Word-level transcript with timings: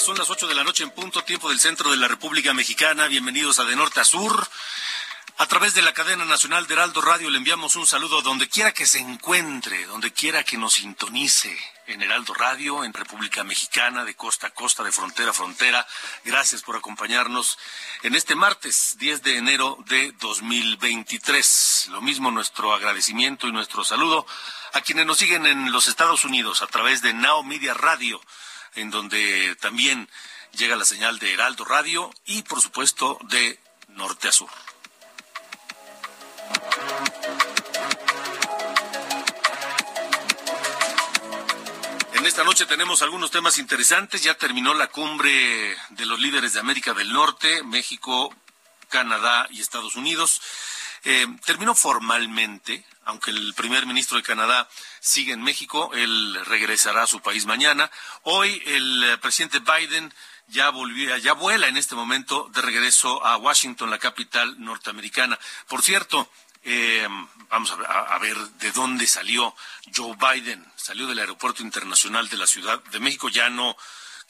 Son 0.00 0.16
las 0.16 0.30
8 0.30 0.46
de 0.46 0.54
la 0.54 0.64
noche 0.64 0.82
en 0.82 0.90
punto, 0.92 1.22
tiempo 1.24 1.50
del 1.50 1.60
centro 1.60 1.90
de 1.90 1.98
la 1.98 2.08
República 2.08 2.54
Mexicana. 2.54 3.06
Bienvenidos 3.06 3.58
a 3.58 3.64
De 3.64 3.76
Norte 3.76 4.00
a 4.00 4.04
Sur. 4.04 4.48
A 5.36 5.46
través 5.46 5.74
de 5.74 5.82
la 5.82 5.92
cadena 5.92 6.24
nacional 6.24 6.66
de 6.66 6.72
Heraldo 6.72 7.02
Radio 7.02 7.28
le 7.28 7.36
enviamos 7.36 7.76
un 7.76 7.86
saludo 7.86 8.22
donde 8.22 8.48
quiera 8.48 8.72
que 8.72 8.86
se 8.86 8.98
encuentre, 8.98 9.84
donde 9.84 10.10
quiera 10.10 10.42
que 10.42 10.56
nos 10.56 10.74
sintonice 10.74 11.54
en 11.86 12.00
Heraldo 12.00 12.32
Radio, 12.32 12.82
en 12.82 12.94
República 12.94 13.44
Mexicana, 13.44 14.06
de 14.06 14.14
costa 14.14 14.46
a 14.46 14.50
costa, 14.50 14.82
de 14.82 14.90
frontera 14.90 15.32
a 15.32 15.34
frontera. 15.34 15.86
Gracias 16.24 16.62
por 16.62 16.76
acompañarnos 16.76 17.58
en 18.02 18.14
este 18.14 18.34
martes 18.34 18.96
10 18.98 19.22
de 19.22 19.36
enero 19.36 19.76
de 19.86 20.12
2023. 20.12 21.88
Lo 21.90 22.00
mismo 22.00 22.30
nuestro 22.30 22.72
agradecimiento 22.72 23.48
y 23.48 23.52
nuestro 23.52 23.84
saludo 23.84 24.26
a 24.72 24.80
quienes 24.80 25.04
nos 25.04 25.18
siguen 25.18 25.44
en 25.44 25.72
los 25.72 25.88
Estados 25.88 26.24
Unidos 26.24 26.62
a 26.62 26.68
través 26.68 27.02
de 27.02 27.12
Now 27.12 27.42
Media 27.42 27.74
Radio 27.74 28.18
en 28.74 28.90
donde 28.90 29.56
también 29.60 30.08
llega 30.52 30.76
la 30.76 30.84
señal 30.84 31.18
de 31.18 31.32
Heraldo 31.32 31.64
Radio 31.64 32.10
y 32.26 32.42
por 32.42 32.60
supuesto 32.60 33.18
de 33.28 33.58
norte 33.88 34.28
a 34.28 34.32
sur. 34.32 34.50
En 42.14 42.26
esta 42.26 42.44
noche 42.44 42.66
tenemos 42.66 43.00
algunos 43.00 43.30
temas 43.30 43.56
interesantes. 43.56 44.22
Ya 44.22 44.34
terminó 44.34 44.74
la 44.74 44.88
cumbre 44.88 45.74
de 45.88 46.06
los 46.06 46.20
líderes 46.20 46.52
de 46.52 46.60
América 46.60 46.92
del 46.92 47.12
Norte, 47.12 47.62
México, 47.62 48.34
Canadá 48.90 49.48
y 49.50 49.60
Estados 49.62 49.96
Unidos. 49.96 50.42
Eh, 51.04 51.26
terminó 51.44 51.74
formalmente, 51.74 52.84
aunque 53.04 53.30
el 53.30 53.54
primer 53.54 53.86
ministro 53.86 54.18
de 54.18 54.22
Canadá 54.22 54.68
sigue 55.00 55.32
en 55.32 55.42
México, 55.42 55.90
él 55.94 56.38
regresará 56.44 57.04
a 57.04 57.06
su 57.06 57.20
país 57.20 57.46
mañana. 57.46 57.90
Hoy 58.22 58.62
el 58.66 59.04
eh, 59.04 59.18
presidente 59.18 59.60
Biden 59.60 60.12
ya 60.48 60.70
volvió, 60.70 61.16
ya 61.16 61.32
vuela 61.32 61.68
en 61.68 61.76
este 61.76 61.94
momento 61.94 62.50
de 62.52 62.60
regreso 62.60 63.24
a 63.24 63.36
Washington, 63.36 63.90
la 63.90 63.98
capital 63.98 64.56
norteamericana. 64.58 65.38
Por 65.68 65.82
cierto, 65.82 66.28
eh, 66.62 67.08
vamos 67.48 67.72
a 67.72 68.18
ver 68.18 68.36
de 68.36 68.70
dónde 68.72 69.06
salió 69.06 69.54
Joe 69.94 70.16
Biden. 70.16 70.64
Salió 70.76 71.06
del 71.06 71.18
aeropuerto 71.18 71.62
internacional 71.62 72.28
de 72.28 72.36
la 72.36 72.46
Ciudad 72.46 72.82
de 72.84 73.00
México. 73.00 73.28
Ya 73.28 73.48
no 73.48 73.76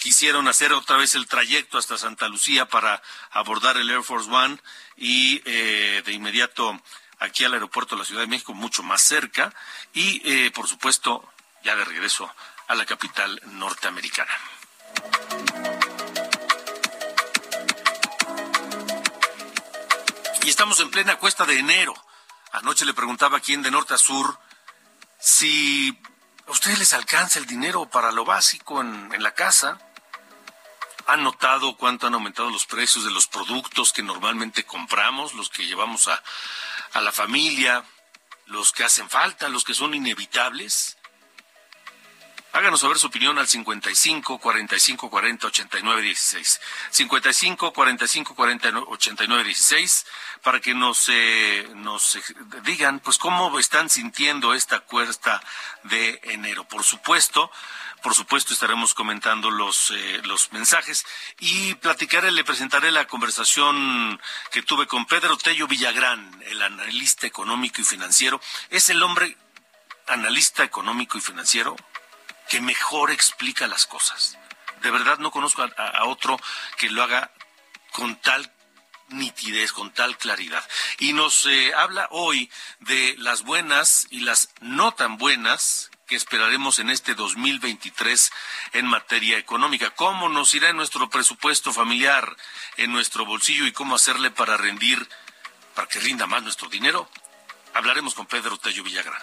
quisieron 0.00 0.48
hacer 0.48 0.72
otra 0.72 0.96
vez 0.96 1.14
el 1.14 1.28
trayecto 1.28 1.76
hasta 1.76 1.98
Santa 1.98 2.26
Lucía 2.26 2.66
para 2.66 3.02
abordar 3.30 3.76
el 3.76 3.90
Air 3.90 4.02
Force 4.02 4.30
One 4.30 4.58
y 4.96 5.42
eh, 5.44 6.02
de 6.04 6.12
inmediato 6.12 6.80
aquí 7.18 7.44
al 7.44 7.52
aeropuerto 7.52 7.94
de 7.94 8.00
la 8.00 8.06
Ciudad 8.06 8.22
de 8.22 8.26
México, 8.26 8.54
mucho 8.54 8.82
más 8.82 9.02
cerca, 9.02 9.54
y 9.92 10.22
eh, 10.24 10.50
por 10.52 10.66
supuesto 10.66 11.30
ya 11.62 11.76
de 11.76 11.84
regreso 11.84 12.32
a 12.66 12.74
la 12.74 12.86
capital 12.86 13.40
norteamericana. 13.44 14.32
Y 20.42 20.48
estamos 20.48 20.80
en 20.80 20.90
plena 20.90 21.16
cuesta 21.16 21.44
de 21.44 21.58
enero. 21.58 21.94
Anoche 22.52 22.86
le 22.86 22.94
preguntaba 22.94 23.36
a 23.36 23.40
quien 23.40 23.60
de 23.60 23.70
norte 23.70 23.92
a 23.92 23.98
sur 23.98 24.38
si 25.18 26.00
a 26.46 26.50
ustedes 26.50 26.78
les 26.78 26.94
alcanza 26.94 27.38
el 27.38 27.44
dinero 27.44 27.90
para 27.90 28.10
lo 28.12 28.24
básico 28.24 28.80
en 28.80 29.22
la 29.22 29.34
casa. 29.34 29.78
¿Han 31.10 31.24
notado 31.24 31.76
cuánto 31.76 32.06
han 32.06 32.14
aumentado 32.14 32.50
los 32.50 32.66
precios 32.66 33.04
de 33.04 33.10
los 33.10 33.26
productos 33.26 33.92
que 33.92 34.00
normalmente 34.00 34.62
compramos, 34.62 35.34
los 35.34 35.50
que 35.50 35.66
llevamos 35.66 36.06
a, 36.06 36.22
a 36.92 37.00
la 37.00 37.10
familia, 37.10 37.84
los 38.46 38.70
que 38.70 38.84
hacen 38.84 39.10
falta, 39.10 39.48
los 39.48 39.64
que 39.64 39.74
son 39.74 39.92
inevitables? 39.92 40.98
Háganos 42.52 42.78
saber 42.78 42.96
su 43.00 43.08
opinión 43.08 43.38
al 43.40 43.48
55 43.48 44.38
45 44.38 45.10
40 45.10 45.46
89 45.48 46.02
16. 46.02 46.60
55 46.90 47.72
45 47.72 48.34
40 48.36 48.68
89 48.68 49.44
16 49.44 50.06
para 50.42 50.60
que 50.60 50.74
nos, 50.74 51.08
eh, 51.08 51.68
nos 51.74 52.18
digan 52.64 53.00
pues 53.00 53.18
cómo 53.18 53.58
están 53.58 53.90
sintiendo 53.90 54.54
esta 54.54 54.80
cuesta 54.80 55.42
de 55.84 56.20
enero. 56.24 56.64
Por 56.64 56.82
supuesto, 56.84 57.50
por 58.02 58.14
supuesto 58.14 58.54
estaremos 58.54 58.94
comentando 58.94 59.50
los, 59.50 59.90
eh, 59.90 60.20
los 60.24 60.52
mensajes 60.52 61.04
y 61.38 61.74
platicaré, 61.74 62.30
le 62.30 62.44
presentaré 62.44 62.90
la 62.90 63.06
conversación 63.06 64.20
que 64.50 64.62
tuve 64.62 64.86
con 64.86 65.04
Pedro 65.04 65.36
Tello 65.36 65.66
Villagrán, 65.66 66.42
el 66.46 66.62
analista 66.62 67.26
económico 67.26 67.82
y 67.82 67.84
financiero. 67.84 68.40
Es 68.70 68.88
el 68.88 69.02
hombre 69.02 69.36
analista 70.06 70.64
económico 70.64 71.18
y 71.18 71.20
financiero 71.20 71.76
que 72.48 72.60
mejor 72.60 73.10
explica 73.10 73.66
las 73.66 73.86
cosas. 73.86 74.38
De 74.82 74.90
verdad 74.90 75.18
no 75.18 75.30
conozco 75.30 75.62
a 75.62 76.04
otro 76.06 76.40
que 76.78 76.88
lo 76.88 77.02
haga 77.02 77.30
con 77.92 78.16
tal 78.16 78.50
nitidez, 79.10 79.72
con 79.72 79.92
tal 79.92 80.16
claridad. 80.18 80.66
Y 80.98 81.12
nos 81.12 81.46
eh, 81.46 81.72
habla 81.74 82.08
hoy 82.10 82.50
de 82.80 83.14
las 83.18 83.42
buenas 83.42 84.06
y 84.10 84.20
las 84.20 84.50
no 84.60 84.92
tan 84.92 85.18
buenas 85.18 85.90
que 86.10 86.16
esperaremos 86.16 86.80
en 86.80 86.90
este 86.90 87.14
2023 87.14 88.32
en 88.72 88.86
materia 88.86 89.38
económica. 89.38 89.90
¿Cómo 89.90 90.28
nos 90.28 90.52
irá 90.54 90.68
en 90.68 90.76
nuestro 90.76 91.08
presupuesto 91.08 91.72
familiar, 91.72 92.36
en 92.76 92.90
nuestro 92.92 93.24
bolsillo 93.24 93.64
y 93.64 93.72
cómo 93.72 93.94
hacerle 93.94 94.32
para 94.32 94.56
rendir, 94.56 95.08
para 95.74 95.86
que 95.86 96.00
rinda 96.00 96.26
más 96.26 96.42
nuestro 96.42 96.68
dinero? 96.68 97.08
Hablaremos 97.74 98.14
con 98.14 98.26
Pedro 98.26 98.58
Tello 98.58 98.82
Villagrán. 98.82 99.22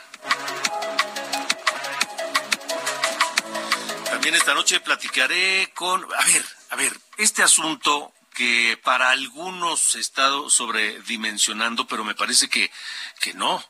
También 4.06 4.36
esta 4.36 4.54
noche 4.54 4.80
platicaré 4.80 5.70
con, 5.76 6.04
a 6.04 6.26
ver, 6.26 6.46
a 6.70 6.76
ver, 6.78 6.98
este 7.18 7.44
asunto 7.44 8.14
que 8.38 8.80
para 8.84 9.10
algunos 9.10 9.82
se 9.82 10.00
está 10.00 10.30
sobredimensionando, 10.48 11.88
pero 11.88 12.04
me 12.04 12.14
parece 12.14 12.48
que, 12.48 12.72
que 13.20 13.34
no. 13.34 13.66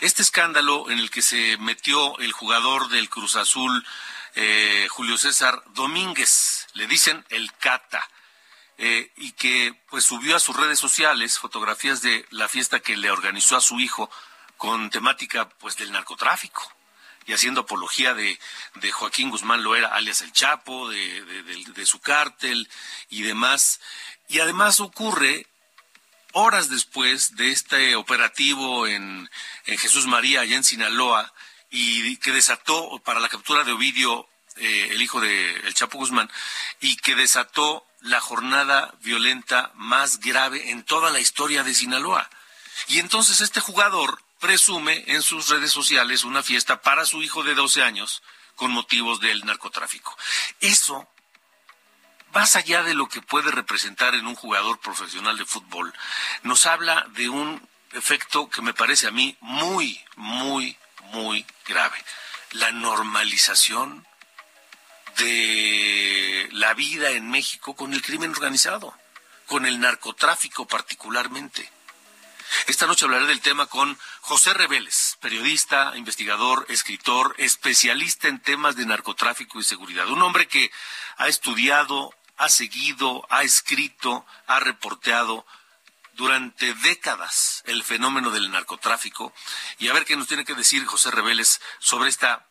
Este 0.00 0.22
escándalo 0.22 0.90
en 0.90 0.98
el 0.98 1.10
que 1.10 1.20
se 1.20 1.58
metió 1.58 2.18
el 2.18 2.32
jugador 2.32 2.88
del 2.88 3.10
Cruz 3.10 3.36
Azul, 3.36 3.86
eh, 4.34 4.86
Julio 4.88 5.18
César 5.18 5.62
Domínguez, 5.74 6.68
le 6.72 6.86
dicen 6.86 7.22
el 7.28 7.52
Cata, 7.52 8.08
eh, 8.78 9.12
y 9.16 9.32
que 9.32 9.78
pues 9.90 10.06
subió 10.06 10.36
a 10.36 10.40
sus 10.40 10.56
redes 10.56 10.78
sociales 10.78 11.38
fotografías 11.38 12.00
de 12.00 12.24
la 12.30 12.48
fiesta 12.48 12.80
que 12.80 12.96
le 12.96 13.10
organizó 13.10 13.58
a 13.58 13.60
su 13.60 13.78
hijo 13.78 14.10
con 14.56 14.88
temática 14.88 15.50
pues 15.50 15.76
del 15.76 15.92
narcotráfico 15.92 16.77
y 17.28 17.34
haciendo 17.34 17.60
apología 17.60 18.14
de, 18.14 18.38
Joaquín 18.90 19.28
Guzmán 19.28 19.62
Loera, 19.62 19.88
alias 19.88 20.22
el 20.22 20.32
Chapo, 20.32 20.88
de, 20.88 21.24
de, 21.24 21.42
de, 21.42 21.64
de 21.74 21.86
su 21.86 22.00
cártel 22.00 22.68
y 23.10 23.22
demás. 23.22 23.80
Y 24.28 24.40
además 24.40 24.80
ocurre 24.80 25.46
horas 26.32 26.70
después 26.70 27.36
de 27.36 27.50
este 27.50 27.96
operativo 27.96 28.86
en, 28.86 29.28
en 29.66 29.78
Jesús 29.78 30.06
María, 30.06 30.40
allá 30.40 30.56
en 30.56 30.64
Sinaloa, 30.64 31.32
y 31.70 32.16
que 32.16 32.32
desató 32.32 32.98
para 33.04 33.20
la 33.20 33.28
captura 33.28 33.62
de 33.62 33.72
Ovidio, 33.72 34.26
eh, 34.56 34.88
el 34.92 35.02
hijo 35.02 35.20
de 35.20 35.54
El 35.66 35.74
Chapo 35.74 35.98
Guzmán, 35.98 36.30
y 36.80 36.96
que 36.96 37.14
desató 37.14 37.86
la 38.00 38.20
jornada 38.20 38.94
violenta 39.02 39.70
más 39.74 40.20
grave 40.20 40.70
en 40.70 40.82
toda 40.82 41.10
la 41.10 41.20
historia 41.20 41.62
de 41.62 41.74
Sinaloa. 41.74 42.30
Y 42.86 43.00
entonces 43.00 43.42
este 43.42 43.60
jugador 43.60 44.22
presume 44.40 45.04
en 45.08 45.22
sus 45.22 45.48
redes 45.48 45.70
sociales 45.70 46.24
una 46.24 46.42
fiesta 46.42 46.80
para 46.80 47.04
su 47.04 47.22
hijo 47.22 47.42
de 47.42 47.54
12 47.54 47.82
años 47.82 48.22
con 48.54 48.70
motivos 48.70 49.20
del 49.20 49.44
narcotráfico. 49.44 50.16
Eso, 50.60 51.08
más 52.32 52.56
allá 52.56 52.82
de 52.82 52.94
lo 52.94 53.08
que 53.08 53.22
puede 53.22 53.50
representar 53.50 54.14
en 54.14 54.26
un 54.26 54.34
jugador 54.34 54.80
profesional 54.80 55.38
de 55.38 55.44
fútbol, 55.44 55.94
nos 56.42 56.66
habla 56.66 57.06
de 57.10 57.28
un 57.28 57.66
efecto 57.92 58.50
que 58.50 58.62
me 58.62 58.74
parece 58.74 59.06
a 59.06 59.12
mí 59.12 59.36
muy, 59.40 60.00
muy, 60.16 60.76
muy 61.12 61.46
grave. 61.66 61.96
La 62.52 62.72
normalización 62.72 64.06
de 65.18 66.48
la 66.52 66.74
vida 66.74 67.10
en 67.10 67.30
México 67.30 67.74
con 67.74 67.92
el 67.92 68.02
crimen 68.02 68.30
organizado, 68.30 68.94
con 69.46 69.66
el 69.66 69.80
narcotráfico 69.80 70.66
particularmente. 70.66 71.70
Esta 72.66 72.86
noche 72.86 73.04
hablaré 73.04 73.26
del 73.26 73.40
tema 73.40 73.66
con 73.66 73.98
José 74.20 74.54
Reveles, 74.54 75.18
periodista, 75.20 75.92
investigador, 75.96 76.66
escritor, 76.68 77.34
especialista 77.38 78.28
en 78.28 78.40
temas 78.40 78.76
de 78.76 78.86
narcotráfico 78.86 79.58
y 79.58 79.64
seguridad. 79.64 80.08
Un 80.08 80.22
hombre 80.22 80.48
que 80.48 80.70
ha 81.16 81.28
estudiado, 81.28 82.14
ha 82.36 82.48
seguido, 82.48 83.26
ha 83.30 83.42
escrito, 83.42 84.24
ha 84.46 84.60
reporteado 84.60 85.46
durante 86.14 86.74
décadas 86.74 87.62
el 87.66 87.84
fenómeno 87.84 88.30
del 88.30 88.50
narcotráfico 88.50 89.32
y 89.78 89.88
a 89.88 89.92
ver 89.92 90.04
qué 90.04 90.16
nos 90.16 90.26
tiene 90.26 90.44
que 90.44 90.54
decir 90.54 90.84
José 90.84 91.10
Reveles 91.10 91.60
sobre 91.78 92.08
esta 92.08 92.46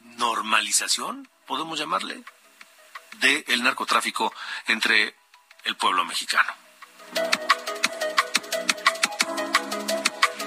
normalización, 0.00 1.28
podemos 1.46 1.78
llamarle, 1.78 2.22
del 3.18 3.62
narcotráfico 3.62 4.32
entre 4.66 5.16
el 5.64 5.76
pueblo 5.76 6.04
mexicano. 6.04 6.65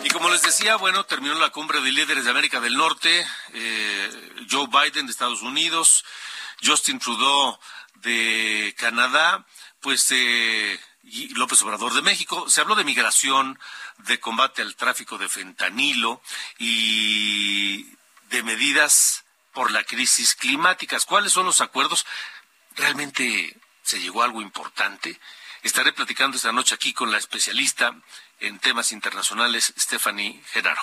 Y 0.09 0.11
como 0.11 0.31
les 0.31 0.41
decía, 0.41 0.75
bueno, 0.75 1.05
terminó 1.05 1.35
la 1.35 1.51
cumbre 1.51 1.81
de 1.81 1.91
líderes 1.91 2.23
de 2.23 2.31
América 2.31 2.59
del 2.59 2.73
Norte, 2.73 3.27
eh, 3.53 4.45
Joe 4.49 4.65
Biden 4.65 5.05
de 5.05 5.11
Estados 5.11 5.43
Unidos, 5.43 6.03
Justin 6.63 6.97
Trudeau 6.97 7.59
de 7.97 8.73
Canadá, 8.79 9.45
pues 9.81 10.07
eh, 10.09 10.79
López 11.35 11.61
Obrador 11.61 11.93
de 11.93 12.01
México. 12.01 12.49
Se 12.49 12.59
habló 12.59 12.73
de 12.73 12.85
migración, 12.85 13.59
de 13.99 14.19
combate 14.19 14.63
al 14.63 14.75
tráfico 14.75 15.19
de 15.19 15.29
fentanilo 15.29 16.23
y 16.57 17.85
de 18.31 18.41
medidas 18.41 19.25
por 19.53 19.69
la 19.69 19.83
crisis 19.83 20.33
climáticas. 20.33 21.05
¿Cuáles 21.05 21.33
son 21.33 21.45
los 21.45 21.61
acuerdos? 21.61 22.07
¿Realmente 22.75 23.55
se 23.83 23.99
llegó 23.99 24.23
a 24.23 24.25
algo 24.25 24.41
importante? 24.41 25.19
Estaré 25.61 25.91
platicando 25.91 26.37
esta 26.37 26.51
noche 26.51 26.75
aquí 26.75 26.93
con 26.93 27.11
la 27.11 27.17
especialista 27.17 27.95
en 28.39 28.59
temas 28.59 28.91
internacionales, 28.91 29.73
Stephanie 29.77 30.41
Genaro. 30.51 30.81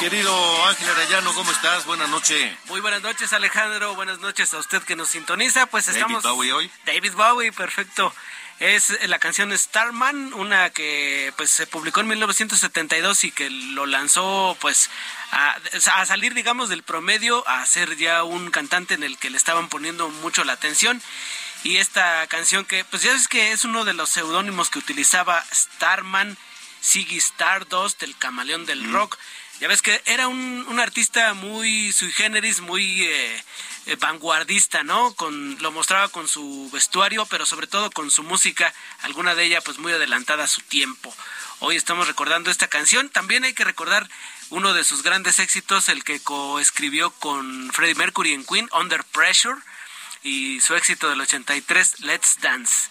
Querido 0.00 0.64
Ángel 0.66 0.88
Arellano, 0.88 1.34
¿cómo 1.34 1.50
estás? 1.50 1.84
Buenas 1.84 2.08
noches. 2.08 2.56
Muy 2.66 2.80
buenas 2.80 3.02
noches, 3.02 3.32
Alejandro. 3.32 3.94
Buenas 3.94 4.20
noches 4.20 4.54
a 4.54 4.58
usted 4.58 4.82
que 4.82 4.96
nos 4.96 5.08
sintoniza. 5.08 5.66
Pues 5.66 5.88
estamos. 5.88 6.22
David 6.22 6.36
Bowie 6.36 6.52
hoy. 6.52 6.70
David 6.86 7.12
Bowie, 7.14 7.52
perfecto. 7.52 8.12
Es 8.60 8.98
la 9.06 9.20
canción 9.20 9.56
Starman, 9.56 10.34
una 10.34 10.70
que 10.70 11.32
pues 11.36 11.50
se 11.50 11.66
publicó 11.66 12.00
en 12.00 12.08
1972 12.08 13.22
y 13.24 13.30
que 13.30 13.50
lo 13.50 13.86
lanzó 13.86 14.56
pues 14.60 14.90
a, 15.30 15.56
a, 15.94 16.06
salir 16.06 16.34
digamos 16.34 16.68
del 16.68 16.82
promedio 16.82 17.46
a 17.46 17.64
ser 17.66 17.96
ya 17.96 18.24
un 18.24 18.50
cantante 18.50 18.94
en 18.94 19.04
el 19.04 19.16
que 19.16 19.30
le 19.30 19.36
estaban 19.36 19.68
poniendo 19.68 20.08
mucho 20.08 20.42
la 20.42 20.54
atención 20.54 21.00
y 21.64 21.76
esta 21.76 22.26
canción 22.28 22.64
que 22.64 22.84
pues 22.84 23.02
ya 23.02 23.12
es 23.12 23.28
que 23.28 23.52
es 23.52 23.64
uno 23.64 23.84
de 23.84 23.94
los 23.94 24.10
seudónimos 24.10 24.70
que 24.70 24.78
utilizaba 24.78 25.44
Starman, 25.52 26.36
Ziggy 26.82 27.18
Stardust, 27.18 28.02
el 28.02 28.16
camaleón 28.16 28.66
del 28.66 28.82
mm. 28.84 28.92
rock. 28.92 29.18
Ya 29.60 29.66
ves 29.66 29.82
que 29.82 30.00
era 30.06 30.28
un, 30.28 30.64
un 30.68 30.78
artista 30.78 31.34
muy 31.34 31.92
sui 31.92 32.12
generis, 32.12 32.60
muy 32.60 33.02
eh, 33.02 33.44
eh, 33.88 33.96
vanguardista, 33.96 34.82
¿no? 34.82 35.14
Con, 35.14 35.56
lo 35.62 35.72
mostraba 35.72 36.08
con 36.08 36.28
su 36.28 36.68
vestuario, 36.72 37.24
pero 37.26 37.46
sobre 37.46 37.66
todo 37.66 37.90
con 37.90 38.10
su 38.10 38.22
música, 38.22 38.74
alguna 39.00 39.34
de 39.34 39.44
ella 39.44 39.62
pues 39.62 39.78
muy 39.78 39.92
adelantada 39.92 40.44
a 40.44 40.48
su 40.48 40.60
tiempo. 40.60 41.14
Hoy 41.60 41.76
estamos 41.76 42.06
recordando 42.06 42.50
esta 42.50 42.68
canción. 42.68 43.08
También 43.08 43.44
hay 43.44 43.54
que 43.54 43.64
recordar 43.64 44.06
uno 44.50 44.74
de 44.74 44.84
sus 44.84 45.02
grandes 45.02 45.38
éxitos, 45.38 45.88
el 45.88 46.04
que 46.04 46.20
coescribió 46.20 47.10
con 47.12 47.72
Freddie 47.72 47.94
Mercury 47.94 48.34
en 48.34 48.44
Queen, 48.44 48.68
Under 48.78 49.02
Pressure, 49.04 49.58
y 50.22 50.60
su 50.60 50.74
éxito 50.74 51.08
del 51.08 51.22
83, 51.22 52.00
Let's 52.00 52.38
Dance. 52.42 52.90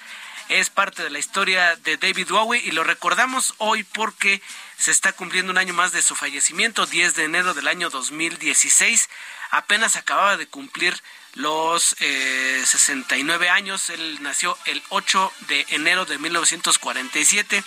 Es 0.49 0.71
parte 0.71 1.03
de 1.03 1.09
la 1.11 1.19
historia 1.19 1.75
de 1.75 1.97
David 1.97 2.29
Bowie 2.29 2.61
y 2.63 2.71
lo 2.71 2.83
recordamos 2.83 3.53
hoy 3.59 3.83
porque 3.83 4.41
se 4.77 4.91
está 4.91 5.13
cumpliendo 5.13 5.51
un 5.51 5.57
año 5.59 5.73
más 5.73 5.91
de 5.91 6.01
su 6.01 6.15
fallecimiento, 6.15 6.85
10 6.88 7.15
de 7.15 7.25
enero 7.25 7.53
del 7.53 7.67
año 7.67 7.89
2016. 7.89 9.09
Apenas 9.51 9.95
acababa 9.95 10.38
de 10.38 10.47
cumplir 10.47 11.01
los 11.35 11.95
eh, 11.99 12.63
69 12.65 13.49
años. 13.49 13.89
Él 13.89 14.21
nació 14.21 14.57
el 14.65 14.81
8 14.89 15.31
de 15.47 15.65
enero 15.69 16.05
de 16.05 16.17
1947. 16.17 17.63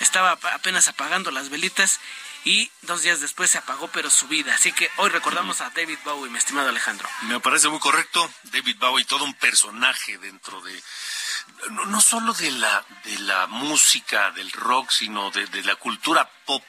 Estaba 0.00 0.32
apenas 0.32 0.88
apagando 0.88 1.30
las 1.30 1.50
velitas 1.50 2.00
y 2.44 2.70
dos 2.82 3.02
días 3.02 3.20
después 3.20 3.50
se 3.50 3.58
apagó, 3.58 3.88
pero 3.88 4.10
su 4.10 4.28
vida. 4.28 4.54
Así 4.54 4.72
que 4.72 4.90
hoy 4.96 5.10
recordamos 5.10 5.60
a 5.60 5.70
David 5.70 5.98
Bowie, 6.04 6.30
mi 6.30 6.38
estimado 6.38 6.68
Alejandro. 6.68 7.08
Me 7.22 7.40
parece 7.40 7.68
muy 7.68 7.78
correcto. 7.80 8.30
David 8.44 8.76
Bowie, 8.78 9.04
todo 9.04 9.24
un 9.24 9.34
personaje 9.34 10.18
dentro 10.18 10.60
de 10.60 10.82
no, 11.70 12.00
solo 12.00 12.32
de 12.34 12.50
la 12.52 12.84
de 13.04 13.18
la 13.20 13.46
música, 13.46 14.30
del 14.32 14.50
rock, 14.52 14.90
sino 14.90 15.30
de 15.30 15.62
la 15.62 15.76
cultura 15.76 16.28
pop. 16.44 16.62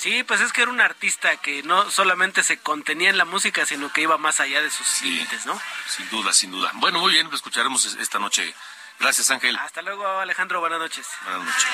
Sí, 0.00 0.24
pues 0.24 0.40
es 0.40 0.54
que 0.54 0.62
era 0.62 0.70
un 0.70 0.80
artista 0.80 1.36
que 1.36 1.62
no 1.62 1.90
solamente 1.90 2.42
se 2.42 2.58
contenía 2.58 3.10
en 3.10 3.18
la 3.18 3.26
música, 3.26 3.66
sino 3.66 3.92
que 3.92 4.00
iba 4.00 4.16
más 4.16 4.40
allá 4.40 4.62
de 4.62 4.70
sus 4.70 4.86
sí, 4.86 5.10
límites, 5.10 5.44
¿no? 5.44 5.60
Sin 5.88 6.08
duda, 6.08 6.32
sin 6.32 6.50
duda. 6.50 6.70
Bueno, 6.76 7.00
muy 7.00 7.12
bien, 7.12 7.28
lo 7.28 7.36
escucharemos 7.36 7.84
esta 7.84 8.18
noche. 8.18 8.54
Gracias, 8.98 9.30
Ángel. 9.30 9.54
Hasta 9.56 9.82
luego, 9.82 10.06
Alejandro. 10.06 10.60
Buenas 10.60 10.78
noches. 10.78 11.06
Buenas 11.24 11.44
noches. 11.44 11.66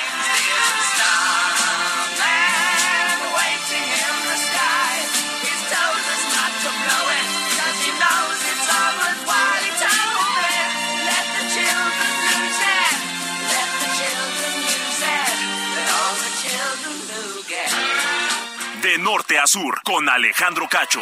Norte 19.07 19.39
a 19.39 19.47
sur, 19.47 19.81
con 19.85 20.09
Alejandro 20.09 20.69
Cacho. 20.69 21.01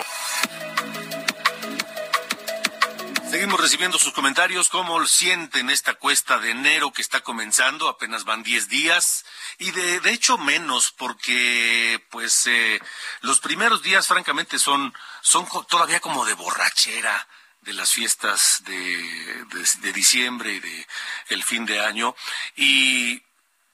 Seguimos 3.31 3.59
recibiendo 3.59 3.99
sus 3.99 4.13
comentarios, 4.13 4.69
cómo 4.69 5.07
sienten 5.07 5.71
esta 5.71 5.95
cuesta 5.95 6.39
de 6.39 6.51
enero 6.51 6.93
que 6.93 7.01
está 7.01 7.23
comenzando, 7.23 7.89
apenas 7.89 8.25
van 8.25 8.43
10 8.43 8.69
días, 8.69 9.25
y 9.57 9.71
de, 9.71 10.01
de 10.01 10.11
hecho 10.11 10.37
menos, 10.37 10.93
porque 10.93 11.99
pues 12.11 12.47
eh, 12.47 12.79
los 13.23 13.41
primeros 13.41 13.81
días 13.83 14.07
francamente 14.07 14.59
son, 14.59 14.93
son 15.23 15.49
todavía 15.67 16.01
como 16.01 16.27
de 16.27 16.35
borrachera 16.35 17.27
de 17.63 17.73
las 17.73 17.91
fiestas 17.91 18.65
de, 18.67 18.77
de, 18.77 19.67
de 19.81 19.93
diciembre 19.95 20.53
y 20.53 20.61
de 20.61 20.87
el 21.31 21.43
fin 21.43 21.65
de 21.65 21.81
año, 21.81 22.15
y 22.55 23.23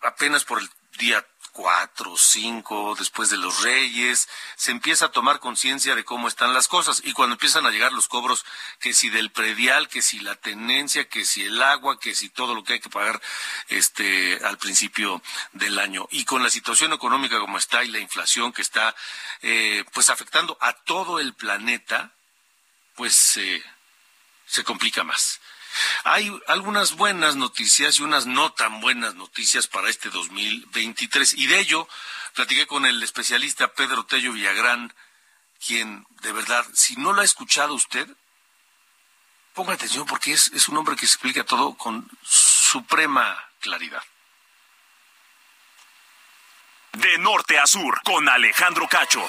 apenas 0.03 0.45
por 0.45 0.61
el 0.61 0.71
día 0.99 1.27
cuatro, 1.61 2.17
cinco, 2.17 2.95
después 2.99 3.29
de 3.29 3.37
los 3.37 3.62
reyes, 3.62 4.31
se 4.57 4.71
empieza 4.71 5.07
a 5.07 5.12
tomar 5.12 5.40
conciencia 5.40 5.95
de 5.95 6.07
cómo 6.07 6.26
están 6.26 6.55
las 6.55 6.69
cosas. 6.69 7.02
Y 7.05 7.12
cuando 7.12 7.35
empiezan 7.35 7.67
a 7.67 7.71
llegar 7.71 7.93
los 7.93 8.09
cobros, 8.09 8.47
que 8.79 8.95
si 8.95 9.11
del 9.11 9.31
predial, 9.31 9.87
que 9.88 10.00
si 10.00 10.21
la 10.21 10.37
tenencia, 10.37 11.07
que 11.07 11.26
si 11.26 11.45
el 11.45 11.62
agua, 11.62 12.00
que 12.00 12.14
si 12.14 12.31
todo 12.31 12.55
lo 12.55 12.64
que 12.64 12.75
hay 12.75 12.81
que 12.81 12.88
pagar 12.88 13.21
este 13.69 14.40
al 14.43 14.57
principio 14.57 15.23
del 15.52 15.79
año. 15.79 16.09
Y 16.11 16.25
con 16.25 16.43
la 16.43 16.49
situación 16.49 16.95
económica 16.95 17.38
como 17.38 17.59
está 17.59 17.85
y 17.85 17.88
la 17.88 17.99
inflación 17.99 18.55
que 18.55 18.62
está 18.62 18.97
eh, 19.43 19.85
pues 19.93 20.09
afectando 20.09 20.57
a 20.62 20.73
todo 20.73 21.21
el 21.21 21.35
planeta, 21.35 22.14
pues 22.95 23.37
eh, 23.37 23.62
se 24.47 24.64
complica 24.64 25.05
más. 25.05 25.40
Hay 26.05 26.33
algunas 26.47 26.97
buenas 26.97 27.37
noticias 27.37 27.99
y 27.99 28.03
unas 28.03 28.27
no 28.27 28.53
tan 28.53 28.81
buenas 28.81 29.15
noticias 29.15 29.67
para 29.67 29.89
este 29.89 30.11
2023 30.11 31.35
y 31.35 31.47
de 31.47 31.61
ello 31.61 31.89
platiqué 32.35 32.67
con 32.67 32.87
el 32.87 33.03
especialista 33.03 33.73
Pedro 33.75 34.05
Tello 34.05 34.33
Villagrán, 34.33 34.93
quien 35.65 36.07
de 36.23 36.33
verdad, 36.33 36.67
si 36.75 36.97
no 36.97 37.12
lo 37.12 37.21
ha 37.21 37.25
escuchado 37.25 37.75
usted, 37.75 38.09
ponga 39.55 39.75
atención 39.75 40.07
porque 40.07 40.33
es, 40.33 40.49
es 40.55 40.69
un 40.69 40.77
hombre 40.77 40.97
que 40.97 41.07
explica 41.07 41.45
todo 41.45 41.75
con 41.75 42.09
suprema 42.23 43.39
claridad. 43.61 44.03
De 46.93 47.19
norte 47.19 47.59
a 47.59 47.67
sur, 47.67 48.00
con 48.03 48.29
Alejandro 48.29 48.89
Cacho 48.89 49.27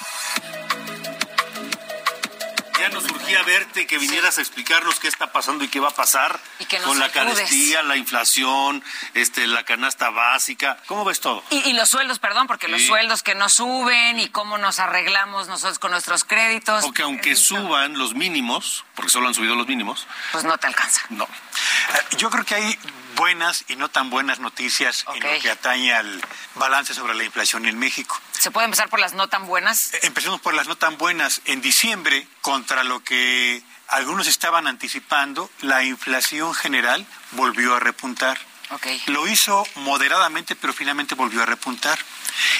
nos 2.92 3.04
surgía 3.04 3.42
verte 3.44 3.88
que 3.88 3.98
vinieras 3.98 4.38
a 4.38 4.42
explicarnos 4.42 5.00
qué 5.00 5.08
está 5.08 5.32
pasando 5.32 5.64
y 5.64 5.68
qué 5.68 5.80
va 5.80 5.90
a 5.90 5.96
pasar 5.96 6.40
con 6.86 7.00
la 7.00 7.12
carestía, 7.12 7.84
la 7.84 7.98
inflación, 7.98 8.84
este, 9.14 9.48
la 9.48 9.64
canasta 9.64 10.10
básica. 10.10 10.78
¿Cómo 10.88 11.06
ves 11.06 11.20
todo? 11.20 11.44
Y, 11.50 11.74
los 11.74 11.90
sueldos, 11.90 12.20
perdón, 12.20 12.48
porque 12.48 12.68
los 12.68 12.82
sueldos 12.82 13.24
que 13.24 13.36
no 13.36 13.50
suben 13.50 14.20
y 14.20 14.30
cómo 14.30 14.58
nos 14.58 14.80
arreglamos 14.80 15.48
nosotros 15.48 15.80
con 15.80 15.92
nuestros 15.92 16.24
créditos. 16.24 16.84
Porque 16.84 17.04
aunque 17.04 17.36
suban 17.36 17.98
los 17.98 18.14
mínimos, 18.14 18.86
porque 18.96 19.10
solo 19.10 19.28
han 19.28 19.34
subido 19.34 19.56
los 19.56 19.68
mínimos. 19.68 20.08
Pues 20.32 20.44
no 20.44 20.58
te 20.58 20.68
alcanza. 20.68 21.02
No. 21.10 21.24
Eh, 21.26 22.18
yo 22.18 22.30
creo 22.30 22.46
que 22.46 22.56
hay 22.56 22.80
buenas 23.16 23.66
y 23.68 23.76
no 23.76 23.90
tan 23.90 24.10
buenas 24.10 24.40
noticias 24.40 25.06
en 25.14 25.22
lo 25.22 25.40
que 25.42 25.50
atañe 25.50 25.94
al 25.94 26.22
balance 26.56 26.94
sobre 26.94 27.16
la 27.16 27.24
inflación 27.24 27.66
en 27.66 27.78
México. 27.78 28.20
¿Se 28.38 28.52
puede 28.52 28.66
empezar 28.66 28.90
por 28.90 29.00
las 29.00 29.14
no 29.14 29.30
tan 29.30 29.46
buenas? 29.46 29.94
Eh, 29.94 30.00
empecemos 30.04 30.42
por 30.42 30.54
las 30.54 30.68
no 30.68 30.76
tan 30.76 30.98
buenas. 30.98 31.42
En 31.46 31.62
diciembre, 31.62 32.28
contra 32.42 32.84
lo 32.84 33.04
que 33.04 33.64
algunos 33.88 34.28
estaban 34.28 34.68
anticipando, 34.68 35.50
la 35.62 35.84
inflación 35.84 36.54
general 36.54 37.06
volvió 37.32 37.76
a 37.76 37.80
repuntar. 37.80 38.40
Lo 39.08 39.28
hizo 39.28 39.68
moderadamente, 39.76 40.56
pero 40.56 40.72
finalmente 40.72 41.14
volvió 41.14 41.44
a 41.44 41.46
repuntar. 41.46 42.00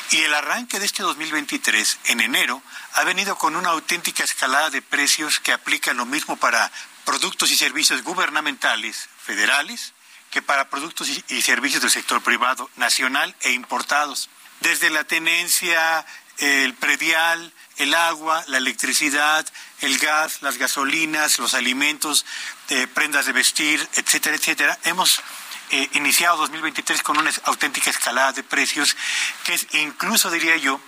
Y 0.10 0.18
el 0.18 0.34
arranque 0.34 0.78
de 0.78 0.86
este 0.86 1.04
2023, 1.04 2.00
en 2.06 2.20
enero, 2.20 2.62
ha 2.96 3.06
venido 3.06 3.38
con 3.38 3.56
una 3.56 3.70
auténtica 3.70 4.24
escalada 4.24 4.70
de 4.70 4.82
precios 4.82 5.40
que 5.40 5.54
aplica 5.54 5.94
lo 5.94 6.06
mismo 6.06 6.36
para 6.36 6.70
productos 7.06 7.50
y 7.52 7.56
servicios 7.56 8.04
gubernamentales 8.04 9.08
federales 9.24 9.94
que 10.32 10.42
para 10.42 10.70
productos 10.70 11.10
y 11.10 11.42
servicios 11.42 11.82
del 11.82 11.92
sector 11.92 12.24
privado, 12.24 12.70
nacional 12.78 13.36
e 13.42 13.52
importados. 13.52 14.30
Desde 14.62 14.90
la 14.90 15.04
tenencia, 15.04 16.06
el 16.38 16.74
predial, 16.74 17.54
el 17.78 17.94
agua, 17.94 18.44
la 18.48 18.58
electricidad, 18.58 19.46
el 19.82 19.98
gas, 20.00 20.42
las 20.42 20.58
gasolinas, 20.58 21.40
los 21.40 21.54
alimentos, 21.54 22.26
eh, 22.70 22.88
prendas 22.88 23.26
de 23.26 23.34
vestir, 23.34 23.88
etcétera, 23.96 24.36
etcétera. 24.36 24.80
Hemos 24.84 25.22
eh, 25.70 25.90
iniciado 25.94 26.38
2023 26.38 27.04
con 27.04 27.18
una 27.18 27.32
auténtica 27.46 27.90
escalada 27.90 28.34
de 28.34 28.44
precios 28.44 28.96
que 29.44 29.54
es 29.54 29.68
incluso, 29.74 30.32
diría 30.32 30.58
yo, 30.58 30.82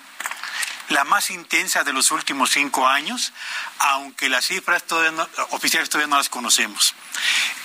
la 0.90 1.04
más 1.04 1.30
intensa 1.30 1.84
de 1.84 1.94
los 1.94 2.12
últimos 2.12 2.52
cinco 2.52 2.88
años, 2.88 3.32
aunque 3.80 4.30
las 4.30 4.46
cifras 4.46 4.84
todavía 4.84 5.28
oficiales 5.52 5.90
todavía 5.90 6.10
no 6.10 6.18
las 6.18 6.30
conocemos. 6.30 6.94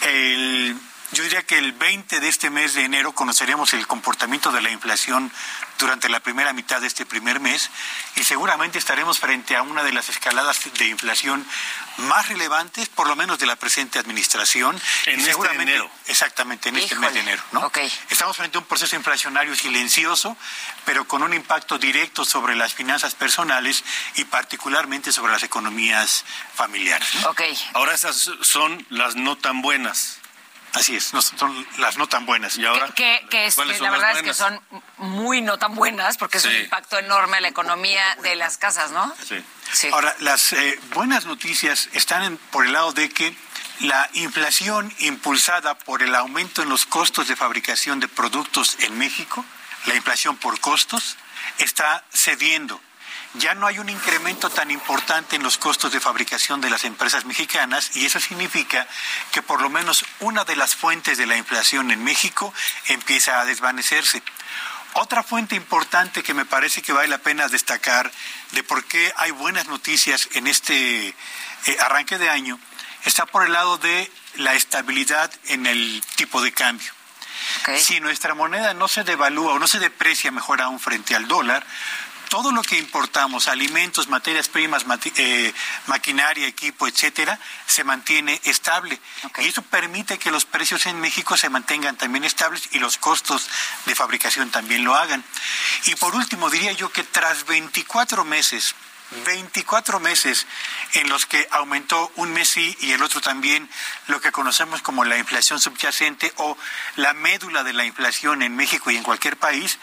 El 0.03 0.79
yo 1.13 1.23
diría 1.23 1.43
que 1.43 1.59
el 1.59 1.73
20 1.73 2.21
de 2.21 2.29
este 2.29 2.51
mes 2.51 2.75
de 2.75 2.85
enero 2.85 3.13
conoceremos 3.13 3.73
el 3.73 3.87
comportamiento 3.87 4.53
de 4.53 4.61
la 4.61 4.71
inflación 4.71 5.33
durante 5.79 6.09
la 6.09 6.21
primera 6.21 6.53
mitad 6.53 6.81
de 6.81 6.87
este 6.87 7.07
primer 7.07 7.41
mes 7.41 7.71
y 8.17 8.25
seguramente 8.25 8.79
estaremos 8.79 9.19
frente 9.19 9.57
a 9.57 9.63
una 9.63 9.83
de 9.85 9.93
las 9.93 10.09
escaladas 10.09 10.61
de 10.79 10.87
inflación 10.87 11.47
más 11.99 12.29
relevantes, 12.29 12.89
por 12.89 13.09
lo 13.09 13.17
menos 13.17 13.39
de 13.39 13.47
la 13.47 13.57
presente 13.57 13.99
administración. 13.99 14.81
En 15.07 15.21
este 15.21 15.33
enero. 15.55 15.91
Exactamente, 16.07 16.69
en 16.69 16.77
este 16.77 16.97
mes 16.97 17.15
de 17.15 17.21
enero. 17.21 17.43
¿no? 17.53 17.71
Estamos 18.11 18.37
frente 18.37 18.59
a 18.59 18.61
un 18.61 18.67
proceso 18.67 18.95
inflacionario 18.95 19.57
silencioso, 19.57 20.37
pero 20.85 21.07
con 21.09 21.23
un 21.23 21.33
impacto 21.33 21.79
directo 21.79 22.25
sobre 22.25 22.55
las 22.55 22.75
finanzas 22.75 23.15
personales 23.15 23.83
y 24.17 24.25
particularmente 24.25 25.13
sobre 25.13 25.33
las 25.33 25.43
economías 25.43 26.25
familiares. 26.55 27.09
Ahora 27.73 27.95
esas 27.95 28.31
son 28.43 28.85
las 28.91 29.17
no 29.17 29.37
tan 29.39 29.63
buenas. 29.63 30.19
Así 30.75 30.97
es, 30.97 31.05
son 31.05 31.67
las 31.79 31.97
no 31.97 32.09
tan 32.09 32.27
buenas. 32.27 32.57
¿Y 32.59 32.67
ahora? 32.67 32.89
Que, 32.95 33.21
la 33.81 33.91
verdad 33.91 34.17
es 34.17 34.23
que 34.23 34.35
son 34.35 34.61
muy 34.99 35.41
no 35.41 35.59
tan 35.59 35.75
buenas 35.75 36.19
porque 36.19 36.39
es 36.39 36.45
un 36.45 36.55
impacto 36.55 36.99
enorme 36.99 37.39
a 37.39 37.41
la 37.41 37.49
economía 37.49 38.03
de 38.23 38.37
las 38.37 38.59
casas, 38.59 38.91
¿no? 38.91 39.15
Sí. 39.27 39.89
Ahora, 39.93 40.15
las 40.21 40.53
eh, 40.53 40.79
buenas 40.95 41.27
noticias 41.27 41.89
están 41.93 42.39
por 42.51 42.67
el 42.67 42.73
lado 42.73 42.93
de 42.93 43.09
que 43.09 43.35
la 43.81 44.09
inflación 44.15 44.93
impulsada 44.99 45.79
por 45.79 46.03
el 46.03 46.15
aumento 46.15 46.63
en 46.63 46.69
los 46.69 46.87
costos 46.87 47.29
de 47.29 47.37
fabricación 47.37 48.01
de 48.01 48.09
productos 48.09 48.77
en 48.81 48.99
México, 48.99 49.45
la 49.87 49.95
inflación 49.95 50.37
por 50.37 50.59
costos, 50.61 51.17
está 51.59 52.05
cediendo 52.13 52.81
ya 53.35 53.55
no 53.55 53.67
hay 53.67 53.79
un 53.79 53.89
incremento 53.89 54.51
tan 54.51 54.71
importante 54.71 55.37
en 55.37 55.43
los 55.43 55.59
costos 55.59 55.93
de 55.93 56.01
fabricación 56.01 56.61
de 56.61 56.71
las 56.71 56.85
empresas 56.85 57.25
mexicanas 57.25 57.95
y 57.95 58.07
eso 58.07 58.21
significa 58.21 58.87
que 59.33 59.43
por 59.43 59.61
lo 59.61 59.71
menos 59.71 60.05
una 60.21 60.45
de 60.45 60.57
las 60.57 60.75
fuentes 60.75 61.19
de 61.19 61.27
la 61.27 61.37
inflación 61.37 61.91
en 61.91 62.03
México 62.03 62.53
empieza 62.87 63.41
a 63.41 63.45
desvanecerse. 63.45 64.23
Otra 64.95 65.23
fuente 65.23 65.55
importante 65.55 66.23
que 66.23 66.35
me 66.35 66.47
parece 66.47 66.83
que 66.83 66.93
vale 66.93 67.09
la 67.09 67.19
pena 67.19 67.49
destacar 67.49 68.11
de 68.53 68.63
por 68.63 68.85
qué 68.85 69.13
hay 69.17 69.31
buenas 69.31 69.67
noticias 69.67 70.29
en 70.33 70.47
este 70.47 71.09
eh, 71.09 71.15
arranque 71.81 72.19
de 72.19 72.31
año 72.31 72.59
está 73.05 73.27
por 73.27 73.45
el 73.45 73.53
lado 73.53 73.79
de 73.79 74.11
la 74.37 74.55
estabilidad 74.55 75.31
en 75.47 75.67
el 75.67 76.03
tipo 76.17 76.43
de 76.43 76.53
cambio. 76.53 76.93
Si 77.79 78.01
nuestra 78.01 78.35
moneda 78.35 78.75
no 78.75 78.89
se 78.89 79.05
devalúa 79.05 79.55
o 79.55 79.59
no 79.59 79.69
se 79.69 79.79
deprecia 79.79 80.31
mejor 80.31 80.61
aún 80.61 80.81
frente 80.81 81.15
al 81.15 81.29
dólar, 81.29 81.65
todo 82.29 82.53
lo 82.53 82.63
que 82.63 82.79
importamos, 82.79 83.49
alimentos, 83.49 84.09
materias 84.09 84.49
primas, 84.49 84.85
eh, 85.17 85.53
maquinaria, 85.87 86.47
equipo, 86.47 86.87
etcétera, 86.87 87.39
se 87.67 87.85
mantiene 87.85 88.41
estable. 88.45 88.99
Y 89.39 89.49
eso 89.49 89.63
permite 89.63 90.19
que 90.19 90.31
los 90.31 90.45
precios 90.45 90.87
en 90.87 91.01
México 91.01 91.37
se 91.37 91.49
mantengan 91.49 91.97
también 91.97 92.25
estables 92.25 92.69
y 92.73 92.79
los 92.79 92.99
costos 92.99 93.49
de 93.87 93.95
fabricación 93.95 94.51
también 94.51 94.85
lo 94.85 94.95
hagan. 94.95 95.25
Y 95.87 95.95
por 95.97 96.15
último, 96.15 96.51
diría 96.51 96.73
yo 96.73 96.91
que 96.91 97.05
tras 97.05 97.47
24 97.47 98.25
meses 98.25 98.75
24 99.25 100.01
meses 100.01 100.47
en 100.93 101.09
los 101.09 101.25
que 101.25 101.49
aumentó 101.51 102.13
un 102.17 102.33
mes 102.33 102.51
sí 102.51 102.77
y 102.81 102.93
el 102.93 103.03
otro 103.03 103.21
también 103.21 103.69
lo 104.07 104.21
que 104.21 104.33
conocemos 104.33 104.83
como 104.83 105.05
la 105.05 105.17
inflación 105.17 105.61
subyacente 105.61 106.33
o 106.37 106.59
la 106.97 107.15
médula 107.15 107.65
de 107.65 107.73
la 107.73 107.85
inflación 107.85 108.43
en 108.43 108.55
México 108.55 108.91
y 108.91 108.97
en 108.97 109.03
cualquier 109.03 109.39
país, 109.39 109.79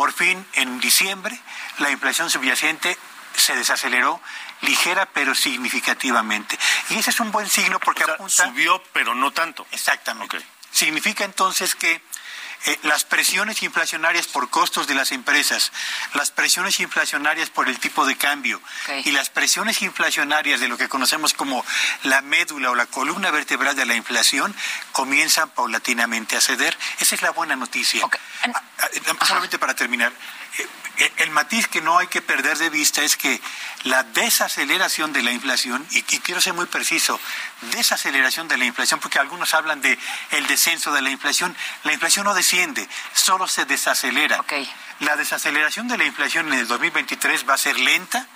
por 0.00 0.14
fin, 0.14 0.46
en 0.54 0.80
diciembre, 0.80 1.38
la 1.76 1.90
inflación 1.90 2.30
subyacente 2.30 2.96
se 3.36 3.54
desaceleró 3.54 4.18
ligera 4.62 5.04
pero 5.12 5.34
significativamente. 5.34 6.58
Y 6.88 6.94
ese 6.94 7.10
es 7.10 7.20
un 7.20 7.30
buen 7.30 7.46
signo 7.46 7.78
porque 7.78 8.04
apunta... 8.04 8.46
Subió 8.46 8.82
pero 8.94 9.14
no 9.14 9.30
tanto. 9.30 9.66
Exactamente. 9.72 10.40
Significa 10.70 11.24
entonces 11.24 11.74
que 11.74 12.00
eh, 12.66 12.78
las 12.82 13.04
presiones 13.04 13.62
inflacionarias 13.62 14.26
por 14.26 14.50
costos 14.50 14.86
de 14.86 14.94
las 14.94 15.12
empresas, 15.12 15.72
las 16.14 16.30
presiones 16.30 16.78
inflacionarias 16.80 17.48
por 17.48 17.68
el 17.68 17.78
tipo 17.78 18.04
de 18.04 18.16
cambio 18.16 18.60
y 19.04 19.12
las 19.12 19.30
presiones 19.30 19.82
inflacionarias 19.82 20.60
de 20.60 20.68
lo 20.68 20.76
que 20.76 20.88
conocemos 20.88 21.32
como 21.32 21.64
la 22.02 22.20
médula 22.20 22.70
o 22.70 22.74
la 22.74 22.86
columna 22.86 23.30
vertebral 23.30 23.76
de 23.76 23.86
la 23.86 23.94
inflación 23.94 24.54
comienzan 24.92 25.48
paulatinamente 25.50 26.36
a 26.36 26.40
ceder. 26.40 26.76
Esa 26.98 27.14
es 27.14 27.22
la 27.22 27.30
buena 27.30 27.56
noticia. 27.56 28.02
Ah, 28.04 28.62
ah, 28.78 29.26
solamente 29.26 29.58
para 29.58 29.74
terminar, 29.74 30.12
el 31.16 31.30
matiz 31.30 31.66
que 31.68 31.80
no 31.80 31.98
hay 31.98 32.08
que 32.08 32.20
perder 32.20 32.58
de 32.58 32.68
vista 32.68 33.02
es 33.02 33.16
que 33.16 33.40
la 33.84 34.02
desaceleración 34.02 35.12
de 35.12 35.22
la 35.22 35.32
inflación, 35.32 35.86
y, 35.90 36.02
quiero 36.02 36.40
ser 36.40 36.52
muy 36.52 36.66
preciso, 36.66 37.18
desaceleración 37.72 38.48
de 38.48 38.58
la 38.58 38.66
inflación, 38.66 39.00
porque 39.00 39.18
algunos 39.18 39.54
hablan 39.54 39.80
de 39.80 39.98
el 40.32 40.46
descenso 40.46 40.92
de 40.92 41.00
la 41.00 41.10
inflación, 41.10 41.56
la 41.84 41.92
inflación 41.92 42.24
no 42.26 42.34
desciende, 42.34 42.86
solo 43.14 43.48
se 43.48 43.64
desacelera. 43.64 44.44
La 45.00 45.16
desaceleración 45.16 45.88
de 45.88 45.96
la 45.96 46.04
inflación 46.04 46.52
en 46.52 46.58
el 46.58 46.68
2023 46.68 47.48
va 47.48 47.54
a 47.54 47.58
ser 47.58 47.78
lenta 47.78 48.26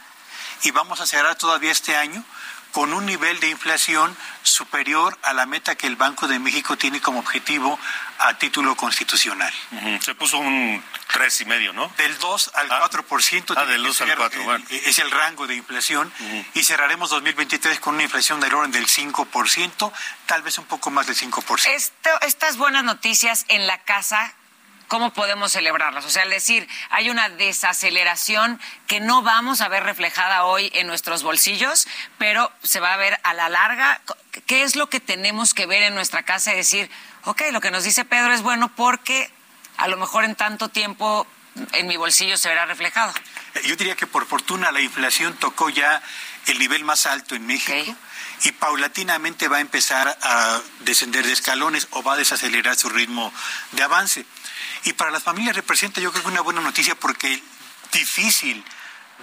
y 0.62 0.71
vamos 0.71 1.00
a 1.00 1.06
cerrar 1.06 1.37
todavía 1.37 1.73
este 1.73 1.97
año 1.97 2.25
con 2.75 2.93
un 2.93 3.07
nivel 3.07 3.38
de 3.38 3.49
inflación 3.49 4.16
superior 4.43 5.16
a 5.23 5.33
la 5.33 5.47
meta 5.47 5.76
que 5.76 5.87
el 5.87 5.95
Banco 5.95 6.26
de 6.26 6.40
México 6.40 6.76
tiene 6.76 7.00
como 7.00 7.21
objetivo 7.21 7.78
a 8.19 8.37
título 8.37 8.75
constitucional. 8.75 9.52
Se 10.00 10.16
puso 10.16 10.38
un 10.38 10.83
tres 11.12 11.40
y 11.40 11.45
medio, 11.45 11.73
¿no? 11.73 11.88
Del 11.97 12.19
2 12.19 12.50
al 12.54 12.69
4%. 12.69 13.54
Ah, 13.57 13.61
ah 13.61 13.66
del 13.66 13.81
2 13.81 14.00
al 14.00 14.16
4, 14.16 14.43
bueno. 14.43 14.64
Es 14.69 14.99
el 14.99 15.09
rango 15.12 15.47
de 15.47 15.54
inflación 15.54 16.12
y 16.54 16.64
cerraremos 16.64 17.11
2023 17.11 17.78
con 17.78 17.95
una 17.95 18.02
inflación 18.02 18.40
del 18.40 18.52
orden 18.52 18.73
del 18.73 18.88
5%, 18.88 19.93
tal 20.26 20.43
vez 20.43 20.59
un 20.59 20.64
poco 20.64 20.90
más 20.90 21.07
del 21.07 21.16
5%. 21.16 21.66
Esto, 21.69 22.11
estas 22.23 22.57
buenas 22.57 22.83
noticias 22.83 23.45
en 23.47 23.69
la 23.69 23.85
casa 23.85 24.35
¿cómo 24.88 25.12
podemos 25.12 25.52
celebrarlas? 25.52 26.04
O 26.04 26.10
sea, 26.10 26.22
al 26.22 26.30
decir, 26.30 26.68
hay 26.90 27.10
una 27.10 27.28
desaceleración 27.28 28.60
que 28.86 29.00
no 29.00 29.22
vamos 29.22 29.60
a 29.60 29.68
ver 29.68 29.84
reflejada 29.84 30.44
hoy 30.44 30.70
en 30.74 30.86
nuestros 30.86 31.22
bolsillos, 31.22 31.86
pero 32.18 32.50
se 32.62 32.80
va 32.80 32.92
a 32.92 32.96
ver 32.96 33.18
a 33.22 33.34
la 33.34 33.48
larga. 33.48 34.00
¿Qué 34.46 34.62
es 34.62 34.76
lo 34.76 34.88
que 34.88 35.00
tenemos 35.00 35.54
que 35.54 35.66
ver 35.66 35.82
en 35.82 35.94
nuestra 35.94 36.22
casa 36.22 36.52
y 36.52 36.56
decir, 36.56 36.90
ok, 37.24 37.42
lo 37.52 37.60
que 37.60 37.70
nos 37.70 37.84
dice 37.84 38.04
Pedro 38.04 38.32
es 38.32 38.42
bueno 38.42 38.74
porque 38.74 39.30
a 39.76 39.88
lo 39.88 39.96
mejor 39.96 40.24
en 40.24 40.34
tanto 40.34 40.68
tiempo 40.68 41.26
en 41.72 41.86
mi 41.86 41.96
bolsillo 41.96 42.36
se 42.36 42.48
verá 42.48 42.66
reflejado? 42.66 43.12
Yo 43.64 43.76
diría 43.76 43.96
que 43.96 44.06
por 44.06 44.26
fortuna 44.26 44.72
la 44.72 44.80
inflación 44.80 45.34
tocó 45.36 45.70
ya 45.70 46.02
el 46.46 46.58
nivel 46.58 46.84
más 46.84 47.06
alto 47.06 47.34
en 47.34 47.46
México. 47.46 47.96
y 48.42 48.52
paulatinamente 48.52 49.48
va 49.48 49.58
a 49.58 49.60
empezar 49.60 50.18
a 50.22 50.60
descender 50.80 51.24
de 51.24 51.32
escalones 51.32 51.86
o 51.90 52.02
va 52.02 52.14
a 52.14 52.16
desacelerar 52.16 52.76
su 52.76 52.88
ritmo 52.88 53.32
de 53.72 53.82
avance. 53.82 54.26
Y 54.84 54.92
para 54.92 55.10
las 55.10 55.22
familias 55.22 55.56
representa 55.56 56.00
yo 56.00 56.10
creo 56.12 56.22
que 56.22 56.28
una 56.28 56.40
buena 56.40 56.60
noticia 56.60 56.94
porque 56.94 57.34
el 57.34 57.42
difícil, 57.92 58.64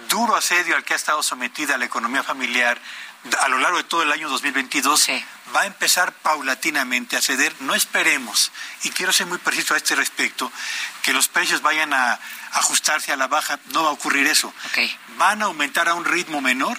duro 0.08 0.36
asedio 0.36 0.76
al 0.76 0.84
que 0.84 0.94
ha 0.94 0.96
estado 0.96 1.22
sometida 1.22 1.78
la 1.78 1.84
economía 1.84 2.22
familiar 2.22 2.80
a 3.40 3.48
lo 3.48 3.58
largo 3.58 3.78
de 3.78 3.84
todo 3.84 4.02
el 4.02 4.10
año 4.10 4.28
2022 4.28 5.08
va 5.54 5.62
a 5.62 5.66
empezar 5.66 6.12
paulatinamente 6.12 7.16
a 7.16 7.22
ceder. 7.22 7.54
No 7.60 7.74
esperemos, 7.74 8.50
y 8.82 8.90
quiero 8.90 9.12
ser 9.12 9.26
muy 9.26 9.38
preciso 9.38 9.74
a 9.74 9.76
este 9.76 9.94
respecto, 9.94 10.50
que 11.02 11.12
los 11.12 11.28
precios 11.28 11.62
vayan 11.62 11.92
a 11.92 12.18
ajustarse 12.52 13.12
a 13.12 13.16
la 13.16 13.28
baja. 13.28 13.60
No 13.72 13.84
va 13.84 13.90
a 13.90 13.92
ocurrir 13.92 14.26
eso. 14.26 14.52
Van 15.18 15.42
a 15.42 15.46
aumentar 15.46 15.88
a 15.88 15.94
un 15.94 16.04
ritmo 16.04 16.40
menor, 16.40 16.78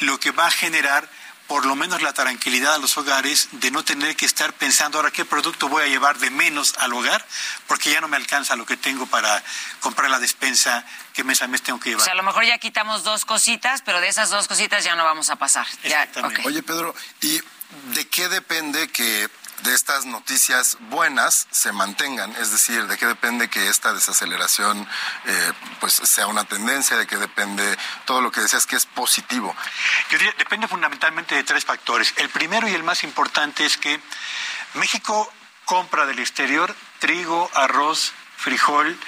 lo 0.00 0.18
que 0.18 0.30
va 0.30 0.46
a 0.46 0.50
generar 0.50 1.08
por 1.48 1.64
lo 1.64 1.74
menos 1.74 2.02
la 2.02 2.12
tranquilidad 2.12 2.74
a 2.74 2.78
los 2.78 2.96
hogares 2.98 3.48
de 3.52 3.70
no 3.70 3.82
tener 3.82 4.14
que 4.14 4.26
estar 4.26 4.52
pensando 4.52 4.98
ahora 4.98 5.10
qué 5.10 5.24
producto 5.24 5.68
voy 5.68 5.82
a 5.82 5.86
llevar 5.86 6.18
de 6.18 6.30
menos 6.30 6.74
al 6.78 6.92
hogar, 6.92 7.26
porque 7.66 7.90
ya 7.90 8.02
no 8.02 8.06
me 8.06 8.18
alcanza 8.18 8.54
lo 8.54 8.66
que 8.66 8.76
tengo 8.76 9.06
para 9.06 9.42
comprar 9.80 10.10
la 10.10 10.18
despensa 10.18 10.84
que 11.14 11.24
mes 11.24 11.40
a 11.40 11.48
mes 11.48 11.62
tengo 11.62 11.80
que 11.80 11.88
llevar. 11.88 12.02
O 12.02 12.04
sea, 12.04 12.12
a 12.12 12.16
lo 12.16 12.22
mejor 12.22 12.44
ya 12.44 12.58
quitamos 12.58 13.02
dos 13.02 13.24
cositas, 13.24 13.82
pero 13.82 14.00
de 14.00 14.08
esas 14.08 14.28
dos 14.28 14.46
cositas 14.46 14.84
ya 14.84 14.94
no 14.94 15.04
vamos 15.04 15.30
a 15.30 15.36
pasar. 15.36 15.66
Oye, 16.44 16.62
Pedro, 16.62 16.94
¿y 17.22 17.40
de 17.94 18.06
qué 18.08 18.28
depende 18.28 18.88
que 18.88 19.30
de 19.62 19.74
estas 19.74 20.06
noticias 20.06 20.76
buenas 20.90 21.46
se 21.50 21.72
mantengan, 21.72 22.34
es 22.36 22.50
decir, 22.50 22.86
de 22.86 22.96
qué 22.96 23.06
depende 23.06 23.48
que 23.48 23.68
esta 23.68 23.92
desaceleración 23.92 24.86
eh, 25.26 25.52
pues 25.80 25.94
sea 25.94 26.26
una 26.26 26.44
tendencia, 26.44 26.96
de 26.96 27.06
qué 27.06 27.16
depende 27.16 27.76
todo 28.04 28.20
lo 28.20 28.30
que 28.30 28.40
decías 28.40 28.66
que 28.66 28.76
es 28.76 28.86
positivo. 28.86 29.54
Yo 30.10 30.18
diría, 30.18 30.34
depende 30.38 30.68
fundamentalmente 30.68 31.34
de 31.34 31.44
tres 31.44 31.64
factores. 31.64 32.14
El 32.16 32.28
primero 32.28 32.68
y 32.68 32.74
el 32.74 32.82
más 32.82 33.02
importante 33.04 33.64
es 33.64 33.76
que 33.76 34.00
México 34.74 35.32
compra 35.64 36.06
del 36.06 36.18
exterior 36.18 36.74
trigo, 36.98 37.50
arroz, 37.54 38.12
frijol, 38.36 38.98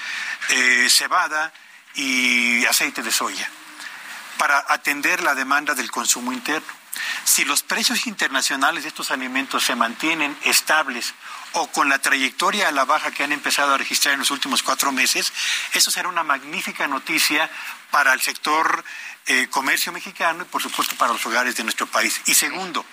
eh, 0.50 0.88
cebada 0.90 1.52
y 1.94 2.64
aceite 2.66 3.02
de 3.02 3.12
soya 3.12 3.48
para 4.38 4.64
atender 4.68 5.22
la 5.22 5.34
demanda 5.34 5.74
del 5.74 5.90
consumo 5.90 6.32
interno. 6.32 6.79
Si 7.24 7.44
los 7.44 7.62
precios 7.62 8.06
internacionales 8.06 8.82
de 8.82 8.88
estos 8.88 9.10
alimentos 9.10 9.64
se 9.64 9.74
mantienen 9.74 10.36
estables 10.44 11.14
o 11.52 11.66
con 11.68 11.88
la 11.88 11.98
trayectoria 11.98 12.68
a 12.68 12.72
la 12.72 12.84
baja 12.84 13.10
que 13.10 13.24
han 13.24 13.32
empezado 13.32 13.74
a 13.74 13.78
registrar 13.78 14.14
en 14.14 14.20
los 14.20 14.30
últimos 14.30 14.62
cuatro 14.62 14.92
meses, 14.92 15.32
eso 15.72 15.90
será 15.90 16.08
una 16.08 16.22
magnífica 16.22 16.86
noticia 16.86 17.50
para 17.90 18.12
el 18.12 18.20
sector 18.20 18.84
eh, 19.26 19.46
comercio 19.48 19.92
mexicano 19.92 20.42
y 20.42 20.46
por 20.46 20.60
supuesto 20.60 20.96
para 20.96 21.12
los 21.12 21.24
hogares 21.26 21.54
de 21.54 21.62
nuestro 21.62 21.86
país. 21.86 22.20
Y 22.26 22.34
segundo, 22.34 22.84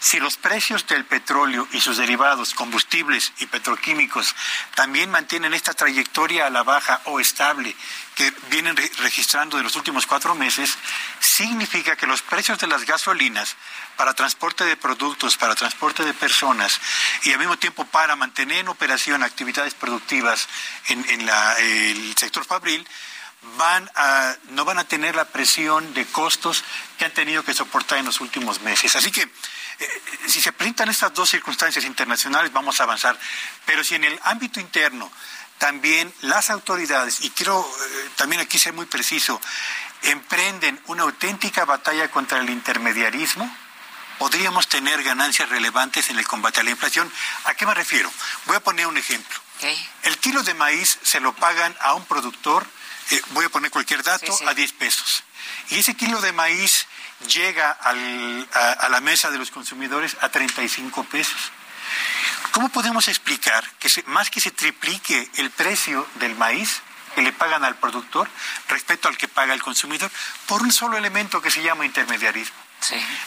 si 0.00 0.20
los 0.20 0.36
precios 0.36 0.86
del 0.86 1.04
petróleo 1.04 1.66
y 1.72 1.80
sus 1.80 1.96
derivados, 1.96 2.52
combustibles 2.52 3.32
y 3.38 3.46
petroquímicos 3.46 4.34
también 4.74 5.10
mantienen 5.10 5.54
esta 5.54 5.72
trayectoria 5.72 6.46
a 6.46 6.50
la 6.50 6.62
baja 6.62 7.00
o 7.04 7.20
estable 7.20 7.74
que 8.16 8.32
vienen 8.50 8.76
registrando 8.76 9.56
de 9.56 9.62
los 9.62 9.76
últimos 9.76 10.04
cuatro 10.04 10.34
meses, 10.34 10.76
significa 11.20 11.94
que 11.94 12.06
los 12.06 12.20
precios 12.20 12.58
de 12.58 12.66
las 12.66 12.84
gasolinas 12.84 13.56
para 13.96 14.12
transporte 14.12 14.64
de 14.64 14.76
productos, 14.76 15.36
para 15.36 15.54
transporte 15.54 16.04
de 16.04 16.12
personas 16.12 16.80
y 17.22 17.32
al 17.32 17.38
mismo 17.38 17.56
tiempo 17.56 17.84
para 17.84 18.16
mantener 18.16 18.58
en 18.58 18.68
operación 18.68 19.22
actividades 19.22 19.74
productivas 19.74 20.48
en, 20.88 21.28
el 21.60 22.16
sector 22.16 22.44
fabril, 22.44 22.86
van 23.56 23.90
a, 23.94 24.34
no 24.50 24.64
van 24.64 24.78
a 24.78 24.84
tener 24.84 25.14
la 25.14 25.24
presión 25.26 25.94
de 25.94 26.06
costos 26.06 26.64
que 26.98 27.04
han 27.04 27.12
tenido 27.12 27.44
que 27.44 27.54
soportar 27.54 27.98
en 27.98 28.06
los 28.06 28.20
últimos 28.20 28.60
meses. 28.60 28.96
Así 28.96 29.10
que 29.10 29.22
eh, 29.22 30.02
si 30.26 30.40
se 30.40 30.52
presentan 30.52 30.88
estas 30.88 31.14
dos 31.14 31.30
circunstancias 31.30 31.84
internacionales, 31.84 32.52
vamos 32.52 32.80
a 32.80 32.84
avanzar. 32.84 33.18
Pero 33.64 33.84
si 33.84 33.94
en 33.94 34.04
el 34.04 34.18
ámbito 34.24 34.60
interno 34.60 35.10
también 35.58 36.12
las 36.22 36.50
autoridades, 36.50 37.20
y 37.22 37.30
quiero 37.30 37.60
eh, 37.60 38.10
también 38.16 38.40
aquí 38.40 38.58
ser 38.58 38.72
muy 38.72 38.86
preciso, 38.86 39.40
emprenden 40.02 40.80
una 40.86 41.02
auténtica 41.02 41.64
batalla 41.64 42.10
contra 42.10 42.38
el 42.38 42.50
intermediarismo, 42.50 43.48
podríamos 44.18 44.68
tener 44.68 45.02
ganancias 45.02 45.48
relevantes 45.48 46.10
en 46.10 46.18
el 46.18 46.26
combate 46.26 46.60
a 46.60 46.64
la 46.64 46.70
inflación. 46.70 47.10
¿A 47.44 47.54
qué 47.54 47.66
me 47.66 47.74
refiero? 47.74 48.10
Voy 48.46 48.56
a 48.56 48.60
poner 48.60 48.86
un 48.86 48.96
ejemplo. 48.96 49.38
El 50.04 50.18
kilo 50.18 50.42
de 50.44 50.54
maíz 50.54 50.98
se 51.02 51.18
lo 51.20 51.34
pagan 51.34 51.74
a 51.80 51.94
un 51.94 52.04
productor, 52.04 52.64
eh, 53.10 53.22
voy 53.30 53.44
a 53.44 53.48
poner 53.48 53.70
cualquier 53.70 54.02
dato, 54.02 54.38
a 54.46 54.54
10 54.54 54.72
pesos. 54.72 55.24
Y 55.70 55.78
ese 55.78 55.94
kilo 55.94 56.20
de 56.20 56.32
maíz 56.32 56.86
llega 57.26 57.70
a, 57.70 58.88
la 58.88 59.00
mesa 59.00 59.30
de 59.30 59.38
los 59.38 59.50
consumidores 59.50 60.16
a 60.20 60.28
35 60.28 61.04
pesos. 61.04 61.52
¿Cómo 62.52 62.68
podemos 62.68 63.08
explicar 63.08 63.68
que 63.78 63.90
más 64.06 64.30
que 64.30 64.40
se 64.40 64.50
triplique 64.50 65.30
el 65.36 65.50
precio 65.50 66.06
del 66.16 66.34
maíz 66.36 66.82
que 67.14 67.22
le 67.22 67.32
pagan 67.32 67.64
al 67.64 67.76
productor 67.76 68.28
respecto 68.68 69.08
al 69.08 69.16
que 69.16 69.28
paga 69.28 69.54
el 69.54 69.62
consumidor 69.62 70.10
por 70.46 70.62
un 70.62 70.72
solo 70.72 70.96
elemento 70.96 71.40
que 71.40 71.50
se 71.50 71.62
llama 71.62 71.86
intermediarismo? 71.86 72.67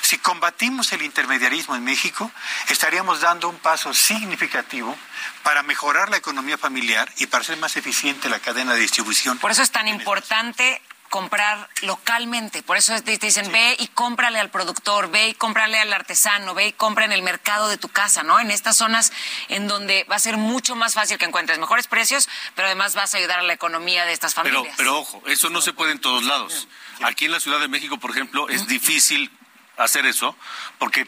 Si 0.01 0.17
combatimos 0.17 0.91
el 0.93 1.01
intermediarismo 1.01 1.75
en 1.75 1.83
México, 1.83 2.31
estaríamos 2.69 3.21
dando 3.21 3.49
un 3.49 3.57
paso 3.57 3.93
significativo 3.93 4.97
para 5.43 5.63
mejorar 5.63 6.09
la 6.09 6.17
economía 6.17 6.57
familiar 6.57 7.11
y 7.17 7.27
para 7.27 7.41
hacer 7.41 7.57
más 7.57 7.75
eficiente 7.77 8.29
la 8.29 8.39
cadena 8.39 8.73
de 8.73 8.81
distribución. 8.81 9.37
Por 9.39 9.51
eso 9.51 9.61
es 9.61 9.71
tan 9.71 9.87
importante 9.87 10.81
comprar 11.11 11.69
localmente. 11.81 12.63
Por 12.63 12.77
eso 12.77 12.99
te 13.03 13.17
dicen, 13.17 13.51
ve 13.51 13.75
y 13.77 13.87
cómprale 13.87 14.39
al 14.39 14.49
productor, 14.49 15.11
ve 15.11 15.27
y 15.27 15.33
cómprale 15.33 15.77
al 15.77 15.91
artesano, 15.91 16.55
ve 16.55 16.67
y 16.67 16.73
compra 16.73 17.03
en 17.03 17.11
el 17.11 17.21
mercado 17.21 17.67
de 17.67 17.77
tu 17.77 17.89
casa, 17.89 18.23
¿no? 18.23 18.39
En 18.39 18.49
estas 18.49 18.77
zonas 18.77 19.11
en 19.49 19.67
donde 19.67 20.05
va 20.09 20.15
a 20.15 20.19
ser 20.19 20.37
mucho 20.37 20.75
más 20.77 20.93
fácil 20.93 21.17
que 21.17 21.25
encuentres 21.25 21.59
mejores 21.59 21.87
precios, 21.87 22.29
pero 22.55 22.67
además 22.67 22.95
vas 22.95 23.13
a 23.13 23.17
ayudar 23.17 23.39
a 23.39 23.43
la 23.43 23.51
economía 23.51 24.05
de 24.05 24.13
estas 24.13 24.33
familias. 24.33 24.63
Pero, 24.63 24.77
pero 24.77 24.99
ojo, 24.99 25.21
eso 25.27 25.49
no 25.49 25.61
se 25.61 25.73
puede 25.73 25.91
en 25.91 25.99
todos 25.99 26.23
lados. 26.23 26.69
Aquí 27.03 27.25
en 27.25 27.33
la 27.33 27.41
Ciudad 27.41 27.59
de 27.59 27.67
México, 27.67 27.97
por 27.97 28.11
ejemplo, 28.11 28.47
es 28.47 28.67
difícil 28.67 29.29
hacer 29.77 30.05
eso 30.05 30.35
porque 30.77 31.07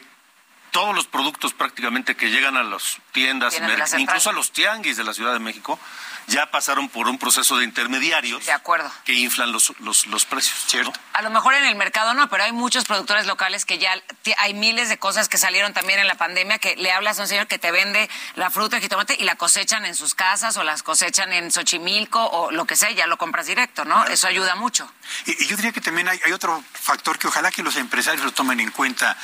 todos 0.74 0.92
los 0.92 1.06
productos 1.06 1.54
prácticamente 1.54 2.16
que 2.16 2.32
llegan 2.32 2.56
a 2.56 2.64
las 2.64 2.98
tiendas, 3.12 3.56
incluso 3.96 4.30
a 4.30 4.32
los 4.32 4.50
tianguis 4.50 4.96
de 4.96 5.04
la 5.04 5.14
Ciudad 5.14 5.32
de 5.32 5.38
México, 5.38 5.78
ya 6.26 6.50
pasaron 6.50 6.88
por 6.88 7.06
un 7.06 7.16
proceso 7.16 7.56
de 7.58 7.64
intermediarios 7.64 8.44
de 8.44 8.50
acuerdo. 8.50 8.90
que 9.04 9.12
inflan 9.12 9.52
los, 9.52 9.72
los, 9.78 10.24
precios. 10.24 10.56
¿cierto? 10.66 10.92
A 11.12 11.22
lo 11.22 11.30
mejor 11.30 11.54
en 11.54 11.64
el 11.64 11.76
mercado 11.76 12.12
no, 12.14 12.28
pero 12.28 12.42
hay 12.42 12.50
muchos 12.50 12.86
productores 12.86 13.26
locales 13.26 13.64
que 13.64 13.78
ya 13.78 13.94
hay 14.38 14.54
miles 14.54 14.88
de 14.88 14.98
cosas 14.98 15.28
que 15.28 15.38
salieron 15.38 15.74
también 15.74 16.00
en 16.00 16.08
la 16.08 16.16
pandemia 16.16 16.58
que 16.58 16.74
le 16.74 16.90
hablas 16.90 17.20
a 17.20 17.22
un 17.22 17.28
señor 17.28 17.46
que 17.46 17.60
te 17.60 17.70
vende 17.70 18.10
la 18.34 18.50
fruta, 18.50 18.74
el 18.74 18.82
jitomate 18.82 19.14
y 19.16 19.22
la 19.22 19.36
cosechan 19.36 19.86
en 19.86 19.94
sus 19.94 20.16
casas 20.16 20.56
o 20.56 20.64
las 20.64 20.82
cosechan 20.82 21.32
en 21.32 21.52
Xochimilco 21.52 22.20
o 22.20 22.50
lo 22.50 22.64
que 22.64 22.74
sea, 22.74 22.90
ya 22.90 23.06
lo 23.06 23.16
compras 23.16 23.46
directo, 23.46 23.84
¿no? 23.84 24.04
Eso 24.06 24.26
ayuda 24.26 24.56
mucho. 24.56 24.90
Y, 25.26 25.46
yo 25.46 25.54
diría 25.54 25.70
que 25.70 25.80
también 25.80 26.08
hay, 26.08 26.18
hay 26.26 26.32
otro 26.32 26.64
factor 26.72 27.16
que 27.16 27.28
ojalá 27.28 27.52
que 27.52 27.62
los 27.62 27.76
empresarios 27.76 28.24
lo 28.24 28.32
tomen 28.32 28.58
en 28.58 28.72
cuenta 28.72 29.16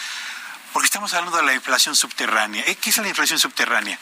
porque 0.73 0.87
estamos 0.87 1.13
hablando 1.15 1.37
de 1.37 1.45
la 1.45 1.55
inflación 1.55 1.97
subterránea. 1.97 2.65
¿Eh? 2.67 2.77
¿Qué 2.77 2.91
es 2.91 2.99
la 2.99 3.09
inflación 3.09 3.39
subterránea? 3.39 3.99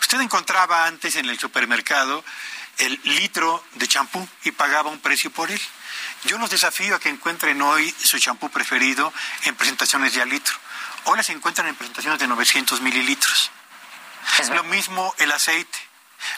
Usted 0.00 0.20
encontraba 0.20 0.86
antes 0.86 1.16
en 1.16 1.28
el 1.28 1.38
supermercado 1.38 2.24
el 2.78 3.00
litro 3.04 3.64
de 3.74 3.86
champú 3.86 4.26
y 4.44 4.50
pagaba 4.52 4.90
un 4.90 4.98
precio 5.00 5.30
por 5.30 5.50
él. 5.50 5.60
Yo 6.24 6.38
los 6.38 6.50
desafío 6.50 6.96
a 6.96 7.00
que 7.00 7.08
encuentren 7.08 7.60
hoy 7.62 7.94
su 8.02 8.18
champú 8.18 8.48
preferido 8.50 9.12
en 9.44 9.54
presentaciones 9.56 10.14
de 10.14 10.22
al 10.22 10.28
litro. 10.28 10.54
Hoy 11.04 11.16
las 11.16 11.28
encuentran 11.30 11.66
en 11.66 11.74
presentaciones 11.74 12.18
de 12.20 12.28
900 12.28 12.80
mililitros. 12.80 13.50
Lo 14.54 14.64
mismo 14.64 15.14
el 15.18 15.32
aceite. 15.32 15.78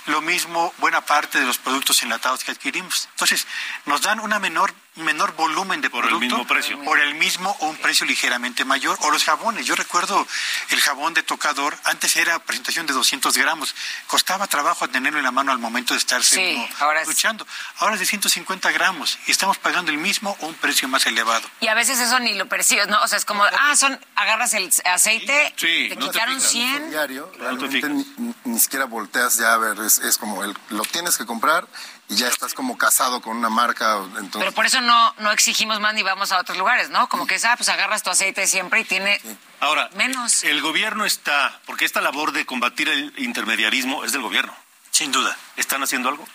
Lo 0.06 0.22
mismo 0.22 0.72
buena 0.78 1.02
parte 1.02 1.38
de 1.38 1.44
los 1.44 1.58
productos 1.58 2.02
enlatados 2.02 2.42
que 2.42 2.52
adquirimos. 2.52 3.08
Entonces, 3.12 3.46
nos 3.84 4.00
dan 4.00 4.20
una 4.20 4.38
menor 4.38 4.74
menor 4.96 5.35
volumen 5.35 5.80
de 5.80 5.90
por 5.90 6.07
el 6.07 6.14
mismo 6.20 6.46
precio 6.46 6.80
por 6.85 7.00
el 7.00 7.14
mismo 7.16 7.57
o 7.61 7.66
un 7.68 7.76
precio 7.76 8.07
ligeramente 8.07 8.64
mayor 8.64 8.96
o 9.02 9.11
los 9.11 9.24
jabones 9.24 9.66
yo 9.66 9.74
recuerdo 9.74 10.26
el 10.70 10.80
jabón 10.80 11.14
de 11.14 11.22
tocador 11.24 11.76
antes 11.85 12.14
era 12.16 12.38
presentación 12.38 12.87
de 12.87 12.92
200 12.92 13.37
gramos. 13.37 13.74
Costaba 14.07 14.46
trabajo 14.46 14.88
tenerlo 14.88 15.18
en 15.18 15.24
la 15.24 15.30
mano 15.33 15.50
al 15.52 15.59
momento 15.59 15.94
de 15.94 15.98
estarse 15.98 16.37
Sí, 16.37 16.68
ahora 16.78 17.02
es- 17.02 17.09
luchando. 17.09 17.46
Ahora 17.78 17.94
es 17.94 18.00
de 18.00 18.07
150 18.07 18.70
gramos 18.72 19.18
y 19.26 19.30
estamos 19.33 19.59
pagando 19.59 19.90
el 19.90 19.98
mismo 19.98 20.37
o 20.40 20.46
un 20.46 20.54
precio 20.54 20.87
más 20.88 21.07
elevado. 21.07 21.48
Y 21.61 21.68
a 21.68 21.74
veces 21.74 21.98
eso 21.98 22.18
ni 22.20 22.35
lo 22.35 22.46
percibes, 22.46 22.87
¿no? 22.88 23.00
O 23.02 23.09
sea, 23.09 23.18
es 23.18 23.24
como, 23.24 23.44
ah, 23.44 23.76
son, 23.76 23.98
agarras 24.16 24.54
el 24.54 24.70
aceite, 24.85 25.52
Sí, 25.57 25.87
te 25.88 25.96
no 25.96 26.07
te 26.07 26.12
quitaron 26.12 26.35
fijas. 26.37 26.50
100. 26.52 26.90
diario, 26.90 27.24
te 27.26 27.38
realmente 27.38 27.68
fijas. 27.76 27.90
ni, 27.90 28.35
ni 28.44 28.59
siquiera 28.61 28.85
volteas 28.87 29.37
ya 29.37 29.54
a 29.54 29.59
ver, 29.59 29.78
es, 29.80 29.98
es 29.98 30.18
como 30.18 30.44
el, 30.44 30.57
lo 30.70 30.83
tienes 30.85 31.16
que 31.18 31.26
comprar 31.26 31.66
y 32.08 32.16
ya 32.16 32.28
estás 32.28 32.54
como 32.54 32.76
casado 32.76 33.20
con 33.22 33.36
una 33.36 33.48
marca. 33.48 33.96
Entonces, 33.96 34.32
Pero 34.40 34.52
por 34.52 34.66
eso 34.66 34.80
no, 34.80 35.14
no 35.18 35.32
exigimos 35.32 35.80
más 35.80 35.94
ni 35.94 36.02
vamos 36.02 36.32
a 36.32 36.38
otros 36.38 36.58
lugares, 36.58 36.90
¿no? 36.90 37.08
Como 37.08 37.26
que, 37.26 37.36
ah, 37.44 37.54
pues 37.56 37.68
agarras 37.68 38.02
tu 38.02 38.10
aceite 38.10 38.46
siempre 38.46 38.80
y 38.80 38.84
tiene 38.84 39.20
Ahora, 39.60 39.88
menos. 39.94 40.44
el 40.44 40.60
gobierno 40.60 41.04
está, 41.04 41.60
porque 41.66 41.84
esta 41.84 42.00
labor 42.00 42.32
de 42.32 42.44
combatir 42.46 42.88
el 42.88 43.12
intermediarismo 43.18 44.04
es 44.04 44.12
del 44.12 44.22
gobierno. 44.22 44.54
Sin 44.90 45.10
duda. 45.12 45.36
¿Están 45.56 45.82
haciendo 45.82 46.08
algo? 46.08 46.26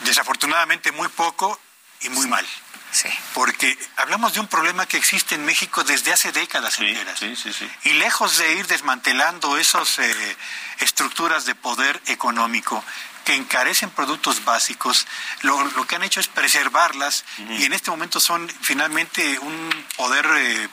Desafortunadamente 0.00 0.90
muy 0.92 1.08
poco 1.08 1.60
y 2.00 2.08
muy 2.08 2.26
mal. 2.26 2.46
Sí. 2.90 3.08
Porque 3.32 3.78
hablamos 3.96 4.34
de 4.34 4.40
un 4.40 4.48
problema 4.48 4.84
que 4.86 4.96
existe 4.98 5.34
en 5.34 5.44
México 5.46 5.82
desde 5.84 6.12
hace 6.12 6.30
décadas 6.32 6.74
Sí, 6.74 6.86
enteras. 6.88 7.18
sí, 7.18 7.36
sí, 7.36 7.52
sí. 7.52 7.70
Y 7.84 7.94
lejos 7.94 8.36
de 8.36 8.54
ir 8.54 8.66
desmantelando 8.66 9.56
esas 9.56 9.98
eh, 9.98 10.36
estructuras 10.80 11.46
de 11.46 11.54
poder 11.54 12.02
económico 12.06 12.84
que 13.24 13.34
encarecen 13.34 13.90
productos 13.90 14.44
básicos, 14.44 15.06
lo, 15.42 15.62
lo 15.64 15.86
que 15.86 15.96
han 15.96 16.02
hecho 16.02 16.20
es 16.20 16.28
preservarlas 16.28 17.24
y 17.58 17.64
en 17.64 17.72
este 17.72 17.90
momento 17.90 18.20
son 18.20 18.48
finalmente 18.60 19.38
un 19.38 19.86
poder 19.96 20.26
eh, 20.36 20.68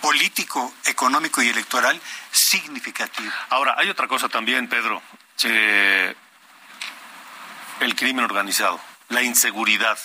político, 0.00 0.74
económico 0.84 1.42
y 1.42 1.48
electoral 1.48 2.00
significativo. 2.32 3.30
Ahora, 3.50 3.74
hay 3.78 3.88
otra 3.88 4.08
cosa 4.08 4.28
también, 4.28 4.68
Pedro. 4.68 5.00
Eh, 5.44 6.14
el 7.80 7.94
crimen 7.96 8.24
organizado, 8.24 8.80
la 9.08 9.22
inseguridad, 9.22 9.98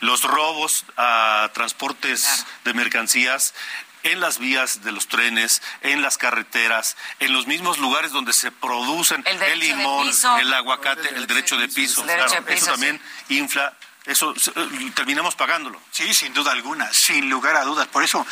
los 0.00 0.22
robos 0.22 0.84
a 0.96 1.50
transportes 1.52 2.22
Claro. 2.22 2.50
de 2.64 2.74
mercancías 2.74 3.54
en 4.04 4.20
las 4.20 4.38
vías 4.38 4.82
de 4.82 4.92
los 4.92 5.08
trenes, 5.08 5.62
en 5.82 6.02
las 6.02 6.16
carreteras, 6.18 6.96
en 7.18 7.32
los 7.32 7.46
mismos 7.46 7.78
lugares 7.78 8.12
donde 8.12 8.32
se 8.32 8.52
producen 8.52 9.24
El 9.26 9.58
limón, 9.58 10.10
el 10.40 10.52
aguacate, 10.52 11.14
el 11.16 11.26
derecho 11.26 11.56
de 11.56 11.68
piso. 11.68 12.02
El 12.02 12.08
derecho 12.08 12.28
claro, 12.28 12.44
de 12.44 12.52
piso, 12.52 12.64
eso 12.64 12.72
también 12.72 13.00
infla, 13.28 13.74
eso 14.06 14.34
eh, 14.34 14.90
terminamos 14.94 15.34
pagándolo. 15.34 15.80
Sí, 15.90 16.12
sin 16.12 16.34
duda 16.34 16.52
alguna, 16.52 16.92
sin 16.92 17.30
lugar 17.30 17.56
a 17.56 17.64
dudas. 17.64 17.86
Por 17.88 18.04
eso 18.04 18.26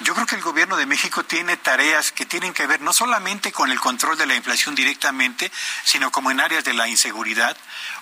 yo 0.00 0.14
creo 0.14 0.26
que 0.26 0.34
el 0.34 0.42
gobierno 0.42 0.76
de 0.76 0.86
México 0.86 1.22
tiene 1.24 1.56
tareas 1.56 2.10
que 2.10 2.26
tienen 2.26 2.52
que 2.52 2.66
ver 2.66 2.80
no 2.80 2.92
solamente 2.92 3.52
con 3.52 3.70
el 3.70 3.78
control 3.78 4.18
de 4.18 4.26
la 4.26 4.34
inflación 4.34 4.74
directamente, 4.74 5.50
sino 5.84 6.10
como 6.10 6.30
en 6.32 6.40
áreas 6.40 6.64
de 6.64 6.74
la 6.74 6.88
inseguridad 6.88 7.56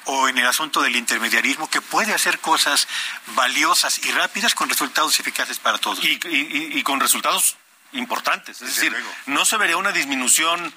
o 0.06 0.28
en 0.28 0.38
el 0.38 0.46
asunto 0.46 0.80
del 0.80 0.96
intermediarismo, 0.96 1.68
que 1.68 1.82
puede 1.82 2.14
hacer 2.14 2.38
cosas 2.40 2.88
valiosas 3.34 3.98
y 4.04 4.10
rápidas 4.12 4.54
con 4.54 4.68
resultados 4.68 5.20
eficaces 5.20 5.58
para 5.58 5.76
todos. 5.78 6.02
y, 6.04 6.18
y- 6.26 6.78
y 6.78 6.82
con 6.82 7.00
resultados 7.00 7.56
importantes. 7.92 8.56
Es 8.62 8.68
Desde 8.68 8.74
decir, 8.74 8.92
luego. 8.92 9.12
no 9.26 9.44
se 9.44 9.56
vería 9.58 9.76
una 9.76 9.92
disminución 9.92 10.72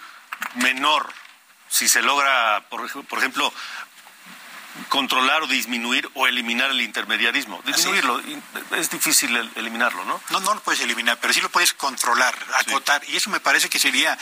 menor 0.56 1.14
si 1.70 1.88
se 1.88 2.02
logra, 2.02 2.66
por, 2.70 2.90
por 3.06 3.20
ejemplo, 3.20 3.52
controlar 4.90 5.44
o 5.44 5.48
disminuir 5.48 6.10
o 6.16 6.28
eliminar 6.28 6.72
el 6.72 6.82
intermediarismo. 6.82 7.62
Disminuirlo, 7.66 8.22
es 8.78 8.90
difícil 8.90 9.36
el- 9.36 9.52
eliminarlo, 9.56 10.04
¿no? 10.06 10.20
No, 10.32 10.40
no 10.40 10.54
lo 10.56 10.62
puedes 10.62 10.82
eliminar, 10.82 11.18
pero 11.22 11.34
sí 11.34 11.42
lo 11.42 11.50
puedes 11.50 11.74
controlar, 11.74 12.36
acotar, 12.60 13.02
y 13.08 13.16
eso 13.16 13.30
me 13.30 13.40
parece 13.40 13.70
que 13.70 13.80
sería 13.80 14.18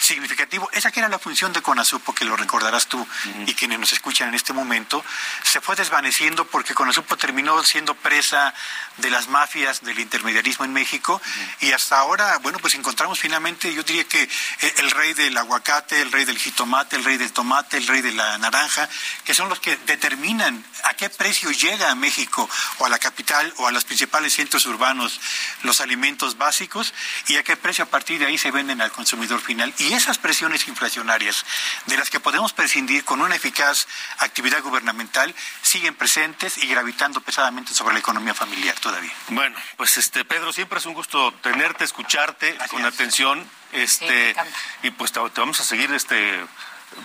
significativo. 0.00 0.68
Esa 0.72 0.90
que 0.90 1.00
era 1.00 1.08
la 1.08 1.18
función 1.18 1.52
de 1.52 1.62
CONASUPO, 1.62 2.14
que 2.14 2.24
lo 2.24 2.36
recordarás 2.36 2.86
tú 2.88 3.06
y 3.46 3.54
quienes 3.54 3.78
nos 3.78 3.92
escuchan 3.92 4.28
en 4.28 4.34
este 4.34 4.52
momento, 4.52 5.04
se 5.42 5.60
fue 5.60 5.76
desvaneciendo 5.76 6.44
porque 6.46 6.74
CONASUPO 6.74 7.16
terminó 7.16 7.62
siendo 7.64 7.94
presa 7.94 8.52
de 8.98 9.10
las 9.10 9.28
mafias 9.28 9.82
del 9.82 9.98
intermediarismo 9.98 10.64
en 10.64 10.72
México 10.72 11.20
y 11.60 11.72
hasta 11.72 11.98
ahora, 11.98 12.38
bueno, 12.38 12.58
pues 12.58 12.74
encontramos 12.74 13.18
finalmente, 13.18 13.72
yo 13.72 13.82
diría 13.82 14.04
que 14.04 14.22
el, 14.22 14.72
el 14.78 14.90
rey 14.90 15.14
del 15.14 15.36
aguacate, 15.36 16.00
el 16.02 16.12
rey 16.12 16.24
del 16.24 16.38
jitomate, 16.38 16.96
el 16.96 17.04
rey 17.04 17.16
del 17.16 17.32
tomate, 17.32 17.76
el 17.76 17.86
rey 17.86 18.02
de 18.02 18.12
la 18.12 18.36
naranja, 18.38 18.88
que 19.24 19.34
son 19.34 19.48
los 19.48 19.60
que 19.60 19.76
determinan 19.86 20.64
a 20.84 20.94
qué 20.94 21.08
precio 21.10 21.50
llega 21.50 21.90
a 21.90 21.94
México 21.94 22.48
o 22.78 22.86
a 22.86 22.88
la 22.88 22.98
capital 22.98 23.52
o 23.58 23.66
a 23.66 23.72
los 23.72 23.84
principales 23.84 24.34
centros 24.34 24.66
urbanos 24.66 25.20
los 25.62 25.80
alimentos 25.80 26.36
básicos 26.36 26.92
y 27.28 27.36
a 27.36 27.42
qué 27.42 27.56
precio 27.56 27.84
a 27.84 27.88
partir 27.88 28.18
de 28.18 28.26
ahí 28.26 28.38
se 28.38 28.50
venden 28.50 28.80
al 28.80 28.92
consumidor 28.92 29.40
final. 29.40 29.72
Y 29.78 29.92
esas 29.92 30.18
presiones 30.18 30.68
inflacionarias 30.68 31.44
de 31.86 31.96
las 31.96 32.10
que 32.10 32.20
podemos 32.20 32.52
prescindir 32.52 33.04
con 33.04 33.20
una 33.20 33.36
eficaz 33.36 33.86
actividad 34.18 34.62
gubernamental 34.62 35.34
siguen 35.62 35.94
presentes 35.94 36.58
y 36.58 36.66
gravitando 36.66 37.20
pesadamente 37.20 37.74
sobre 37.74 37.94
la 37.94 38.00
economía 38.00 38.34
familiar 38.34 38.78
todavía. 38.80 39.12
Bueno, 39.28 39.56
pues 39.76 39.96
este 39.96 40.24
Pedro, 40.24 40.52
siempre 40.52 40.78
es 40.78 40.86
un 40.86 40.94
gusto 40.94 41.32
tenerte, 41.42 41.84
escucharte 41.84 42.52
Gracias. 42.52 42.70
con 42.70 42.84
atención, 42.84 43.48
este 43.72 44.34
y 44.82 44.90
pues 44.90 45.12
te, 45.12 45.20
te 45.30 45.40
vamos 45.40 45.60
a 45.60 45.64
seguir 45.64 45.92
este 45.92 46.44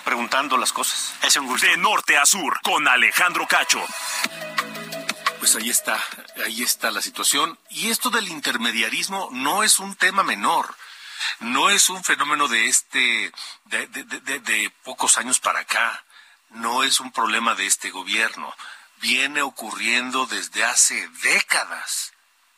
preguntando 0.03 0.57
las 0.57 0.71
cosas. 0.73 1.13
Es 1.23 1.35
un 1.37 1.47
gusto. 1.47 1.65
De 1.67 1.77
norte 1.77 2.17
a 2.17 2.25
sur, 2.25 2.59
con 2.61 2.87
Alejandro 2.87 3.47
Cacho. 3.47 3.83
Pues 5.39 5.55
ahí 5.55 5.69
está, 5.69 5.97
ahí 6.45 6.63
está 6.63 6.91
la 6.91 7.01
situación. 7.01 7.57
Y 7.69 7.89
esto 7.89 8.09
del 8.09 8.27
intermediarismo 8.27 9.29
no 9.31 9.63
es 9.63 9.79
un 9.79 9.95
tema 9.95 10.23
menor. 10.23 10.75
No 11.39 11.69
es 11.69 11.89
un 11.89 12.03
fenómeno 12.03 12.47
de 12.47 12.67
este, 12.67 13.31
de, 13.65 13.87
de- 13.87 14.03
de- 14.03 14.19
de- 14.21 14.39
de 14.39 14.69
pocos 14.83 15.17
años 15.17 15.39
para 15.39 15.59
acá. 15.59 16.03
No 16.49 16.83
es 16.83 16.99
un 16.99 17.11
problema 17.11 17.55
de 17.55 17.65
este 17.67 17.89
gobierno. 17.89 18.53
Viene 19.01 19.41
ocurriendo 19.41 20.25
desde 20.25 20.63
hace 20.65 21.07
décadas. 21.21 22.11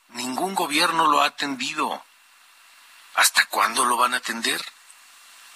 Ningún 0.09 0.55
gobierno 0.55 1.07
lo 1.07 1.21
ha 1.21 1.25
atendido. 1.27 2.03
¿Hasta 3.15 3.45
cuándo 3.47 3.85
lo 3.85 3.97
van 3.97 4.13
a 4.13 4.17
atender? 4.17 4.61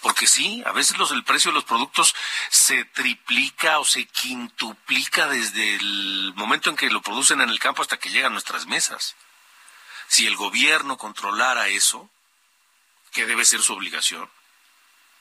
Porque 0.06 0.28
sí, 0.28 0.62
a 0.68 0.72
veces 0.72 1.00
los, 1.00 1.10
el 1.10 1.24
precio 1.24 1.50
de 1.50 1.56
los 1.56 1.63
productos 1.63 2.13
se 2.52 2.86
triplica 2.86 3.80
o 3.80 3.86
se 3.86 4.06
quintuplica 4.06 5.26
desde 5.26 5.78
el 5.78 6.32
momento 6.36 6.70
en 6.70 6.76
que 6.76 6.91
lo 6.91 7.02
producen 7.02 7.41
en 7.41 7.50
el 7.50 7.58
campo 7.58 7.82
hasta 7.82 7.98
que 7.98 8.12
llegan 8.12 8.28
a 8.32 8.34
nuestras 8.34 8.68
mesas. 8.68 9.15
Si 10.08 10.28
el 10.28 10.36
gobierno 10.36 11.00
controlara 11.00 11.70
eso, 11.70 12.08
que 13.13 13.26
debe 13.26 13.46
ser 13.46 13.63
su 13.63 13.74
obligación, 13.74 14.30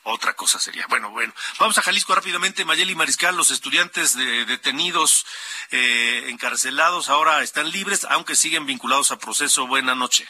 otra 0.02 0.34
cosa 0.36 0.58
sería. 0.60 0.86
Bueno, 0.88 1.08
bueno, 1.08 1.32
vamos 1.58 1.78
a 1.78 1.82
Jalisco 1.82 2.14
rápidamente. 2.14 2.66
Mayeli 2.66 2.94
Mariscal, 2.94 3.34
los 3.36 3.50
estudiantes 3.50 4.14
de- 4.14 4.44
detenidos, 4.44 5.24
eh, 5.70 6.26
encarcelados, 6.28 7.08
ahora 7.08 7.42
están 7.42 7.70
libres, 7.70 8.06
aunque 8.10 8.36
siguen 8.36 8.66
vinculados 8.66 9.12
a 9.12 9.18
proceso. 9.18 9.66
Buena 9.66 9.94
noche. 9.94 10.28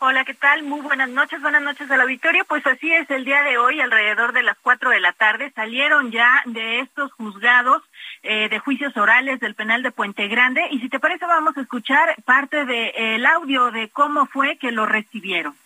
Hola, 0.00 0.24
¿qué 0.24 0.34
tal? 0.34 0.62
Muy 0.62 0.80
buenas 0.80 1.08
noches, 1.08 1.42
buenas 1.42 1.60
noches 1.60 1.90
al 1.90 2.00
auditorio. 2.00 2.44
Pues 2.44 2.64
así 2.68 2.88
es, 2.92 3.10
el 3.10 3.24
día 3.24 3.42
de 3.42 3.58
hoy, 3.58 3.80
alrededor 3.80 4.32
de 4.32 4.44
las 4.44 4.56
cuatro 4.62 4.90
de 4.90 5.00
la 5.00 5.12
tarde, 5.12 5.50
salieron 5.56 6.12
ya 6.12 6.40
de 6.46 6.78
estos 6.78 7.12
juzgados 7.14 7.82
eh, 8.22 8.48
de 8.48 8.60
juicios 8.60 8.96
orales 8.96 9.40
del 9.40 9.56
penal 9.56 9.82
de 9.82 9.90
Puente 9.90 10.28
Grande. 10.28 10.62
Y 10.70 10.78
si 10.78 10.88
te 10.88 11.00
parece, 11.00 11.26
vamos 11.26 11.56
a 11.56 11.62
escuchar 11.62 12.14
parte 12.24 12.64
del 12.64 13.26
audio 13.26 13.72
de 13.72 13.88
cómo 13.88 14.26
fue 14.26 14.56
que 14.56 14.70
lo 14.70 14.86
recibieron. 14.86 15.56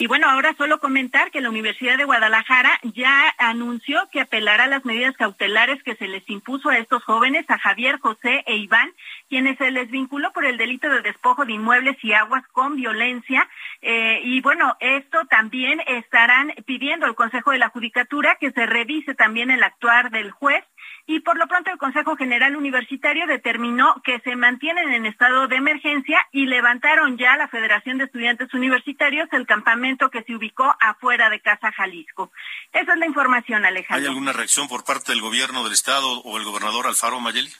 Y 0.00 0.06
bueno, 0.06 0.30
ahora 0.30 0.54
solo 0.56 0.80
comentar 0.80 1.30
que 1.30 1.42
la 1.42 1.50
Universidad 1.50 1.98
de 1.98 2.06
Guadalajara 2.06 2.80
ya 2.94 3.34
anunció 3.36 4.08
que 4.10 4.22
apelará 4.22 4.66
las 4.66 4.86
medidas 4.86 5.14
cautelares 5.14 5.82
que 5.82 5.94
se 5.94 6.08
les 6.08 6.26
impuso 6.30 6.70
a 6.70 6.78
estos 6.78 7.04
jóvenes, 7.04 7.44
a 7.50 7.58
Javier, 7.58 7.98
José 7.98 8.42
e 8.46 8.56
Iván, 8.56 8.90
quienes 9.28 9.58
se 9.58 9.70
les 9.70 9.90
vinculó 9.90 10.32
por 10.32 10.46
el 10.46 10.56
delito 10.56 10.88
de 10.88 11.02
despojo 11.02 11.44
de 11.44 11.52
inmuebles 11.52 12.02
y 12.02 12.14
aguas 12.14 12.46
con 12.46 12.76
violencia. 12.76 13.46
Eh, 13.82 14.22
y 14.24 14.40
bueno, 14.40 14.74
esto 14.80 15.26
también 15.26 15.82
estarán 15.86 16.54
pidiendo 16.64 17.04
al 17.04 17.14
Consejo 17.14 17.50
de 17.50 17.58
la 17.58 17.68
Judicatura 17.68 18.38
que 18.40 18.52
se 18.52 18.64
revise 18.64 19.14
también 19.14 19.50
el 19.50 19.62
actuar 19.62 20.10
del 20.10 20.30
juez 20.30 20.64
y 21.06 21.20
por 21.20 21.38
lo 21.38 21.46
pronto 21.46 21.70
el 21.70 21.78
Consejo 21.78 22.16
General 22.16 22.56
Universitario 22.56 23.26
determinó 23.26 24.00
que 24.04 24.20
se 24.20 24.36
mantienen 24.36 24.92
en 24.92 25.06
estado 25.06 25.48
de 25.48 25.56
emergencia 25.56 26.26
y 26.32 26.46
levantaron 26.46 27.18
ya 27.18 27.36
la 27.36 27.48
Federación 27.48 27.98
de 27.98 28.04
Estudiantes 28.04 28.52
Universitarios 28.54 29.28
el 29.32 29.46
campamento 29.46 30.10
que 30.10 30.22
se 30.22 30.34
ubicó 30.34 30.74
afuera 30.80 31.30
de 31.30 31.40
Casa 31.40 31.72
Jalisco. 31.72 32.30
Esa 32.72 32.92
es 32.92 32.98
la 32.98 33.06
información, 33.06 33.64
¿Hay 33.64 33.70
Alejandro. 33.70 34.08
alguna 34.10 34.32
reacción 34.32 34.68
por 34.68 34.84
parte 34.84 35.12
del 35.12 35.20
gobierno 35.20 35.64
del 35.64 35.72
estado 35.72 36.20
o 36.22 36.38
el 36.38 36.44
gobernador 36.44 36.86
Alfaro 36.86 37.20
Mayeli? 37.20 37.50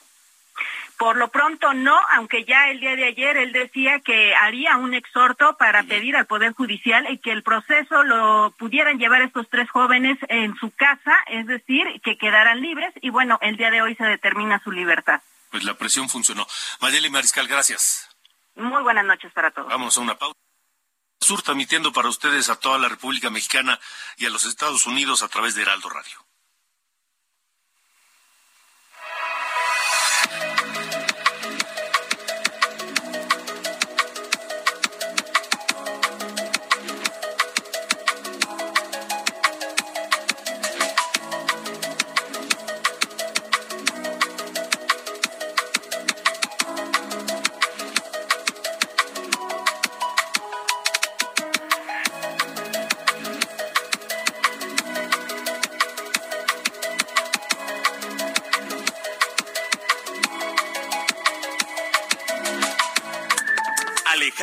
Por 0.98 1.16
lo 1.16 1.28
pronto 1.28 1.72
no, 1.72 1.98
aunque 2.10 2.44
ya 2.44 2.68
el 2.68 2.80
día 2.80 2.94
de 2.94 3.06
ayer 3.06 3.36
él 3.38 3.52
decía 3.52 4.00
que 4.00 4.34
haría 4.34 4.76
un 4.76 4.92
exhorto 4.92 5.56
para 5.56 5.82
pedir 5.84 6.14
al 6.14 6.26
Poder 6.26 6.52
Judicial 6.52 7.10
y 7.10 7.18
que 7.18 7.32
el 7.32 7.42
proceso 7.42 8.02
lo 8.02 8.54
pudieran 8.58 8.98
llevar 8.98 9.22
estos 9.22 9.48
tres 9.48 9.70
jóvenes 9.70 10.18
en 10.28 10.54
su 10.56 10.70
casa, 10.72 11.16
es 11.28 11.46
decir, 11.46 11.86
que 12.02 12.18
quedaran 12.18 12.60
libres 12.60 12.92
y 13.00 13.08
bueno, 13.08 13.38
el 13.40 13.56
día 13.56 13.70
de 13.70 13.80
hoy 13.80 13.94
se 13.94 14.04
determina 14.04 14.60
su 14.62 14.72
libertad. 14.72 15.22
Pues 15.50 15.64
la 15.64 15.74
presión 15.74 16.08
funcionó. 16.08 16.46
Mayeli 16.80 17.08
Mariscal, 17.08 17.48
gracias. 17.48 18.08
Muy 18.54 18.82
buenas 18.82 19.04
noches 19.04 19.32
para 19.32 19.50
todos. 19.50 19.68
Vamos 19.68 19.96
a 19.96 20.00
una 20.00 20.18
pausa. 20.18 20.34
Sur 21.20 21.42
transmitiendo 21.42 21.92
para 21.92 22.08
ustedes 22.08 22.50
a 22.50 22.60
toda 22.60 22.78
la 22.78 22.88
República 22.88 23.30
Mexicana 23.30 23.80
y 24.16 24.26
a 24.26 24.30
los 24.30 24.44
Estados 24.44 24.86
Unidos 24.86 25.22
a 25.22 25.28
través 25.28 25.54
de 25.54 25.62
Heraldo 25.62 25.88
Radio. 25.88 26.29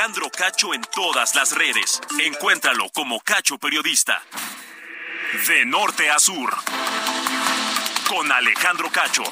Alejandro 0.07 0.31
Cacho 0.31 0.73
en 0.73 0.81
todas 0.95 1.35
las 1.35 1.51
redes. 1.51 1.99
Encuéntralo 2.23 2.89
como 2.91 3.19
Cacho 3.19 3.57
Periodista. 3.57 4.23
De 5.47 5.65
norte 5.65 6.09
a 6.09 6.17
sur. 6.17 6.55
Con 8.07 8.31
Alejandro 8.31 8.89
Cacho. 8.89 9.23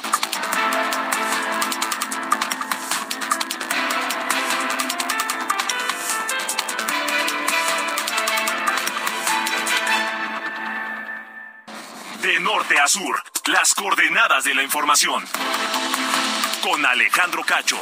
De 12.22 12.40
norte 12.42 12.78
a 12.78 12.88
sur. 12.90 13.24
Las 13.46 13.74
coordenadas 13.74 14.44
de 14.44 14.54
la 14.54 14.64
información. 14.64 15.24
Con 16.62 16.86
Alejandro 16.86 17.46
Cacho. 17.46 17.82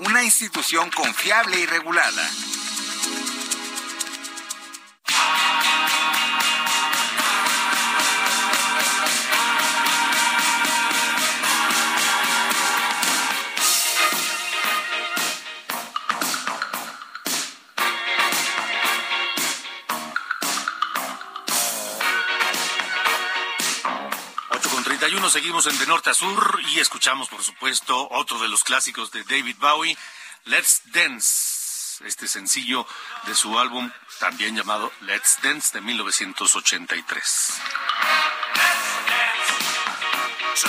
una 0.00 0.22
institución 0.22 0.90
confiable 0.90 1.58
y 1.58 1.66
regulada. 1.66 2.30
En 25.66 25.78
De 25.78 25.86
Norte 25.86 26.10
a 26.10 26.14
Sur 26.14 26.60
y 26.68 26.80
escuchamos, 26.80 27.28
por 27.28 27.42
supuesto, 27.42 28.08
otro 28.10 28.38
de 28.38 28.48
los 28.48 28.62
clásicos 28.62 29.10
de 29.10 29.24
David 29.24 29.56
Bowie, 29.58 29.96
Let's 30.44 30.82
Dance, 30.86 32.04
este 32.06 32.28
sencillo 32.28 32.86
de 33.26 33.34
su 33.34 33.58
álbum 33.58 33.90
también 34.20 34.54
llamado 34.54 34.92
Let's 35.00 35.38
Dance 35.42 35.72
de 35.72 35.80
1983. 35.80 37.54
To 40.62 40.68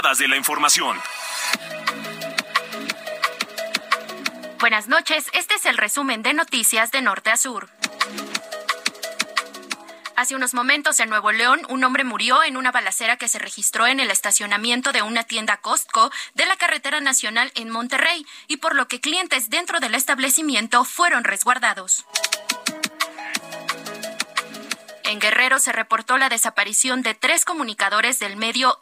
de 0.00 0.28
la 0.28 0.36
información. 0.36 0.98
Buenas 4.58 4.88
noches, 4.88 5.26
este 5.34 5.54
es 5.54 5.66
el 5.66 5.76
resumen 5.76 6.22
de 6.22 6.32
noticias 6.32 6.90
de 6.90 7.02
norte 7.02 7.30
a 7.30 7.36
sur. 7.36 7.68
Hace 10.16 10.34
unos 10.34 10.54
momentos 10.54 11.00
en 11.00 11.10
Nuevo 11.10 11.32
León, 11.32 11.60
un 11.68 11.84
hombre 11.84 12.04
murió 12.04 12.42
en 12.42 12.56
una 12.56 12.72
balacera 12.72 13.18
que 13.18 13.28
se 13.28 13.38
registró 13.38 13.86
en 13.86 14.00
el 14.00 14.10
estacionamiento 14.10 14.92
de 14.92 15.02
una 15.02 15.24
tienda 15.24 15.58
Costco 15.58 16.10
de 16.34 16.46
la 16.46 16.56
carretera 16.56 17.00
nacional 17.00 17.52
en 17.54 17.68
Monterrey 17.68 18.26
y 18.48 18.56
por 18.56 18.74
lo 18.74 18.88
que 18.88 19.02
clientes 19.02 19.50
dentro 19.50 19.80
del 19.80 19.94
establecimiento 19.94 20.84
fueron 20.84 21.24
resguardados. 21.24 22.06
En 25.04 25.18
Guerrero 25.18 25.58
se 25.58 25.72
reportó 25.72 26.16
la 26.16 26.30
desaparición 26.30 27.02
de 27.02 27.14
tres 27.14 27.44
comunicadores 27.44 28.18
del 28.18 28.36
medio 28.36 28.78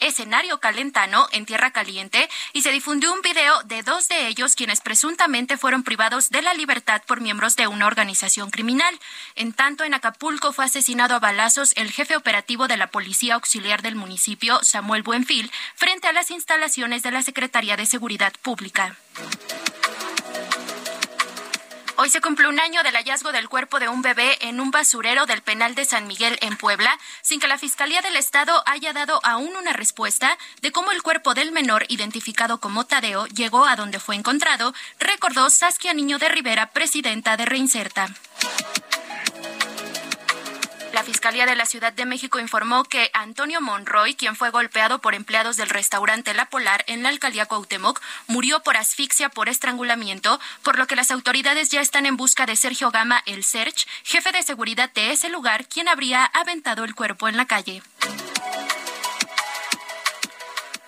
escenario 0.00 0.58
calentano 0.58 1.28
en 1.32 1.46
Tierra 1.46 1.70
Caliente 1.70 2.28
y 2.52 2.62
se 2.62 2.72
difundió 2.72 3.12
un 3.12 3.22
video 3.22 3.62
de 3.64 3.82
dos 3.82 4.08
de 4.08 4.26
ellos 4.28 4.56
quienes 4.56 4.80
presuntamente 4.80 5.56
fueron 5.56 5.82
privados 5.82 6.30
de 6.30 6.42
la 6.42 6.54
libertad 6.54 7.02
por 7.06 7.20
miembros 7.20 7.56
de 7.56 7.66
una 7.66 7.86
organización 7.86 8.50
criminal. 8.50 8.98
En 9.34 9.52
tanto, 9.52 9.84
en 9.84 9.94
Acapulco 9.94 10.52
fue 10.52 10.64
asesinado 10.64 11.14
a 11.14 11.20
balazos 11.20 11.72
el 11.76 11.92
jefe 11.92 12.16
operativo 12.16 12.68
de 12.68 12.76
la 12.76 12.88
Policía 12.88 13.34
Auxiliar 13.34 13.82
del 13.82 13.94
municipio, 13.94 14.60
Samuel 14.62 15.02
Buenfil, 15.02 15.50
frente 15.74 16.08
a 16.08 16.12
las 16.12 16.30
instalaciones 16.30 17.02
de 17.02 17.10
la 17.10 17.22
Secretaría 17.22 17.76
de 17.76 17.86
Seguridad 17.86 18.32
Pública. 18.42 18.96
Hoy 22.02 22.08
se 22.08 22.22
cumple 22.22 22.48
un 22.48 22.58
año 22.58 22.82
del 22.82 22.96
hallazgo 22.96 23.30
del 23.30 23.50
cuerpo 23.50 23.78
de 23.78 23.90
un 23.90 24.00
bebé 24.00 24.38
en 24.48 24.58
un 24.58 24.70
basurero 24.70 25.26
del 25.26 25.42
penal 25.42 25.74
de 25.74 25.84
San 25.84 26.06
Miguel 26.06 26.38
en 26.40 26.56
Puebla, 26.56 26.98
sin 27.20 27.40
que 27.40 27.46
la 27.46 27.58
Fiscalía 27.58 28.00
del 28.00 28.16
Estado 28.16 28.62
haya 28.64 28.94
dado 28.94 29.20
aún 29.22 29.54
una 29.54 29.74
respuesta 29.74 30.38
de 30.62 30.72
cómo 30.72 30.92
el 30.92 31.02
cuerpo 31.02 31.34
del 31.34 31.52
menor 31.52 31.84
identificado 31.88 32.58
como 32.58 32.86
Tadeo 32.86 33.26
llegó 33.26 33.66
a 33.66 33.76
donde 33.76 34.00
fue 34.00 34.16
encontrado, 34.16 34.72
recordó 34.98 35.50
Saskia 35.50 35.92
Niño 35.92 36.18
de 36.18 36.30
Rivera, 36.30 36.70
presidenta 36.70 37.36
de 37.36 37.44
Reinserta. 37.44 38.08
La 40.92 41.04
Fiscalía 41.04 41.46
de 41.46 41.54
la 41.54 41.66
Ciudad 41.66 41.92
de 41.92 42.04
México 42.04 42.40
informó 42.40 42.84
que 42.84 43.10
Antonio 43.14 43.60
Monroy, 43.60 44.14
quien 44.14 44.34
fue 44.34 44.50
golpeado 44.50 45.00
por 45.00 45.14
empleados 45.14 45.56
del 45.56 45.68
restaurante 45.68 46.34
La 46.34 46.46
Polar 46.46 46.84
en 46.88 47.02
la 47.02 47.10
alcaldía 47.10 47.46
Cuauhtémoc, 47.46 48.00
murió 48.26 48.60
por 48.60 48.76
asfixia 48.76 49.28
por 49.28 49.48
estrangulamiento, 49.48 50.40
por 50.62 50.78
lo 50.78 50.86
que 50.86 50.96
las 50.96 51.10
autoridades 51.10 51.70
ya 51.70 51.80
están 51.80 52.06
en 52.06 52.16
busca 52.16 52.44
de 52.44 52.56
Sergio 52.56 52.90
Gama 52.90 53.22
El 53.26 53.44
Serch, 53.44 53.86
jefe 54.02 54.32
de 54.32 54.42
seguridad 54.42 54.90
de 54.92 55.12
ese 55.12 55.28
lugar, 55.28 55.66
quien 55.66 55.88
habría 55.88 56.24
aventado 56.24 56.84
el 56.84 56.94
cuerpo 56.94 57.28
en 57.28 57.36
la 57.36 57.46
calle. 57.46 57.82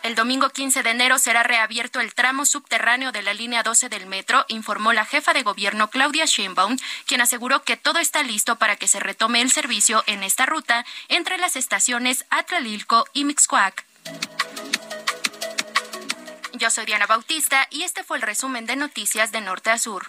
El 0.02 0.16
domingo 0.16 0.50
15 0.50 0.82
de 0.82 0.90
enero 0.90 1.18
será 1.20 1.44
reabierto 1.44 2.00
el 2.00 2.12
tramo 2.12 2.44
subterráneo 2.44 3.12
de 3.12 3.22
la 3.22 3.34
línea 3.34 3.62
12 3.62 3.88
del 3.88 4.06
metro, 4.06 4.44
informó 4.48 4.92
la 4.92 5.04
jefa 5.04 5.32
de 5.32 5.44
gobierno 5.44 5.90
Claudia 5.90 6.24
Sheinbaum, 6.24 6.76
quien 7.06 7.20
aseguró 7.20 7.62
que 7.62 7.76
todo 7.76 8.00
está 8.00 8.24
listo 8.24 8.56
para 8.56 8.74
que 8.74 8.88
se 8.88 8.98
retome 8.98 9.40
el 9.40 9.52
servicio 9.52 10.02
en 10.06 10.24
esta 10.24 10.44
ruta 10.44 10.84
entre 11.08 11.38
las 11.38 11.54
estaciones 11.54 12.24
Atlalilco 12.30 13.06
y 13.12 13.24
Mixcoac. 13.24 13.84
Yo 16.54 16.68
soy 16.70 16.84
Diana 16.84 17.06
Bautista 17.06 17.68
y 17.70 17.82
este 17.82 18.02
fue 18.02 18.16
el 18.16 18.22
resumen 18.22 18.66
de 18.66 18.74
noticias 18.74 19.30
de 19.30 19.40
norte 19.40 19.70
a 19.70 19.78
sur. 19.78 20.08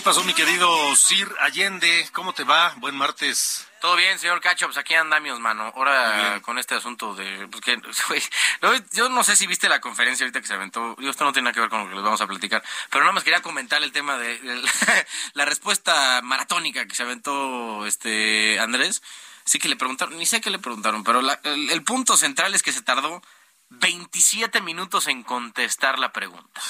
¿Qué 0.00 0.04
pasó, 0.04 0.24
mi 0.24 0.32
querido 0.32 0.96
Sir 0.96 1.28
Allende? 1.40 2.08
¿Cómo 2.14 2.32
te 2.32 2.42
va? 2.42 2.72
Buen 2.78 2.96
martes. 2.96 3.66
Todo 3.82 3.96
bien, 3.96 4.18
señor 4.18 4.40
Cacho, 4.40 4.64
pues 4.64 4.78
aquí 4.78 4.94
andamios, 4.94 5.38
mano. 5.40 5.70
Ahora 5.76 6.40
con 6.40 6.58
este 6.58 6.74
asunto 6.74 7.14
de... 7.14 7.46
Pues 7.48 7.60
que, 7.60 7.78
yo 8.94 9.10
no 9.10 9.22
sé 9.24 9.36
si 9.36 9.46
viste 9.46 9.68
la 9.68 9.82
conferencia 9.82 10.24
ahorita 10.24 10.40
que 10.40 10.46
se 10.46 10.54
aventó. 10.54 10.94
Digo, 10.98 11.10
esto 11.10 11.24
no 11.24 11.34
tiene 11.34 11.44
nada 11.44 11.52
que 11.52 11.60
ver 11.60 11.68
con 11.68 11.80
lo 11.82 11.88
que 11.90 11.94
les 11.96 12.02
vamos 12.02 12.22
a 12.22 12.26
platicar. 12.26 12.64
Pero 12.88 13.04
nada 13.04 13.12
más 13.12 13.24
quería 13.24 13.42
comentar 13.42 13.82
el 13.82 13.92
tema 13.92 14.16
de, 14.16 14.38
de 14.38 14.54
la, 14.62 14.70
la 15.34 15.44
respuesta 15.44 16.22
maratónica 16.22 16.86
que 16.86 16.94
se 16.94 17.02
aventó 17.02 17.84
este 17.84 18.58
Andrés. 18.58 19.02
Sí 19.44 19.58
que 19.58 19.68
le 19.68 19.76
preguntaron, 19.76 20.16
ni 20.16 20.24
sé 20.24 20.40
qué 20.40 20.48
le 20.48 20.58
preguntaron, 20.58 21.04
pero 21.04 21.20
la- 21.20 21.40
el, 21.44 21.68
el 21.70 21.82
punto 21.84 22.16
central 22.16 22.54
es 22.54 22.62
que 22.62 22.72
se 22.72 22.80
tardó 22.80 23.22
27 23.70 24.60
minutos 24.60 25.06
en 25.06 25.22
contestar 25.22 25.98
la 25.98 26.12
pregunta. 26.12 26.60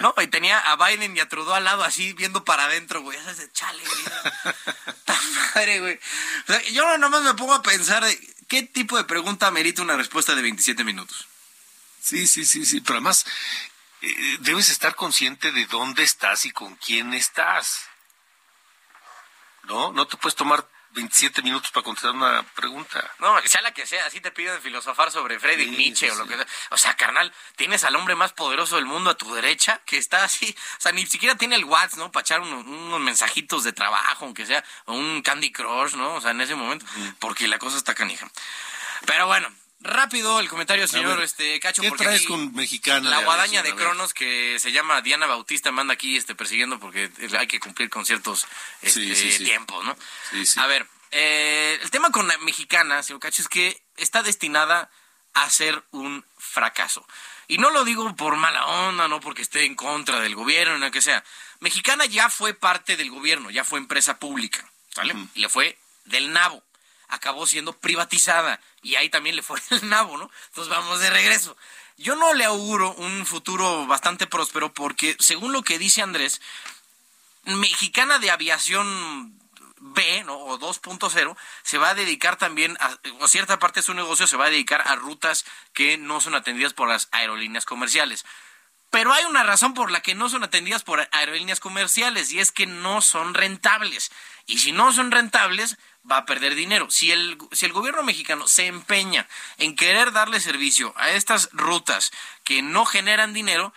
¿No? 0.00 0.14
Y 0.20 0.26
tenía 0.26 0.58
a 0.58 0.76
Biden 0.76 1.16
y 1.16 1.20
a 1.20 1.28
Trudeau 1.28 1.54
al 1.54 1.64
lado 1.64 1.84
así 1.84 2.12
viendo 2.12 2.44
para 2.44 2.64
adentro, 2.64 3.00
güey. 3.00 3.16
Ya 3.16 3.24
sabes, 3.24 3.52
chale, 3.52 3.82
güey. 3.82 4.02
Güey. 5.80 5.94
O 5.94 6.52
sea, 6.52 6.62
yo 6.70 6.98
nomás 6.98 7.22
me 7.22 7.34
pongo 7.34 7.54
a 7.54 7.62
pensar 7.62 8.02
de 8.02 8.18
qué 8.48 8.62
tipo 8.62 8.96
de 8.96 9.04
pregunta 9.04 9.50
merita 9.50 9.82
una 9.82 9.96
respuesta 9.96 10.34
de 10.34 10.42
27 10.42 10.82
minutos. 10.82 11.28
Sí, 12.00 12.26
sí, 12.26 12.44
sí, 12.44 12.66
sí, 12.66 12.80
pero 12.80 12.94
además 12.94 13.24
eh, 14.00 14.38
debes 14.40 14.70
estar 14.70 14.96
consciente 14.96 15.52
de 15.52 15.66
dónde 15.66 16.02
estás 16.02 16.46
y 16.46 16.50
con 16.50 16.74
quién 16.76 17.14
estás. 17.14 17.84
¿No? 19.64 19.92
No 19.92 20.06
te 20.08 20.16
puedes 20.16 20.34
tomar 20.34 20.68
27 20.92 21.42
minutos 21.42 21.70
para 21.70 21.84
contestar 21.84 22.12
una 22.12 22.42
pregunta. 22.54 23.10
No, 23.18 23.40
sea 23.46 23.62
la 23.62 23.72
que 23.72 23.86
sea, 23.86 24.04
así 24.06 24.20
te 24.20 24.30
piden 24.30 24.60
filosofar 24.60 25.10
sobre 25.10 25.38
Friedrich 25.38 25.70
Sí, 25.70 25.76
Nietzsche 25.76 26.06
sí, 26.06 26.12
o 26.12 26.14
lo 26.16 26.26
que 26.26 26.36
sea. 26.36 26.46
O 26.70 26.76
sea, 26.76 26.94
carnal, 26.94 27.32
tienes 27.56 27.84
al 27.84 27.96
hombre 27.96 28.14
más 28.14 28.32
poderoso 28.32 28.76
del 28.76 28.86
mundo 28.86 29.10
a 29.10 29.14
tu 29.14 29.32
derecha 29.34 29.80
que 29.86 29.98
está 29.98 30.24
así. 30.24 30.54
O 30.78 30.80
sea, 30.80 30.92
ni 30.92 31.06
siquiera 31.06 31.36
tiene 31.36 31.56
el 31.56 31.64
WhatsApp, 31.64 31.98
¿no? 31.98 32.12
Para 32.12 32.22
echar 32.22 32.40
unos, 32.40 32.64
unos 32.66 33.00
mensajitos 33.00 33.64
de 33.64 33.72
trabajo, 33.72 34.24
aunque 34.24 34.46
sea, 34.46 34.64
o 34.86 34.94
un 34.94 35.22
Candy 35.22 35.52
Crush, 35.52 35.94
¿no? 35.94 36.14
O 36.14 36.20
sea, 36.20 36.32
en 36.32 36.40
ese 36.40 36.54
momento, 36.54 36.86
porque 37.18 37.48
la 37.48 37.58
cosa 37.58 37.76
está 37.76 37.94
canija. 37.94 38.30
Pero 39.06 39.26
bueno, 39.26 39.48
rápido 39.82 40.40
el 40.40 40.48
comentario, 40.48 40.86
señor 40.86 41.16
ver, 41.16 41.24
este 41.24 41.60
Cacho. 41.60 41.82
¿Qué 41.82 41.88
porque 41.88 42.04
traes 42.04 42.26
con 42.26 42.54
mexicana? 42.54 43.10
La 43.10 43.24
guadaña 43.24 43.62
de. 43.62 43.74
Cronos 43.74 44.14
que 44.14 44.58
se 44.58 44.72
llama 44.72 45.00
Diana 45.02 45.26
Bautista 45.26 45.72
manda 45.72 45.94
aquí 45.94 46.16
este 46.16 46.34
persiguiendo 46.34 46.78
porque 46.78 47.10
hay 47.38 47.46
que 47.46 47.60
cumplir 47.60 47.90
con 47.90 48.06
ciertos 48.06 48.46
este, 48.80 49.00
Sí, 49.00 49.16
sí, 49.16 49.32
sí. 49.32 49.44
tiempos, 49.44 49.84
¿no? 49.84 49.96
Sí, 50.30 50.46
sí. 50.46 50.60
A 50.60 50.66
ver, 50.66 50.86
eh, 51.10 51.78
el 51.82 51.90
tema 51.90 52.10
con 52.10 52.28
la 52.28 52.38
mexicana, 52.38 53.02
señor 53.02 53.20
Cacho, 53.20 53.42
es 53.42 53.48
que 53.48 53.82
está 53.96 54.22
destinada 54.22 54.90
a 55.34 55.48
ser 55.50 55.82
un 55.90 56.24
fracaso. 56.38 57.06
Y 57.48 57.58
no 57.58 57.70
lo 57.70 57.84
digo 57.84 58.14
por 58.16 58.36
mala 58.36 58.66
onda, 58.66 59.08
no 59.08 59.20
porque 59.20 59.42
esté 59.42 59.64
en 59.64 59.74
contra 59.74 60.20
del 60.20 60.34
gobierno, 60.34 60.78
no 60.78 60.90
que 60.90 61.02
sea. 61.02 61.24
Mexicana 61.60 62.06
ya 62.06 62.28
fue 62.30 62.54
parte 62.54 62.96
del 62.96 63.10
gobierno, 63.10 63.50
ya 63.50 63.64
fue 63.64 63.78
empresa 63.78 64.18
pública, 64.18 64.64
¿sale? 64.94 65.14
Y 65.34 65.40
le 65.40 65.48
fue 65.48 65.78
del 66.04 66.32
nabo. 66.32 66.62
Acabó 67.12 67.46
siendo 67.46 67.72
privatizada 67.74 68.58
y 68.82 68.96
ahí 68.96 69.08
también 69.08 69.36
le 69.36 69.42
fue 69.42 69.60
el 69.70 69.88
nabo, 69.88 70.16
¿no? 70.16 70.30
Entonces 70.48 70.70
vamos 70.70 71.00
de 71.00 71.10
regreso. 71.10 71.56
Yo 71.96 72.16
no 72.16 72.32
le 72.34 72.44
auguro 72.44 72.94
un 72.94 73.26
futuro 73.26 73.86
bastante 73.86 74.26
próspero 74.26 74.72
porque, 74.72 75.16
según 75.20 75.52
lo 75.52 75.62
que 75.62 75.78
dice 75.78 76.02
Andrés, 76.02 76.40
Mexicana 77.44 78.18
de 78.18 78.30
Aviación 78.30 79.38
B, 79.78 80.24
¿no? 80.24 80.38
O 80.38 80.58
2.0, 80.58 81.36
se 81.62 81.78
va 81.78 81.90
a 81.90 81.94
dedicar 81.94 82.36
también, 82.36 82.76
a, 82.80 82.96
o 83.20 83.28
cierta 83.28 83.58
parte 83.58 83.80
de 83.80 83.86
su 83.86 83.94
negocio 83.94 84.26
se 84.26 84.36
va 84.36 84.46
a 84.46 84.50
dedicar 84.50 84.82
a 84.86 84.94
rutas 84.96 85.44
que 85.72 85.98
no 85.98 86.20
son 86.20 86.34
atendidas 86.34 86.72
por 86.72 86.88
las 86.88 87.08
aerolíneas 87.10 87.64
comerciales. 87.64 88.24
Pero 88.92 89.12
hay 89.12 89.24
una 89.24 89.42
razón 89.42 89.72
por 89.72 89.90
la 89.90 90.02
que 90.02 90.14
no 90.14 90.28
son 90.28 90.44
atendidas 90.44 90.82
por 90.82 91.08
aerolíneas 91.12 91.60
comerciales 91.60 92.30
y 92.30 92.40
es 92.40 92.52
que 92.52 92.66
no 92.66 93.00
son 93.00 93.32
rentables. 93.32 94.12
Y 94.46 94.58
si 94.58 94.72
no 94.72 94.92
son 94.92 95.10
rentables, 95.10 95.78
va 96.10 96.18
a 96.18 96.26
perder 96.26 96.54
dinero. 96.54 96.90
Si 96.90 97.12
el, 97.12 97.38
si 97.52 97.66
el 97.66 97.72
gobierno 97.72 98.02
mexicano 98.02 98.48
se 98.48 98.66
empeña 98.66 99.28
en 99.58 99.76
querer 99.76 100.12
darle 100.12 100.40
servicio 100.40 100.92
a 100.96 101.10
estas 101.10 101.48
rutas 101.52 102.10
que 102.44 102.62
no 102.62 102.84
generan 102.84 103.32
dinero, 103.32 103.72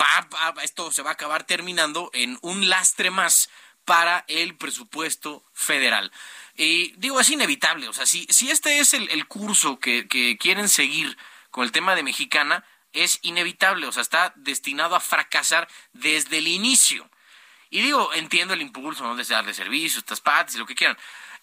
va, 0.00 0.54
esto 0.62 0.90
se 0.92 1.02
va 1.02 1.10
a 1.10 1.14
acabar 1.14 1.44
terminando 1.44 2.10
en 2.12 2.38
un 2.42 2.68
lastre 2.68 3.10
más 3.10 3.50
para 3.84 4.24
el 4.28 4.56
presupuesto 4.56 5.44
federal. 5.52 6.12
Y 6.56 6.92
digo, 6.96 7.20
es 7.20 7.30
inevitable, 7.30 7.88
o 7.88 7.92
sea, 7.92 8.06
si, 8.06 8.26
si 8.30 8.50
este 8.50 8.78
es 8.78 8.94
el, 8.94 9.08
el 9.10 9.26
curso 9.26 9.78
que, 9.78 10.08
que 10.08 10.38
quieren 10.38 10.68
seguir 10.68 11.16
con 11.50 11.64
el 11.64 11.72
tema 11.72 11.94
de 11.94 12.02
Mexicana, 12.02 12.64
es 12.92 13.18
inevitable, 13.22 13.86
o 13.86 13.92
sea, 13.92 14.02
está 14.02 14.32
destinado 14.36 14.96
a 14.96 15.00
fracasar 15.00 15.68
desde 15.92 16.38
el 16.38 16.48
inicio. 16.48 17.08
Y 17.68 17.82
digo, 17.82 18.12
entiendo 18.14 18.54
el 18.54 18.62
impulso, 18.62 19.04
¿no? 19.04 19.16
De 19.16 19.24
darle 19.24 19.52
servicio, 19.52 19.98
estas 19.98 20.20
patas 20.20 20.54
y 20.54 20.58
lo 20.58 20.66
que 20.66 20.74
quieran. 20.74 20.96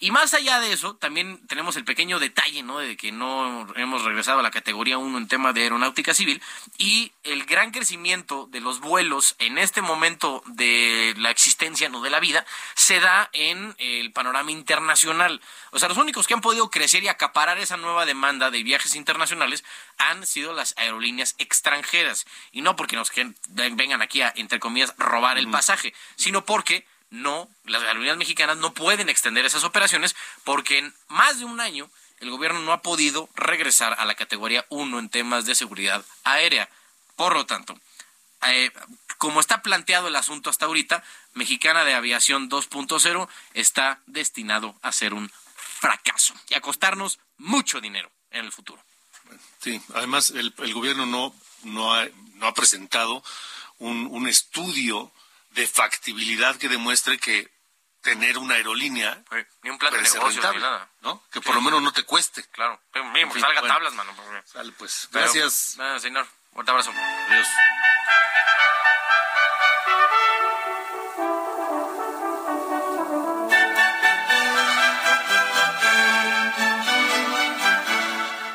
Y 0.03 0.11
más 0.11 0.33
allá 0.33 0.59
de 0.59 0.73
eso, 0.73 0.97
también 0.97 1.47
tenemos 1.47 1.77
el 1.77 1.85
pequeño 1.85 2.19
detalle, 2.19 2.61
¿no? 2.61 2.79
De 2.79 2.97
que 2.97 3.13
no 3.13 3.65
hemos 3.77 4.03
regresado 4.03 4.39
a 4.39 4.43
la 4.43 4.51
categoría 4.51 4.97
1 4.97 5.17
en 5.17 5.29
tema 5.29 5.53
de 5.53 5.61
aeronáutica 5.61 6.13
civil 6.13 6.41
y 6.77 7.13
el 7.23 7.45
gran 7.45 7.71
crecimiento 7.71 8.49
de 8.51 8.59
los 8.59 8.81
vuelos 8.81 9.37
en 9.39 9.57
este 9.57 9.81
momento 9.81 10.43
de 10.45 11.13
la 11.19 11.29
existencia, 11.29 11.87
no 11.87 12.01
de 12.01 12.09
la 12.09 12.19
vida, 12.19 12.45
se 12.75 12.99
da 12.99 13.29
en 13.31 13.75
el 13.77 14.11
panorama 14.11 14.51
internacional. 14.51 15.39
O 15.71 15.79
sea, 15.79 15.87
los 15.87 15.97
únicos 15.97 16.27
que 16.27 16.33
han 16.33 16.41
podido 16.41 16.69
crecer 16.69 17.01
y 17.03 17.07
acaparar 17.07 17.57
esa 17.59 17.77
nueva 17.77 18.05
demanda 18.05 18.51
de 18.51 18.61
viajes 18.61 18.95
internacionales 18.95 19.63
han 19.97 20.25
sido 20.25 20.51
las 20.51 20.73
aerolíneas 20.75 21.35
extranjeras. 21.37 22.25
Y 22.51 22.61
no 22.61 22.75
porque 22.75 22.97
nos 22.97 23.09
vengan 23.47 24.01
aquí 24.01 24.21
a, 24.21 24.33
entre 24.35 24.59
comillas, 24.59 24.93
robar 24.97 25.37
el 25.37 25.49
pasaje, 25.49 25.93
sino 26.17 26.43
porque 26.43 26.85
no, 27.13 27.47
las 27.65 27.83
aerolíneas 27.83 28.17
mexicanas 28.17 28.57
no 28.57 28.73
pueden 28.73 29.07
extender 29.07 29.45
esas 29.45 29.63
operaciones 29.63 30.15
porque 30.43 30.79
en 30.79 30.95
más 31.09 31.37
de 31.37 31.45
un 31.45 31.59
año 31.59 31.87
el 32.19 32.31
gobierno 32.31 32.59
no 32.61 32.71
ha 32.73 32.81
podido 32.81 33.29
regresar 33.35 33.95
a 33.99 34.05
la 34.05 34.15
categoría 34.15 34.65
1 34.69 34.97
en 34.97 35.09
temas 35.09 35.45
de 35.45 35.53
seguridad 35.53 36.03
aérea. 36.23 36.67
Por 37.15 37.35
lo 37.35 37.45
tanto, 37.45 37.79
eh, 38.47 38.71
como 39.19 39.39
está 39.39 39.61
planteado 39.61 40.07
el 40.07 40.15
asunto 40.15 40.49
hasta 40.49 40.65
ahorita, 40.65 41.03
Mexicana 41.33 41.85
de 41.85 41.93
Aviación 41.93 42.49
2.0 42.49 43.29
está 43.53 44.01
destinado 44.07 44.75
a 44.81 44.91
ser 44.91 45.13
un 45.13 45.31
fracaso 45.55 46.33
y 46.49 46.55
a 46.55 46.61
costarnos 46.61 47.19
mucho 47.37 47.79
dinero 47.79 48.09
en 48.31 48.45
el 48.45 48.51
futuro. 48.51 48.83
Sí, 49.59 49.79
además 49.93 50.31
el, 50.31 50.51
gobierno 50.73 51.05
no, 51.05 51.35
no, 51.61 51.93
ha, 51.93 52.53
presentado 52.55 53.23
un 53.77 54.27
estudio 54.27 55.11
de 55.53 55.67
factibilidad 55.67 56.55
que 56.55 56.69
demuestre 56.69 57.17
que 57.17 57.51
tener 58.01 58.37
una 58.37 58.55
aerolínea 58.55 59.23
ni 59.63 59.69
un 59.69 59.77
plan 59.77 59.93
de 59.93 60.01
negocio 60.01 60.21
rentable, 60.21 60.57
ni 60.57 60.63
nada. 60.63 60.89
¿no? 61.01 61.23
Que 61.31 61.39
sí, 61.39 61.45
por 61.45 61.55
lo 61.55 61.61
menos 61.61 61.81
no 61.81 61.93
te 61.93 62.03
cueste. 62.03 62.43
Claro, 62.51 62.79
pero 62.91 63.05
mismo, 63.05 63.19
en 63.19 63.31
fin, 63.31 63.41
salga 63.41 63.61
bueno, 63.61 63.73
tablas, 63.73 63.93
mano. 63.93 64.13
Sale 64.45 64.71
pues. 64.73 65.07
Pero, 65.11 65.23
Gracias. 65.23 65.77
Señor, 66.01 66.27
un 66.51 66.69
abrazo. 66.69 66.91
Adiós. 67.29 67.47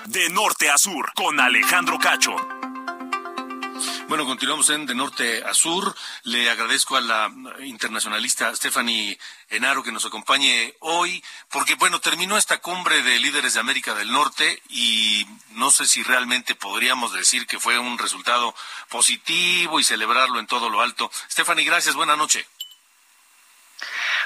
De 0.07 0.29
norte 0.31 0.69
a 0.69 0.77
sur, 0.77 1.13
con 1.15 1.41
Alejandro 1.41 1.99
Cacho. 1.99 2.58
Bueno, 4.09 4.25
continuamos 4.25 4.71
en 4.71 4.87
De 4.87 4.95
Norte 4.95 5.45
a 5.45 5.53
Sur. 5.53 5.95
Le 6.23 6.49
agradezco 6.49 6.97
a 6.97 7.03
la 7.03 7.31
internacionalista 7.61 8.57
Stephanie 8.57 9.19
Enaro 9.51 9.83
que 9.83 9.93
nos 9.93 10.07
acompañe 10.07 10.75
hoy, 10.81 11.23
porque 11.51 11.75
bueno, 11.75 12.01
terminó 12.01 12.39
esta 12.39 12.57
cumbre 12.57 13.03
de 13.03 13.19
líderes 13.19 13.53
de 13.53 13.61
América 13.61 13.95
del 13.95 14.11
Norte 14.11 14.63
y 14.71 15.27
no 15.51 15.71
sé 15.71 15.85
si 15.85 16.03
realmente 16.03 16.55
podríamos 16.55 17.13
decir 17.13 17.47
que 17.47 17.61
fue 17.61 17.79
un 17.79 17.99
resultado 17.99 18.55
positivo 18.89 19.79
y 19.79 19.85
celebrarlo 19.85 20.41
en 20.41 20.47
todo 20.47 20.71
lo 20.71 20.81
alto. 20.81 21.11
Stephanie, 21.31 21.67
gracias, 21.67 21.95
buena 21.95 22.17
noche. 22.17 22.49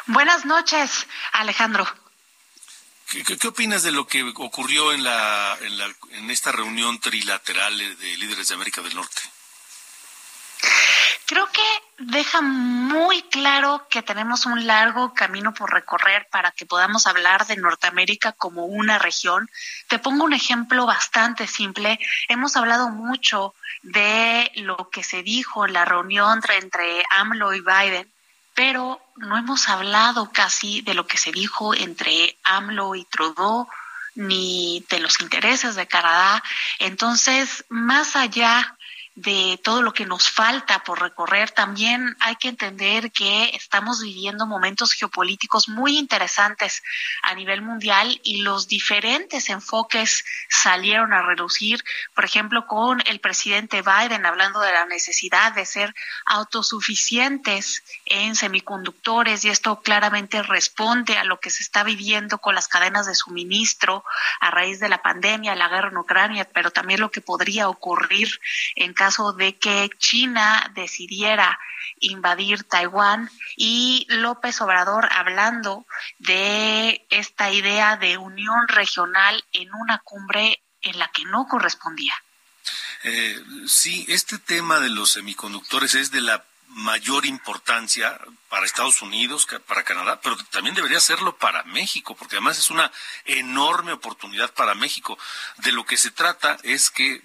Buenas 0.06 0.44
noches, 0.44 1.08
Alejandro. 1.32 1.92
¿Qué, 3.08 3.24
qué, 3.24 3.36
qué 3.36 3.48
opinas 3.48 3.82
de 3.82 3.90
lo 3.90 4.06
que 4.06 4.22
ocurrió 4.22 4.92
en, 4.92 5.02
la, 5.02 5.58
en, 5.60 5.76
la, 5.76 5.92
en 6.12 6.30
esta 6.30 6.52
reunión 6.52 7.00
trilateral 7.00 7.76
de 7.76 8.16
líderes 8.16 8.46
de 8.46 8.54
América 8.54 8.80
del 8.80 8.94
Norte? 8.94 9.22
Creo 11.26 11.46
que 11.46 11.62
deja 11.98 12.42
muy 12.42 13.22
claro 13.22 13.86
que 13.88 14.02
tenemos 14.02 14.44
un 14.44 14.66
largo 14.66 15.14
camino 15.14 15.54
por 15.54 15.72
recorrer 15.72 16.28
para 16.30 16.50
que 16.50 16.66
podamos 16.66 17.06
hablar 17.06 17.46
de 17.46 17.56
Norteamérica 17.56 18.32
como 18.32 18.66
una 18.66 18.98
región. 18.98 19.48
Te 19.88 19.98
pongo 19.98 20.24
un 20.24 20.34
ejemplo 20.34 20.84
bastante 20.84 21.46
simple. 21.46 21.98
Hemos 22.28 22.56
hablado 22.56 22.90
mucho 22.90 23.54
de 23.82 24.50
lo 24.56 24.90
que 24.90 25.02
se 25.02 25.22
dijo 25.22 25.64
en 25.64 25.72
la 25.72 25.84
reunión 25.84 26.34
entre, 26.34 26.58
entre 26.58 27.02
AMLO 27.16 27.54
y 27.54 27.60
Biden, 27.60 28.12
pero 28.54 29.00
no 29.16 29.38
hemos 29.38 29.68
hablado 29.68 30.30
casi 30.32 30.82
de 30.82 30.94
lo 30.94 31.06
que 31.06 31.18
se 31.18 31.32
dijo 31.32 31.74
entre 31.74 32.36
AMLO 32.44 32.94
y 32.94 33.04
Trudeau 33.06 33.68
ni 34.14 34.84
de 34.90 35.00
los 35.00 35.20
intereses 35.20 35.74
de 35.74 35.86
Canadá. 35.86 36.42
Entonces, 36.78 37.64
más 37.68 38.16
allá 38.16 38.76
de 39.14 39.60
todo 39.62 39.82
lo 39.82 39.92
que 39.92 40.06
nos 40.06 40.30
falta 40.30 40.82
por 40.84 41.00
recorrer, 41.00 41.50
también 41.50 42.16
hay 42.20 42.36
que 42.36 42.48
entender 42.48 43.12
que 43.12 43.50
estamos 43.54 44.02
viviendo 44.02 44.46
momentos 44.46 44.94
geopolíticos 44.94 45.68
muy 45.68 45.98
interesantes 45.98 46.82
a 47.22 47.34
nivel 47.34 47.60
mundial 47.60 48.20
y 48.24 48.42
los 48.42 48.68
diferentes 48.68 49.50
enfoques 49.50 50.24
salieron 50.48 51.12
a 51.12 51.22
reducir, 51.22 51.84
por 52.14 52.24
ejemplo, 52.24 52.66
con 52.66 53.02
el 53.06 53.20
presidente 53.20 53.82
Biden 53.82 54.24
hablando 54.24 54.60
de 54.60 54.72
la 54.72 54.86
necesidad 54.86 55.52
de 55.52 55.66
ser 55.66 55.94
autosuficientes 56.24 57.84
en 58.06 58.34
semiconductores 58.34 59.44
y 59.44 59.50
esto 59.50 59.82
claramente 59.82 60.42
responde 60.42 61.18
a 61.18 61.24
lo 61.24 61.38
que 61.38 61.50
se 61.50 61.62
está 61.62 61.84
viviendo 61.84 62.38
con 62.38 62.54
las 62.54 62.68
cadenas 62.68 63.06
de 63.06 63.14
suministro 63.14 64.04
a 64.40 64.50
raíz 64.50 64.80
de 64.80 64.88
la 64.88 65.02
pandemia, 65.02 65.54
la 65.54 65.68
guerra 65.68 65.88
en 65.88 65.98
Ucrania, 65.98 66.48
pero 66.52 66.70
también 66.70 67.00
lo 67.00 67.10
que 67.10 67.20
podría 67.20 67.68
ocurrir 67.68 68.40
en 68.74 68.94
caso 69.02 69.32
de 69.32 69.58
que 69.58 69.90
China 69.98 70.70
decidiera 70.76 71.58
invadir 71.98 72.62
Taiwán 72.62 73.28
y 73.56 74.06
López 74.08 74.60
Obrador 74.60 75.08
hablando 75.10 75.84
de 76.20 77.04
esta 77.10 77.50
idea 77.50 77.96
de 77.96 78.16
unión 78.16 78.68
regional 78.68 79.44
en 79.52 79.74
una 79.74 79.98
cumbre 79.98 80.62
en 80.82 81.00
la 81.00 81.08
que 81.08 81.24
no 81.24 81.48
correspondía. 81.48 82.14
Eh, 83.02 83.42
sí, 83.66 84.06
este 84.06 84.38
tema 84.38 84.78
de 84.78 84.90
los 84.90 85.10
semiconductores 85.10 85.96
es 85.96 86.12
de 86.12 86.20
la 86.20 86.44
mayor 86.68 87.26
importancia 87.26 88.20
para 88.48 88.66
Estados 88.66 89.02
Unidos, 89.02 89.48
para 89.66 89.82
Canadá, 89.82 90.20
pero 90.22 90.36
también 90.52 90.76
debería 90.76 91.00
serlo 91.00 91.36
para 91.36 91.64
México, 91.64 92.14
porque 92.14 92.36
además 92.36 92.56
es 92.56 92.70
una 92.70 92.92
enorme 93.24 93.90
oportunidad 93.90 94.54
para 94.54 94.76
México. 94.76 95.18
De 95.56 95.72
lo 95.72 95.84
que 95.84 95.96
se 95.96 96.12
trata 96.12 96.56
es 96.62 96.92
que 96.92 97.20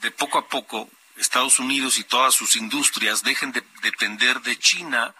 de 0.00 0.10
poco 0.10 0.38
a 0.38 0.48
poco 0.48 0.90
Estados 1.18 1.58
Unidos 1.58 1.98
y 1.98 2.04
todas 2.04 2.34
sus 2.34 2.56
industrias 2.56 3.22
dejen 3.22 3.52
de 3.52 3.62
depender 3.82 4.40
de 4.40 4.58
China 4.58 5.14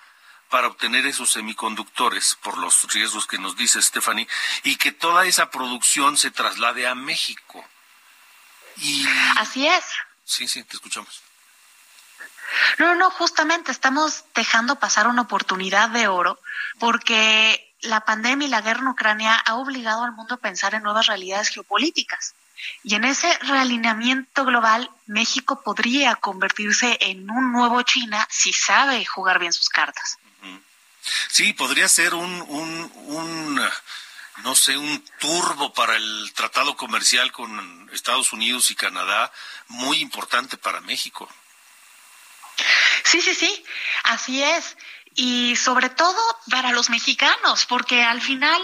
para 0.48 0.68
obtener 0.68 1.06
esos 1.06 1.30
semiconductores 1.32 2.36
por 2.42 2.56
los 2.58 2.90
riesgos 2.92 3.26
que 3.26 3.38
nos 3.38 3.56
dice 3.56 3.82
Stephanie 3.82 4.28
y 4.62 4.76
que 4.76 4.92
toda 4.92 5.26
esa 5.26 5.50
producción 5.50 6.16
se 6.16 6.30
traslade 6.30 6.86
a 6.86 6.94
México. 6.94 7.64
Y... 8.76 9.06
Así 9.36 9.66
es. 9.66 9.84
Sí, 10.24 10.48
sí, 10.48 10.62
te 10.64 10.76
escuchamos. 10.76 11.22
No, 12.78 12.94
no, 12.94 13.10
justamente 13.10 13.72
estamos 13.72 14.24
dejando 14.34 14.78
pasar 14.78 15.06
una 15.06 15.22
oportunidad 15.22 15.90
de 15.90 16.08
oro 16.08 16.40
porque 16.78 17.74
la 17.80 18.04
pandemia 18.04 18.46
y 18.46 18.50
la 18.50 18.62
guerra 18.62 18.80
en 18.80 18.88
Ucrania 18.88 19.36
ha 19.36 19.54
obligado 19.56 20.04
al 20.04 20.12
mundo 20.12 20.36
a 20.36 20.38
pensar 20.38 20.74
en 20.74 20.82
nuevas 20.82 21.06
realidades 21.06 21.50
geopolíticas. 21.50 22.34
Y 22.82 22.94
en 22.94 23.04
ese 23.04 23.32
realineamiento 23.38 24.44
global, 24.44 24.90
México 25.06 25.62
podría 25.62 26.16
convertirse 26.16 26.98
en 27.00 27.30
un 27.30 27.52
nuevo 27.52 27.82
China 27.82 28.26
si 28.30 28.52
sabe 28.52 29.04
jugar 29.04 29.38
bien 29.38 29.52
sus 29.52 29.68
cartas. 29.68 30.18
Sí, 31.28 31.52
podría 31.52 31.88
ser 31.88 32.14
un, 32.14 32.42
un, 32.42 32.92
un 33.06 33.70
no 34.42 34.54
sé, 34.54 34.76
un 34.76 35.04
turbo 35.18 35.72
para 35.72 35.96
el 35.96 36.32
tratado 36.34 36.76
comercial 36.76 37.32
con 37.32 37.90
Estados 37.92 38.32
Unidos 38.32 38.70
y 38.70 38.74
Canadá, 38.74 39.32
muy 39.68 39.98
importante 40.00 40.56
para 40.56 40.80
México. 40.80 41.28
Sí, 43.04 43.20
sí, 43.20 43.34
sí, 43.34 43.64
así 44.04 44.42
es. 44.42 44.76
Y 45.14 45.56
sobre 45.56 45.88
todo 45.90 46.20
para 46.50 46.72
los 46.72 46.90
mexicanos, 46.90 47.66
porque 47.66 48.02
al 48.02 48.20
final 48.20 48.60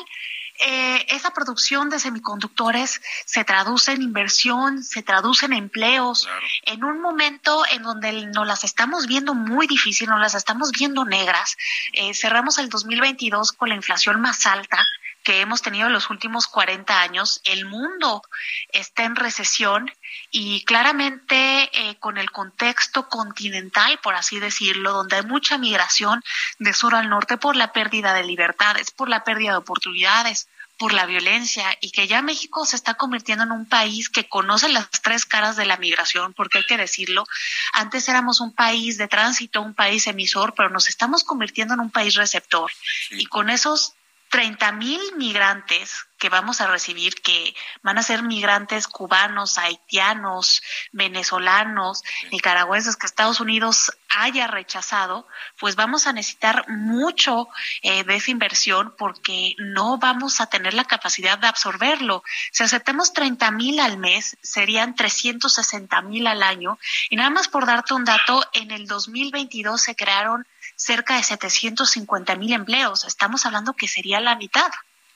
eh, 0.61 1.07
esa 1.09 1.32
producción 1.32 1.90
de 1.90 1.98
semiconductores 1.98 3.00
se 3.24 3.44
traduce 3.44 3.92
en 3.92 4.02
inversión, 4.02 4.84
se 4.84 5.02
traduce 5.02 5.46
en 5.46 5.52
empleos, 5.52 6.28
en 6.62 6.84
un 6.84 7.00
momento 7.00 7.64
en 7.72 7.82
donde 7.82 8.26
nos 8.26 8.46
las 8.46 8.62
estamos 8.62 9.07
viendo 9.07 9.34
muy 9.34 9.66
difícil, 9.66 10.09
nos 10.09 10.20
las 10.20 10.34
estamos 10.34 10.70
viendo 10.70 11.05
negras. 11.05 11.57
Eh, 11.92 12.14
cerramos 12.14 12.59
el 12.59 12.68
2022 12.68 13.52
con 13.52 13.68
la 13.68 13.74
inflación 13.74 14.20
más 14.20 14.46
alta 14.46 14.78
que 15.25 15.41
hemos 15.41 15.62
tenido 15.62 15.87
en 15.87 15.93
los 15.93 16.11
últimos 16.11 16.47
40 16.47 17.01
años. 17.01 17.41
El 17.45 17.64
mundo 17.64 18.22
está 18.68 19.05
en 19.05 19.16
recesión 19.16 19.91
y 20.31 20.64
claramente 20.64 21.70
eh, 21.72 21.97
con 21.99 22.18
el 22.18 22.31
contexto 22.31 23.09
continental, 23.09 23.99
por 24.03 24.14
así 24.14 24.39
decirlo, 24.39 24.93
donde 24.93 25.16
hay 25.16 25.22
mucha 25.22 25.59
migración 25.59 26.22
de 26.59 26.75
sur 26.75 26.95
al 26.95 27.09
norte 27.09 27.39
por 27.39 27.57
la 27.57 27.72
pérdida 27.72 28.14
de 28.14 28.25
libertades, 28.25 28.91
por 28.91 29.09
la 29.09 29.25
pérdida 29.25 29.53
de 29.53 29.59
oportunidades, 29.59 30.47
por 30.79 30.93
la 30.93 31.07
violencia 31.07 31.64
y 31.81 31.91
que 31.91 32.07
ya 32.07 32.20
México 32.20 32.66
se 32.66 32.77
está 32.77 32.95
convirtiendo 32.95 33.45
en 33.45 33.53
un 33.53 33.66
país 33.66 34.09
que 34.09 34.29
conoce 34.29 34.68
las 34.68 34.91
tres 34.91 35.25
caras 35.25 35.57
de 35.57 35.64
la 35.64 35.77
migración, 35.77 36.35
porque 36.35 36.59
hay 36.59 36.64
que 36.64 36.77
decirlo, 36.77 37.25
antes 37.72 38.09
éramos 38.09 38.41
un 38.41 38.53
país 38.53 38.99
de 38.99 39.09
tránsito, 39.09 39.62
un 39.62 39.75
país 39.75 40.07
emisor, 40.07 40.55
pero 40.55 40.70
nos 40.70 40.89
estamos 40.89 41.25
convirtiendo 41.25 41.75
en 41.75 41.81
un 41.81 41.91
país 41.91 42.14
receptor. 42.14 42.70
Y 43.11 43.27
con 43.27 43.51
esos 43.51 43.95
30 44.35 44.72
mil 44.72 45.01
migrantes 45.16 46.09
que 46.18 46.28
vamos 46.28 46.61
a 46.61 46.66
recibir, 46.66 47.22
que 47.22 47.55
van 47.85 47.99
a 47.99 48.03
ser 48.03 48.24
migrantes 48.24 48.89
cubanos, 48.89 49.59
haitianos, 49.59 50.61
venezolanos, 50.91 52.03
nicaragüenses 52.32 52.97
que 52.97 53.07
Estados 53.07 53.39
Unidos 53.39 53.93
haya 54.09 54.49
rechazado, 54.49 55.28
pues 55.61 55.76
vamos 55.76 56.09
a 56.09 56.12
necesitar 56.12 56.68
mucho 56.68 57.47
eh, 57.82 58.03
de 58.03 58.16
esa 58.16 58.32
inversión 58.32 58.93
porque 58.99 59.55
no 59.59 59.99
vamos 59.99 60.41
a 60.41 60.47
tener 60.47 60.74
la 60.74 60.85
capacidad 60.85 61.39
de 61.39 61.47
absorberlo. 61.47 62.24
Si 62.51 62.64
aceptamos 62.64 63.12
30 63.12 63.53
mil 63.53 63.78
al 63.78 63.99
mes, 63.99 64.37
serían 64.43 64.97
360 64.97 66.03
mil 66.03 66.26
al 66.26 66.43
año. 66.43 66.76
Y 67.09 67.14
nada 67.14 67.30
más 67.30 67.47
por 67.47 67.66
darte 67.66 67.95
un 67.95 68.05
dato, 68.05 68.45
en 68.53 68.72
el 68.72 68.89
2022 68.89 69.80
se 69.80 69.95
crearon 69.95 70.45
cerca 70.77 71.16
de 71.16 71.22
750 71.22 72.37
mil 72.37 72.53
empleos. 72.53 73.05
Estamos 73.05 73.47
hablando 73.47 73.75
que 73.75 73.89
sería 73.89 74.20
la 74.20 74.37
mitad. 74.37 74.70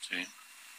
Sí. 0.09 0.27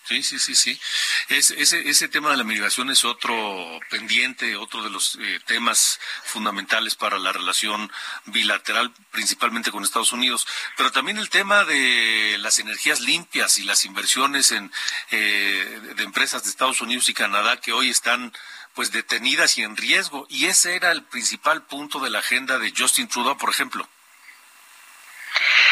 Sí, 0.09 0.23
sí, 0.23 0.55
sí, 0.55 0.79
Es, 1.27 1.51
ese, 1.51 1.87
ese 1.87 2.07
tema 2.07 2.31
de 2.31 2.37
la 2.37 2.43
migración 2.43 2.89
es 2.89 3.05
otro 3.05 3.79
pendiente, 3.91 4.55
otro 4.55 4.81
de 4.83 4.89
los 4.89 5.15
eh, 5.21 5.39
temas 5.45 5.99
fundamentales 6.23 6.95
para 6.95 7.19
la 7.19 7.31
relación 7.31 7.91
bilateral, 8.25 8.91
principalmente 9.11 9.69
con 9.69 9.83
Estados 9.83 10.11
Unidos. 10.11 10.47
Pero 10.77 10.91
también 10.91 11.19
el 11.19 11.29
tema 11.29 11.63
de 11.63 12.37
las 12.39 12.57
energías 12.57 13.01
limpias 13.01 13.59
y 13.59 13.63
las 13.63 13.85
inversiones 13.85 14.51
en 14.51 14.71
eh, 15.11 15.93
de 15.95 16.03
empresas 16.03 16.43
de 16.43 16.49
Estados 16.49 16.81
Unidos 16.81 17.07
y 17.09 17.13
Canadá 17.13 17.57
que 17.57 17.71
hoy 17.71 17.91
están 17.91 18.33
pues 18.73 18.91
detenidas 18.91 19.59
y 19.59 19.61
en 19.61 19.77
riesgo. 19.77 20.25
Y 20.27 20.45
ese 20.45 20.75
era 20.75 20.91
el 20.91 21.03
principal 21.03 21.67
punto 21.67 21.99
de 21.99 22.09
la 22.09 22.17
agenda 22.17 22.57
de 22.57 22.73
Justin 22.75 23.07
Trudeau, 23.09 23.37
por 23.37 23.51
ejemplo. 23.51 23.87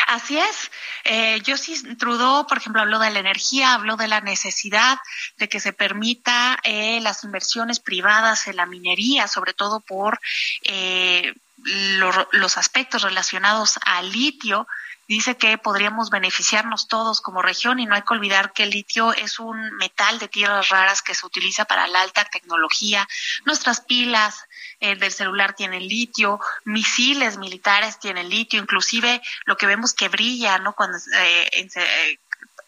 Así 0.08 0.38
es. 0.38 0.72
Eh, 1.04 1.42
Justin 1.46 1.98
Trudeau, 1.98 2.48
por 2.48 2.58
ejemplo, 2.58 2.82
habló 2.82 2.98
de 2.98 3.10
la 3.10 3.20
energía, 3.20 3.74
habló 3.74 3.98
de 3.98 4.08
la 4.08 4.22
necesidad 4.22 4.98
de 5.38 5.50
que 5.50 5.60
se 5.60 5.74
permita 5.74 6.58
eh, 6.64 7.00
las 7.02 7.26
inversiones 7.26 7.82
privadas 7.82 8.48
en 8.48 8.56
la 8.56 8.66
minería, 8.66 9.28
sobre 9.28 9.54
todo 9.54 9.82
por 9.82 10.18
eh, 10.64 11.34
lo- 11.66 12.30
los 12.32 12.58
aspectos 12.58 13.02
relacionados 13.02 13.80
al 13.84 14.10
litio, 14.10 14.66
dice 15.10 15.36
que 15.36 15.58
podríamos 15.58 16.10
beneficiarnos 16.10 16.88
todos 16.88 17.20
como 17.20 17.42
región 17.42 17.80
y 17.80 17.86
no 17.86 17.96
hay 17.96 18.04
que 18.04 18.14
olvidar 18.14 18.54
que 18.54 18.64
el 18.64 18.70
litio 18.70 19.12
es 19.14 19.40
un 19.40 19.72
metal 19.76 20.20
de 20.20 20.30
tierras 20.30 20.70
raras 20.70 21.02
que 21.02 21.16
se 21.16 21.26
utiliza 21.26 21.66
para 21.66 21.88
la 21.88 22.02
alta 22.02 22.24
tecnología. 22.26 23.08
Nuestras 23.46 23.82
pilas 23.82 24.46
eh, 24.80 24.96
del 24.96 25.12
celular 25.12 25.54
tienen 25.54 25.88
litio, 25.88 26.40
misiles 26.66 27.38
militares 27.38 28.00
tienen 28.00 28.30
litio, 28.30 28.60
inclusive 28.60 29.22
lo 29.46 29.58
que 29.58 29.66
vemos 29.66 29.94
que 29.94 30.10
brilla, 30.10 30.60
¿no? 30.60 30.74
Cuando 30.74 30.98
eh, 30.98 31.50
eh, 31.54 32.20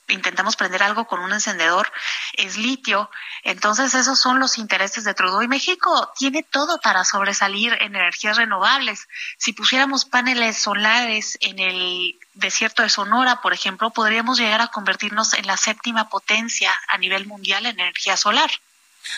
intentamos 0.07 0.55
prender 0.55 0.83
algo 0.83 1.05
con 1.05 1.19
un 1.19 1.31
encendedor 1.33 1.91
es 2.33 2.57
litio. 2.57 3.09
Entonces 3.43 3.93
esos 3.93 4.19
son 4.19 4.39
los 4.39 4.57
intereses 4.57 5.03
de 5.03 5.13
Trudeau. 5.13 5.41
Y 5.41 5.47
México 5.47 6.11
tiene 6.17 6.43
todo 6.43 6.79
para 6.81 7.03
sobresalir 7.05 7.73
en 7.73 7.95
energías 7.95 8.37
renovables. 8.37 9.07
Si 9.37 9.53
pusiéramos 9.53 10.05
paneles 10.05 10.57
solares 10.57 11.37
en 11.41 11.59
el 11.59 12.19
desierto 12.33 12.83
de 12.83 12.89
Sonora, 12.89 13.41
por 13.41 13.53
ejemplo, 13.53 13.91
podríamos 13.91 14.39
llegar 14.39 14.61
a 14.61 14.67
convertirnos 14.67 15.33
en 15.33 15.47
la 15.47 15.57
séptima 15.57 16.09
potencia 16.09 16.71
a 16.87 16.97
nivel 16.97 17.27
mundial 17.27 17.65
en 17.65 17.79
energía 17.79 18.17
solar. 18.17 18.49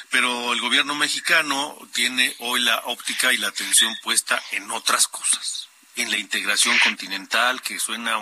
Pero 0.10 0.54
el 0.54 0.62
gobierno 0.62 0.96
mexicano 0.96 1.78
tiene 1.94 2.36
hoy 2.40 2.62
la 2.62 2.78
óptica 2.86 3.34
y 3.34 3.38
la 3.38 3.48
atención 3.50 3.96
puesta 4.04 4.42
en 4.52 4.70
otras 4.72 5.08
cosas, 5.08 5.68
en 5.96 6.10
la 6.12 6.18
integración 6.18 6.78
continental, 6.80 7.62
que 7.62 7.80
suena 7.80 8.14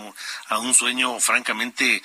a 0.47 0.57
un- 0.59 0.73
sueño 0.73 1.19
francamente, 1.19 2.01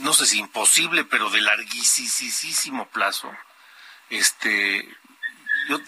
no 0.00 0.12
sé 0.14 0.26
si 0.26 0.38
imposible, 0.38 1.04
pero 1.04 1.30
de 1.30 1.40
larguísimo 1.40 2.88
plazo. 2.88 3.30
Este, 4.10 4.88
yo- 5.68 5.80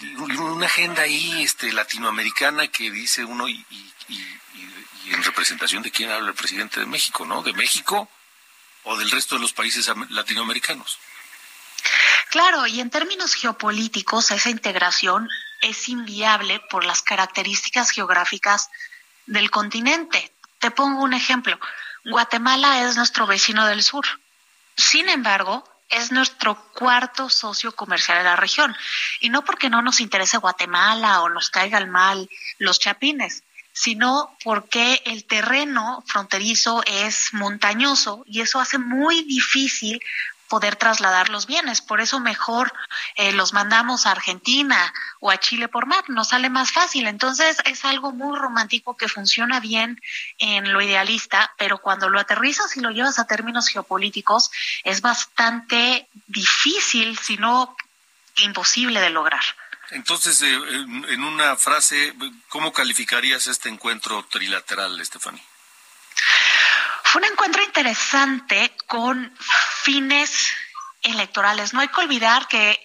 una 0.42 0.66
agenda 0.66 1.02
ahí 1.02 1.42
este, 1.42 1.72
latinoamericana 1.72 2.68
que 2.68 2.90
dice 2.90 3.24
uno, 3.24 3.48
y, 3.48 3.64
en 5.06 5.22
representación 5.24 5.82
de 5.82 5.90
quién 5.90 6.10
habla 6.10 6.28
el 6.28 6.34
presidente 6.34 6.80
de 6.80 6.86
México, 6.86 7.24
¿no? 7.24 7.42
¿De 7.42 7.52
México 7.54 8.10
o 8.84 8.96
del 8.98 9.10
resto 9.10 9.36
de 9.36 9.40
los 9.40 9.52
países 9.54 9.88
am- 9.88 10.06
latinoamericanos? 10.10 10.98
Claro, 12.30 12.66
y 12.66 12.80
en 12.80 12.90
términos 12.90 13.34
geopolíticos, 13.34 14.30
esa 14.30 14.50
integración 14.50 15.28
es 15.62 15.88
inviable 15.88 16.60
por 16.70 16.84
las 16.84 17.02
características 17.02 17.90
geográficas 17.90 18.70
del 19.26 19.50
continente. 19.50 20.32
Te 20.58 20.70
pongo 20.70 21.02
un 21.02 21.14
ejemplo. 21.14 21.58
Guatemala 22.04 22.82
es 22.82 22.96
nuestro 22.96 23.26
vecino 23.26 23.66
del 23.66 23.82
sur. 23.82 24.04
Sin 24.76 25.08
embargo, 25.08 25.64
es 25.88 26.12
nuestro 26.12 26.56
cuarto 26.72 27.30
socio 27.30 27.74
comercial 27.74 28.18
en 28.18 28.24
la 28.24 28.36
región. 28.36 28.76
Y 29.20 29.30
no 29.30 29.44
porque 29.44 29.70
no 29.70 29.80
nos 29.80 30.00
interese 30.00 30.36
Guatemala 30.36 31.22
o 31.22 31.30
nos 31.30 31.50
caigan 31.50 31.90
mal 31.90 32.28
los 32.58 32.78
chapines, 32.78 33.42
sino 33.72 34.36
porque 34.44 35.02
el 35.06 35.24
terreno 35.24 36.04
fronterizo 36.06 36.82
es 36.86 37.32
montañoso 37.32 38.22
y 38.26 38.40
eso 38.40 38.60
hace 38.60 38.78
muy 38.78 39.22
difícil 39.22 40.00
poder 40.48 40.76
trasladar 40.76 41.28
los 41.28 41.46
bienes. 41.46 41.80
Por 41.80 42.00
eso 42.00 42.20
mejor 42.20 42.72
eh, 43.16 43.32
los 43.32 43.52
mandamos 43.52 44.06
a 44.06 44.12
Argentina 44.12 44.92
o 45.20 45.30
a 45.30 45.38
Chile 45.38 45.68
por 45.68 45.86
mar, 45.86 46.04
nos 46.08 46.28
sale 46.28 46.50
más 46.50 46.72
fácil. 46.72 47.06
Entonces 47.06 47.58
es 47.64 47.84
algo 47.84 48.12
muy 48.12 48.36
romántico 48.36 48.96
que 48.96 49.08
funciona 49.08 49.60
bien 49.60 50.00
en 50.38 50.72
lo 50.72 50.80
idealista, 50.80 51.52
pero 51.58 51.78
cuando 51.78 52.08
lo 52.08 52.18
aterrizas 52.18 52.76
y 52.76 52.80
lo 52.80 52.90
llevas 52.90 53.18
a 53.18 53.26
términos 53.26 53.68
geopolíticos 53.68 54.50
es 54.84 55.00
bastante 55.00 56.08
difícil, 56.26 57.18
si 57.18 57.36
no 57.36 57.76
imposible 58.38 59.00
de 59.00 59.10
lograr. 59.10 59.42
Entonces, 59.90 60.42
eh, 60.42 60.54
en, 60.54 61.24
una 61.24 61.56
frase, 61.56 62.14
¿cómo 62.48 62.72
calificarías 62.72 63.46
este 63.46 63.68
encuentro 63.68 64.24
trilateral, 64.30 65.00
Estefany? 65.00 65.40
Fue 67.10 67.22
un 67.22 67.32
encuentro 67.32 67.62
interesante 67.62 68.70
con 68.86 69.32
fines 69.82 70.52
electorales. 71.00 71.72
No 71.72 71.80
hay 71.80 71.88
que 71.88 72.02
olvidar 72.02 72.46
que 72.48 72.78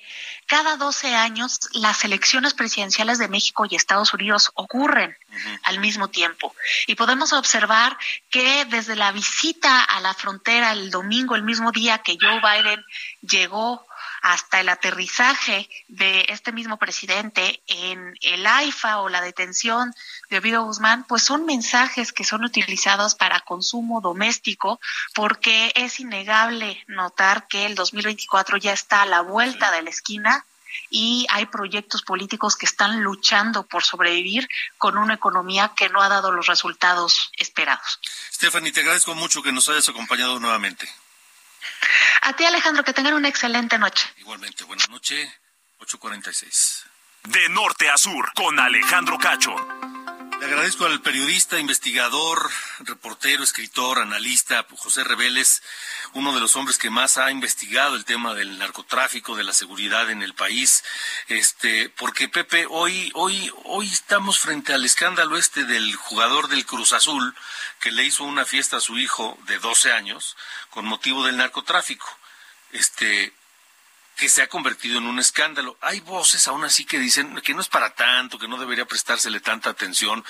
cada 0.47 0.77
12 0.77 1.13
años 1.13 1.59
las 1.73 2.05
elecciones 2.05 2.53
presidenciales 2.53 3.17
de 3.17 3.27
México 3.27 3.65
y 3.69 3.75
Estados 3.75 4.13
Unidos 4.13 4.49
ocurren 4.55 5.17
al 5.63 5.81
mismo 5.81 6.07
tiempo. 6.07 6.55
Y 6.87 6.95
podemos 6.95 7.33
observar 7.33 7.97
que 8.29 8.63
desde 8.63 8.95
la 8.95 9.11
visita 9.11 9.83
a 9.83 9.99
la 9.99 10.13
frontera 10.13 10.71
el 10.71 10.89
domingo, 10.89 11.35
el 11.35 11.43
mismo 11.43 11.73
día 11.73 11.97
que 11.97 12.17
Joe 12.17 12.39
Biden 12.39 12.81
llegó 13.21 13.85
hasta 14.23 14.61
el 14.61 14.69
aterrizaje 14.69 15.69
de 15.89 16.25
este 16.29 16.53
mismo 16.53 16.77
presidente 16.77 17.61
en 17.67 18.17
el 18.21 18.47
AIFA 18.47 19.01
o 19.01 19.09
la 19.09 19.19
detención 19.19 19.93
de 20.29 20.37
Ovidio 20.37 20.63
Guzmán, 20.63 21.03
pues 21.03 21.23
son 21.23 21.45
mensajes 21.45 22.13
que 22.13 22.23
son 22.23 22.45
utilizados 22.45 23.15
para 23.15 23.41
consumo 23.41 23.99
doméstico, 23.99 24.79
porque 25.13 25.73
es 25.75 25.99
innegable 25.99 26.81
notar 26.87 27.47
que 27.49 27.65
el 27.65 27.75
2024 27.75 28.55
ya 28.57 28.71
está 28.71 29.01
a 29.01 29.05
la 29.05 29.19
vuelta 29.19 29.71
de 29.71 29.81
la 29.81 29.89
esquina 29.89 30.45
y 30.89 31.27
hay 31.29 31.45
proyectos 31.47 32.01
políticos 32.01 32.55
que 32.55 32.65
están 32.65 33.03
luchando 33.03 33.65
por 33.65 33.83
sobrevivir 33.83 34.47
con 34.77 34.97
una 34.97 35.15
economía 35.15 35.73
que 35.75 35.89
no 35.89 36.01
ha 36.01 36.07
dado 36.07 36.31
los 36.31 36.47
resultados 36.47 37.29
esperados. 37.37 37.99
Stephanie, 38.31 38.71
te 38.71 38.79
agradezco 38.79 39.15
mucho 39.15 39.43
que 39.43 39.51
nos 39.51 39.67
hayas 39.67 39.89
acompañado 39.89 40.39
nuevamente. 40.39 40.87
A 42.21 42.33
ti, 42.33 42.45
Alejandro, 42.45 42.83
que 42.83 42.93
tengan 42.93 43.13
una 43.13 43.27
excelente 43.27 43.77
noche. 43.77 44.07
Igualmente, 44.17 44.63
buenas 44.63 44.89
noches, 44.89 45.29
8.46. 45.79 46.83
De 47.23 47.49
norte 47.49 47.89
a 47.89 47.97
sur, 47.97 48.31
con 48.33 48.59
Alejandro 48.59 49.17
Cacho. 49.17 49.55
Agradezco 50.43 50.85
al 50.85 51.01
periodista, 51.01 51.57
investigador, 51.57 52.51
reportero, 52.79 53.45
escritor, 53.45 53.99
analista 53.99 54.65
José 54.75 55.05
Reveles, 55.05 55.63
uno 56.11 56.33
de 56.33 56.41
los 56.41 56.57
hombres 56.57 56.77
que 56.77 56.89
más 56.89 57.17
ha 57.17 57.31
investigado 57.31 57.95
el 57.95 58.03
tema 58.03 58.33
del 58.33 58.59
narcotráfico, 58.59 59.37
de 59.37 59.45
la 59.45 59.53
seguridad 59.53 60.09
en 60.09 60.21
el 60.21 60.33
país. 60.33 60.83
Este, 61.29 61.87
porque 61.87 62.27
Pepe, 62.27 62.67
hoy, 62.69 63.09
hoy, 63.15 63.53
hoy 63.63 63.87
estamos 63.87 64.37
frente 64.37 64.73
al 64.73 64.83
escándalo 64.83 65.37
este 65.37 65.63
del 65.63 65.95
jugador 65.95 66.49
del 66.49 66.65
Cruz 66.65 66.91
Azul 66.91 67.33
que 67.79 67.93
le 67.93 68.03
hizo 68.03 68.25
una 68.25 68.43
fiesta 68.43 68.77
a 68.77 68.81
su 68.81 68.97
hijo 68.97 69.37
de 69.47 69.59
12 69.59 69.93
años 69.93 70.35
con 70.71 70.85
motivo 70.85 71.23
del 71.23 71.37
narcotráfico. 71.37 72.07
Este, 72.73 73.31
que 74.15 74.29
se 74.29 74.41
ha 74.43 74.47
convertido 74.47 74.99
en 74.99 75.05
un 75.07 75.19
escándalo. 75.19 75.75
Hay 75.81 75.99
voces 76.01 76.47
aún 76.47 76.63
así 76.63 76.85
que 76.85 76.99
dicen 76.99 77.35
que 77.41 77.53
no 77.53 77.61
es 77.61 77.67
para 77.67 77.95
tanto, 77.95 78.37
que 78.37 78.47
no 78.47 78.57
debería 78.57 78.85
prestársele 78.85 79.39
tanta 79.39 79.69
atención, 79.71 80.23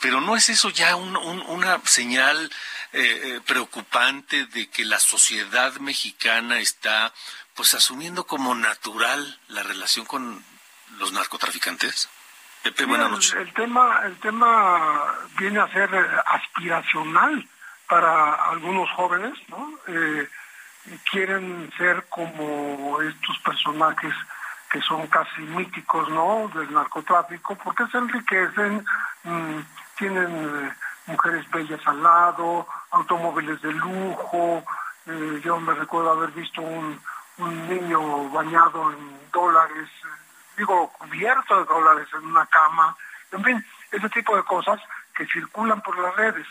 pero 0.00 0.20
¿no 0.20 0.36
es 0.36 0.48
eso 0.48 0.70
ya 0.70 0.96
un- 0.96 1.16
un- 1.16 1.42
una 1.42 1.80
señal 1.84 2.50
eh, 2.92 3.20
eh, 3.24 3.40
preocupante 3.46 4.46
de 4.46 4.70
que 4.70 4.84
la 4.84 4.98
sociedad 5.00 5.74
mexicana 5.76 6.60
está 6.60 7.12
pues 7.54 7.74
asumiendo 7.74 8.26
como 8.26 8.54
natural 8.54 9.38
la 9.48 9.62
relación 9.62 10.06
con 10.06 10.42
los 10.98 11.12
narcotraficantes? 11.12 12.08
Pepe, 12.62 12.84
buenas 12.86 13.10
noches. 13.10 13.32
el, 13.34 13.40
el 13.48 13.54
tema, 13.54 14.00
el 14.06 14.16
tema 14.18 15.14
viene 15.38 15.60
a 15.60 15.68
ser 15.72 15.88
eh, 15.94 16.06
aspiracional 16.26 17.48
para 17.88 18.34
algunos 18.50 18.90
jóvenes, 18.92 19.34
¿no? 19.48 19.78
Eh, 19.88 20.28
quieren 21.10 21.70
ser 21.76 22.04
como 22.08 23.00
estos 23.02 23.38
personajes 23.40 24.14
que 24.70 24.80
son 24.82 25.06
casi 25.06 25.42
míticos, 25.42 26.08
¿no? 26.10 26.50
Del 26.54 26.72
narcotráfico, 26.72 27.54
porque 27.56 27.86
se 27.86 27.98
enriquecen, 27.98 28.84
mm, 29.24 29.58
tienen 29.96 30.66
eh, 30.66 30.72
mujeres 31.06 31.48
bellas 31.50 31.80
al 31.86 32.02
lado, 32.02 32.66
automóviles 32.90 33.60
de 33.62 33.72
lujo. 33.72 34.64
eh, 35.06 35.40
yo 35.44 35.60
me 35.60 35.72
recuerdo 35.74 36.10
haber 36.12 36.30
visto 36.30 36.60
un, 36.60 37.00
niño 37.38 38.30
bañado 38.30 38.90
en 38.92 39.30
dólares, 39.30 39.90
digo, 40.56 40.90
cubierto 40.92 41.58
de 41.58 41.64
dólares 41.66 42.08
en 42.14 42.26
una 42.26 42.46
cama, 42.46 42.96
en 43.30 43.44
fin, 43.44 43.66
ese 43.92 44.08
tipo 44.08 44.34
de 44.34 44.42
cosas 44.42 44.80
que 45.14 45.26
circulan 45.26 45.82
por 45.82 45.98
las 45.98 46.16
redes. 46.16 46.46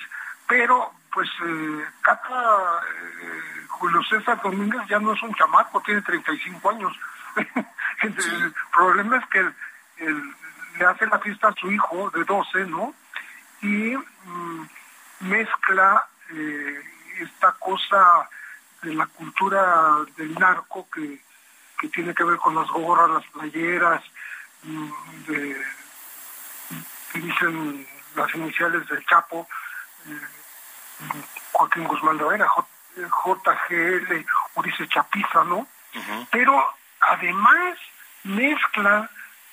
Pero, 0.47 0.91
pues, 1.11 1.27
eh, 1.43 1.85
Cata, 2.01 2.81
eh, 3.19 3.54
Julio 3.79 4.01
César 4.03 4.41
Domínguez 4.41 4.81
ya 4.87 4.99
no 4.99 5.13
es 5.13 5.21
un 5.21 5.33
chamaco, 5.35 5.81
tiene 5.81 6.01
35 6.01 6.69
años. 6.69 6.93
El 8.01 8.53
problema 8.73 9.17
es 9.17 9.25
que 9.27 9.51
le 10.77 10.85
hace 10.85 11.05
la 11.07 11.19
fiesta 11.19 11.47
a 11.49 11.53
su 11.53 11.71
hijo 11.71 12.09
de 12.11 12.23
12, 12.23 12.65
¿no? 12.65 12.93
Y 13.61 13.95
mm, 14.25 14.67
mezcla 15.21 16.05
eh, 16.31 16.83
esta 17.19 17.51
cosa 17.53 18.29
de 18.81 18.93
la 18.93 19.05
cultura 19.07 19.95
del 20.17 20.33
narco 20.35 20.87
que, 20.89 21.21
que 21.79 21.87
tiene 21.89 22.13
que 22.13 22.23
ver 22.23 22.37
con 22.37 22.55
las 22.55 22.67
gorras, 22.69 23.09
las 23.09 23.25
playeras, 23.31 24.03
mm, 24.63 24.89
de, 25.27 25.65
que 27.13 27.19
dicen 27.19 27.87
las 28.15 28.33
iniciales 28.35 28.87
del 28.87 29.05
Chapo, 29.05 29.47
eh, 30.07 30.21
Joaquín 31.53 31.85
Guzmán 31.85 32.17
Loera, 32.17 32.47
J- 32.47 32.67
JGL, 32.95 34.25
Ulises 34.55 34.89
Chapiza, 34.89 35.43
¿no? 35.45 35.67
Pero 36.31 36.75
además 37.01 37.77
mezcla 38.23 39.09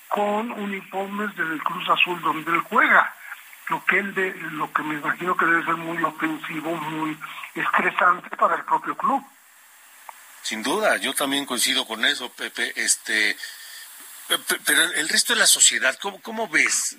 con 0.09 0.51
uniformes 0.51 1.35
del 1.35 1.61
Cruz 1.63 1.87
Azul 1.89 2.21
donde 2.21 2.51
él 2.51 2.59
juega, 2.61 3.13
lo 3.69 3.83
que 3.85 3.97
él 3.99 4.13
de, 4.13 4.33
lo 4.51 4.71
que 4.73 4.83
me 4.83 4.95
imagino 4.95 5.35
que 5.37 5.45
debe 5.45 5.63
ser 5.63 5.75
muy 5.75 6.03
ofensivo, 6.03 6.75
muy 6.75 7.17
estresante 7.55 8.29
para 8.35 8.55
el 8.55 8.63
propio 8.65 8.95
club. 8.97 9.23
Sin 10.41 10.61
duda, 10.61 10.97
yo 10.97 11.13
también 11.13 11.45
coincido 11.45 11.87
con 11.87 12.03
eso, 12.03 12.29
Pepe. 12.33 12.73
Este, 12.75 13.37
pe- 14.27 14.59
pero 14.65 14.81
el 14.83 15.07
resto 15.07 15.33
de 15.33 15.39
la 15.39 15.47
sociedad, 15.47 15.97
¿cómo, 16.01 16.21
cómo 16.21 16.47
ves? 16.49 16.97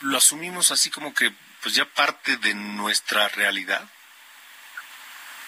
¿Lo 0.00 0.16
asumimos 0.16 0.70
así 0.70 0.90
como 0.90 1.12
que 1.12 1.30
pues 1.62 1.74
ya 1.74 1.84
parte 1.84 2.38
de 2.38 2.54
nuestra 2.54 3.28
realidad? 3.28 3.86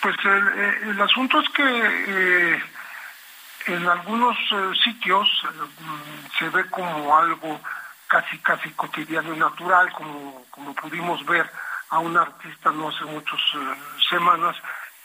Pues 0.02 0.16
el, 0.24 0.48
eh, 0.48 0.78
el 0.90 1.00
asunto 1.00 1.38
es 1.38 1.48
que 1.50 1.62
eh, 1.62 2.62
en 3.66 3.88
algunos 3.88 4.36
eh, 4.50 4.72
sitios 4.82 5.28
eh, 5.44 5.62
mm, 5.80 6.38
se 6.38 6.48
ve 6.48 6.68
como 6.70 7.16
algo 7.16 7.60
casi 8.08 8.36
casi 8.38 8.70
cotidiano 8.70 9.32
y 9.32 9.38
natural, 9.38 9.92
como, 9.92 10.44
como 10.50 10.74
pudimos 10.74 11.24
ver 11.24 11.48
a 11.90 12.00
un 12.00 12.16
artista 12.16 12.72
no 12.72 12.88
hace 12.88 13.04
muchas 13.04 13.38
semanas 14.10 14.56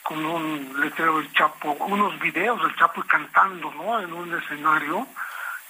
con 0.02 0.26
un 0.26 0.82
letrero 0.82 1.20
del 1.20 1.32
Chapo, 1.32 1.74
unos 1.74 2.18
videos 2.20 2.60
del 2.64 2.76
Chapo 2.76 3.04
cantando 3.04 3.72
¿no? 3.74 4.00
en 4.00 4.12
un 4.12 4.34
escenario, 4.34 5.06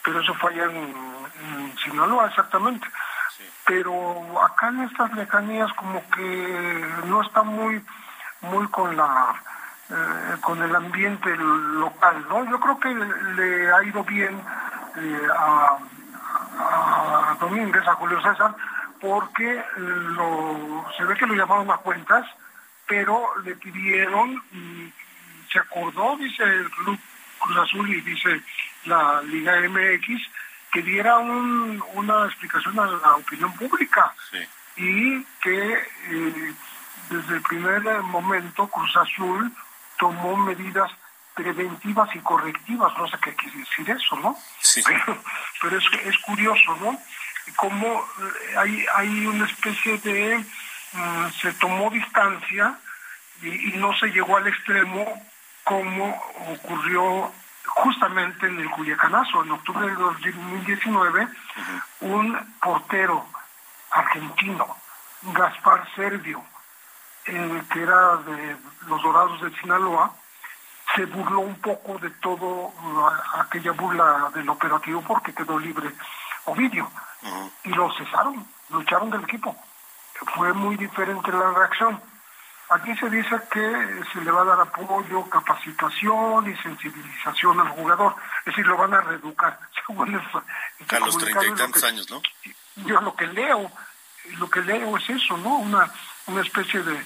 pero 0.03 0.21
eso 0.21 0.33
fue 0.35 0.53
allá 0.53 0.71
en, 0.71 0.95
en 1.41 1.77
Sinaloa 1.79 2.27
exactamente. 2.27 2.87
Pero 3.65 4.41
acá 4.41 4.69
en 4.69 4.83
estas 4.83 5.11
lejanías 5.13 5.73
como 5.73 6.01
que 6.11 6.87
no 7.07 7.21
está 7.21 7.43
muy 7.43 7.83
muy 8.41 8.67
con 8.69 8.95
la 8.95 9.33
eh, 9.89 10.35
con 10.41 10.61
el 10.61 10.75
ambiente 10.75 11.33
local, 11.37 12.25
¿no? 12.29 12.43
Yo 12.49 12.59
creo 12.59 12.79
que 12.79 12.89
le 12.93 13.71
ha 13.71 13.83
ido 13.83 14.03
bien 14.03 14.39
eh, 14.97 15.27
a, 15.37 15.77
a 16.59 17.37
Domínguez, 17.39 17.87
a 17.87 17.93
Julio 17.95 18.21
César, 18.21 18.53
porque 18.99 19.63
lo, 19.77 20.85
se 20.97 21.03
ve 21.05 21.15
que 21.15 21.25
lo 21.25 21.35
llamaron 21.35 21.71
a 21.71 21.77
cuentas, 21.77 22.25
pero 22.87 23.27
le 23.43 23.55
pidieron, 23.55 24.41
y 24.51 24.91
se 25.51 25.59
acordó, 25.59 26.17
dice 26.17 26.43
el 26.43 26.69
Club 26.71 26.99
Cruz 27.39 27.57
Azul 27.57 27.89
y 27.89 28.01
dice 28.01 28.41
la 28.85 29.21
Liga 29.21 29.53
MX, 29.69 30.21
que 30.71 30.81
diera 30.81 31.17
un- 31.17 31.81
una 31.93 32.25
explicación 32.25 32.77
a 32.79 32.85
la 32.87 33.15
opinión 33.15 33.53
pública 33.55 34.13
y 34.75 35.23
que 35.41 35.73
eh, 36.09 36.53
desde 37.09 37.35
el 37.35 37.41
primer 37.41 37.81
momento 38.03 38.67
Cruz 38.67 38.95
Azul 38.97 39.51
tomó 39.97 40.37
medidas 40.37 40.91
preventivas 41.33 42.09
y 42.15 42.19
correctivas, 42.19 42.97
no 42.97 43.07
sé 43.07 43.17
qué 43.21 43.35
quiere 43.35 43.59
decir 43.59 43.89
eso, 43.89 44.15
¿no? 44.17 44.35
Pero, 44.85 45.17
pero 45.61 45.77
es, 45.77 45.85
es 46.05 46.17
curioso, 46.19 46.75
¿no? 46.81 46.99
Cómo 47.55 47.87
eh, 47.87 48.57
hay, 48.57 48.85
hay 48.95 49.25
una 49.27 49.45
especie 49.45 49.97
de, 49.99 50.37
mm, 50.93 51.29
se 51.39 51.53
tomó 51.53 51.89
distancia 51.91 52.79
y, 53.41 53.73
y 53.73 53.77
no 53.77 53.95
se 53.97 54.07
llegó 54.07 54.35
al 54.37 54.47
extremo 54.47 55.05
como 55.63 56.23
ocurrió 56.49 57.31
justamente 57.67 58.47
en 58.47 58.59
el 58.59 58.69
Culiacanazo, 58.71 59.43
en 59.43 59.51
octubre 59.51 59.87
de 59.87 59.93
2019, 59.93 61.27
un 62.01 62.55
portero 62.61 63.27
argentino, 63.91 64.75
Gaspar 65.21 65.87
Servio, 65.95 66.43
eh, 67.27 67.63
que 67.71 67.81
era 67.81 68.17
de 68.17 68.57
los 68.87 69.01
Dorados 69.01 69.41
de 69.41 69.51
Sinaloa, 69.59 70.13
se 70.95 71.05
burló 71.05 71.41
un 71.41 71.55
poco 71.59 71.97
de 71.99 72.09
todo 72.09 72.73
aquella 73.33 73.71
burla 73.73 74.31
del 74.33 74.49
operativo 74.49 75.01
porque 75.01 75.33
quedó 75.33 75.59
libre 75.59 75.91
Ovidio 76.45 76.89
y 77.63 77.69
lo 77.69 77.91
cesaron, 77.93 78.47
lo 78.69 78.81
echaron 78.81 79.09
del 79.09 79.23
equipo. 79.23 79.55
Fue 80.35 80.53
muy 80.53 80.77
diferente 80.77 81.31
la 81.31 81.51
reacción. 81.51 82.01
Aquí 82.69 82.95
se 82.97 83.09
dice 83.09 83.39
que 83.51 84.03
se 84.11 84.21
le 84.21 84.31
va 84.31 84.41
a 84.41 84.45
dar 84.45 84.61
apoyo, 84.61 85.29
capacitación 85.29 86.49
y 86.49 86.55
sensibilización 86.57 87.59
al 87.59 87.69
jugador, 87.69 88.15
es 88.39 88.45
decir, 88.45 88.65
lo 88.67 88.75
van 88.75 88.93
a 88.93 89.01
reeducar. 89.01 89.57
Según 89.87 90.15
eso, 90.15 90.43
A 90.89 90.99
los 90.99 91.17
treinta 91.17 91.45
y 91.45 91.51
tantos 91.55 91.83
años, 91.83 92.09
¿no? 92.09 92.21
yo 92.85 93.01
lo 93.01 93.15
que 93.15 93.27
leo, 93.27 93.71
lo 94.37 94.49
que 94.49 94.61
leo 94.61 94.97
es 94.97 95.09
eso, 95.09 95.37
¿no? 95.37 95.57
Una, 95.57 95.89
una 96.27 96.41
especie 96.41 96.81
de, 96.83 96.97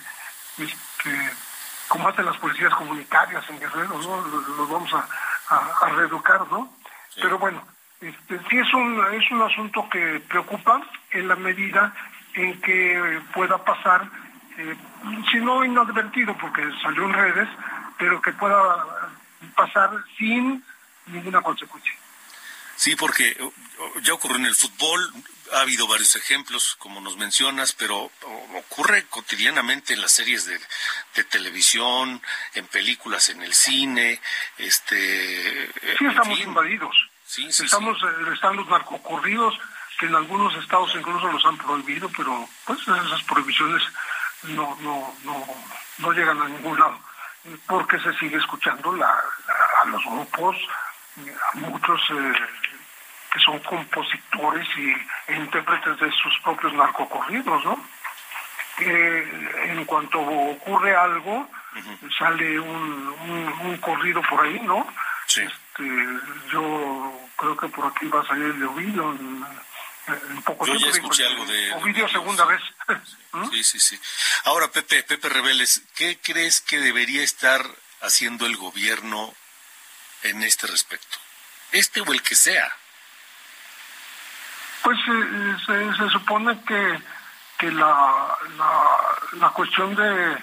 este, 0.58 1.32
como 1.88 2.08
hacen 2.08 2.26
las 2.26 2.38
policías 2.38 2.74
comunitarias 2.76 3.48
en 3.50 3.60
Guerrero, 3.60 4.00
¿no? 4.00 4.22
Los, 4.28 4.48
los 4.50 4.70
vamos 4.70 4.94
a, 4.94 5.08
a, 5.50 5.86
a 5.86 5.90
reeducar, 5.90 6.48
¿no? 6.52 6.74
Pero 7.16 7.38
bueno, 7.40 7.64
este, 8.00 8.40
sí 8.50 8.58
es 8.58 8.74
un, 8.74 9.04
es 9.14 9.32
un 9.32 9.42
asunto 9.42 9.88
que 9.90 10.22
preocupa 10.28 10.82
en 11.12 11.28
la 11.28 11.36
medida 11.36 11.94
en 12.34 12.60
que 12.62 13.22
pueda 13.34 13.64
pasar, 13.64 14.10
eh, 14.58 14.76
si 15.32 15.38
no 15.40 15.64
inadvertido, 15.64 16.36
porque 16.38 16.64
salió 16.82 17.04
en 17.06 17.14
redes, 17.14 17.50
pero 17.98 18.22
que 18.22 18.32
pueda 18.34 18.86
pasar 19.56 19.92
sin 20.18 20.64
ninguna 21.08 21.42
consecuencia. 21.42 21.94
Sí, 22.76 22.96
porque 22.96 23.38
ya 24.02 24.14
ocurrió 24.14 24.38
en 24.38 24.46
el 24.46 24.56
fútbol, 24.56 25.14
ha 25.54 25.62
habido 25.62 25.88
varios 25.88 26.16
ejemplos, 26.16 26.76
como 26.80 27.02
nos 27.02 27.18
mencionas, 27.18 27.74
pero 27.74 28.12
ocurre 28.58 29.06
cotidianamente 29.08 29.94
en 29.94 30.02
las 30.02 30.12
series 30.12 30.46
de, 30.46 30.60
de 31.16 31.24
televisión, 31.26 32.22
en 32.54 32.68
películas, 32.68 33.30
en 33.30 33.42
el 33.42 33.54
cine, 33.54 34.22
este... 34.58 35.70
Sí 35.98 36.06
estamos 36.06 36.38
fin. 36.40 36.48
invadidos. 36.50 36.96
Sí, 37.26 37.52
sí, 37.52 37.66
estamos, 37.66 37.98
eh, 38.04 38.34
están 38.34 38.56
los 38.58 38.68
narcocorridos, 38.68 39.58
que 40.00 40.06
en 40.08 40.16
algunos 40.16 40.54
estados 40.56 40.92
incluso 40.96 41.28
los 41.32 41.46
han 41.46 41.58
prohibido, 41.58 42.10
pero 42.16 42.48
pues 42.66 42.80
esas 42.82 43.24
prohibiciones 43.24 43.82
no, 44.44 44.76
no, 44.82 45.16
no, 45.24 45.46
no 46.00 46.12
llegan 46.12 46.42
a 46.42 46.50
ningún 46.50 46.78
lado, 46.80 47.00
porque 47.68 48.00
se 48.00 48.14
sigue 48.18 48.38
escuchando 48.38 48.92
la, 48.96 49.08
la- 49.48 49.82
a 49.84 49.86
los 49.86 50.04
grupos, 50.04 50.58
a 51.18 51.58
muchos 51.58 52.02
eh, 52.10 52.34
que 53.32 53.40
son 53.40 53.60
compositores 53.60 54.68
y, 54.78 54.92
e 55.32 55.36
intérpretes 55.38 55.98
de 56.00 56.12
sus 56.12 56.38
propios 56.44 56.74
narcocorridos, 56.74 57.64
¿no? 57.66 57.84
Eh, 58.80 59.50
en 59.70 59.86
cuanto 59.86 60.20
ocurre 60.20 60.96
algo, 60.96 61.50
sale 62.18 62.60
un, 62.60 63.08
un, 63.30 63.54
un 63.68 63.78
corrido 63.78 64.22
por 64.30 64.46
ahí, 64.46 64.60
¿no? 64.62 64.88
Este, 65.28 65.88
yo 66.52 67.20
creo 67.38 67.56
que 67.58 67.68
por 67.70 67.86
aquí 67.86 68.08
va 68.08 68.22
a 68.22 68.28
salir 68.28 68.46
el 68.46 68.60
de 68.60 68.66
Ovidio 68.66 69.12
en, 69.12 69.46
en 70.08 70.42
poco 70.42 70.66
Yo 70.66 70.76
ya 70.76 70.88
escuché 70.90 71.24
digo, 71.28 71.42
algo 71.42 71.52
de- 71.54 71.74
Ovidio 71.74 72.10
segunda 72.10 72.46
vez. 72.46 72.62
Sí, 73.52 73.64
sí, 73.64 73.80
sí. 73.80 74.00
Ahora, 74.46 74.70
Pepe, 74.72 75.04
Pepe 75.04 75.30
Reveles, 75.30 75.84
¿qué 75.96 76.20
crees 76.22 76.60
que 76.62 76.80
debería 76.80 77.24
estar 77.24 77.64
haciendo 78.02 78.46
el 78.46 78.58
gobierno 78.58 79.34
en 80.24 80.44
este 80.44 80.68
respecto? 80.68 81.18
Este 81.72 82.02
o 82.02 82.12
el 82.12 82.22
que 82.22 82.36
sea. 82.36 82.70
Pues 84.84 84.98
se, 85.66 86.10
supone 86.10 86.60
que, 86.64 87.00
que 87.60 87.72
la, 87.72 88.38
la, 89.40 89.50
cuestión 89.50 89.96
de, 89.96 90.38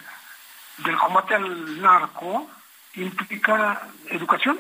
del 0.78 0.96
combate 0.96 1.34
al 1.34 1.80
narco 1.82 2.48
implica 2.94 3.80
educación, 4.06 4.58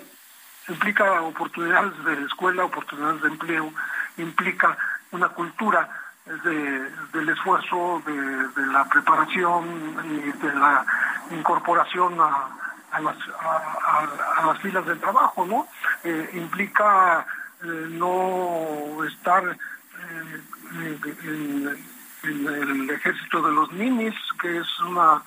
implica 0.68 1.22
oportunidades 1.22 2.04
de 2.04 2.24
escuela, 2.24 2.64
oportunidades 2.64 3.22
de 3.22 3.28
empleo, 3.28 3.72
implica 4.16 4.76
una 5.12 5.28
cultura 5.28 5.88
de- 6.26 6.90
del 7.12 7.28
esfuerzo, 7.30 8.02
de, 8.04 8.66
la 8.66 8.84
preparación 8.84 9.64
y 10.04 10.32
de 10.44 10.54
la 10.54 10.84
incorporación 11.30 12.20
a, 12.20 13.00
las, 13.00 13.16
a, 13.40 14.46
las 14.46 14.58
filas 14.58 14.84
de 14.86 14.96
trabajo, 14.96 15.46
¿no? 15.46 15.68
Eh, 16.04 16.30
implica 16.34 17.24
no 17.66 19.04
estar 19.04 19.44
eh, 19.48 20.42
en, 20.82 21.78
el 22.24 22.90
ejército 22.90 23.42
de 23.42 23.52
los 23.52 23.72
ninis, 23.72 24.14
que 24.40 24.58
es 24.58 24.80
una 24.80 25.22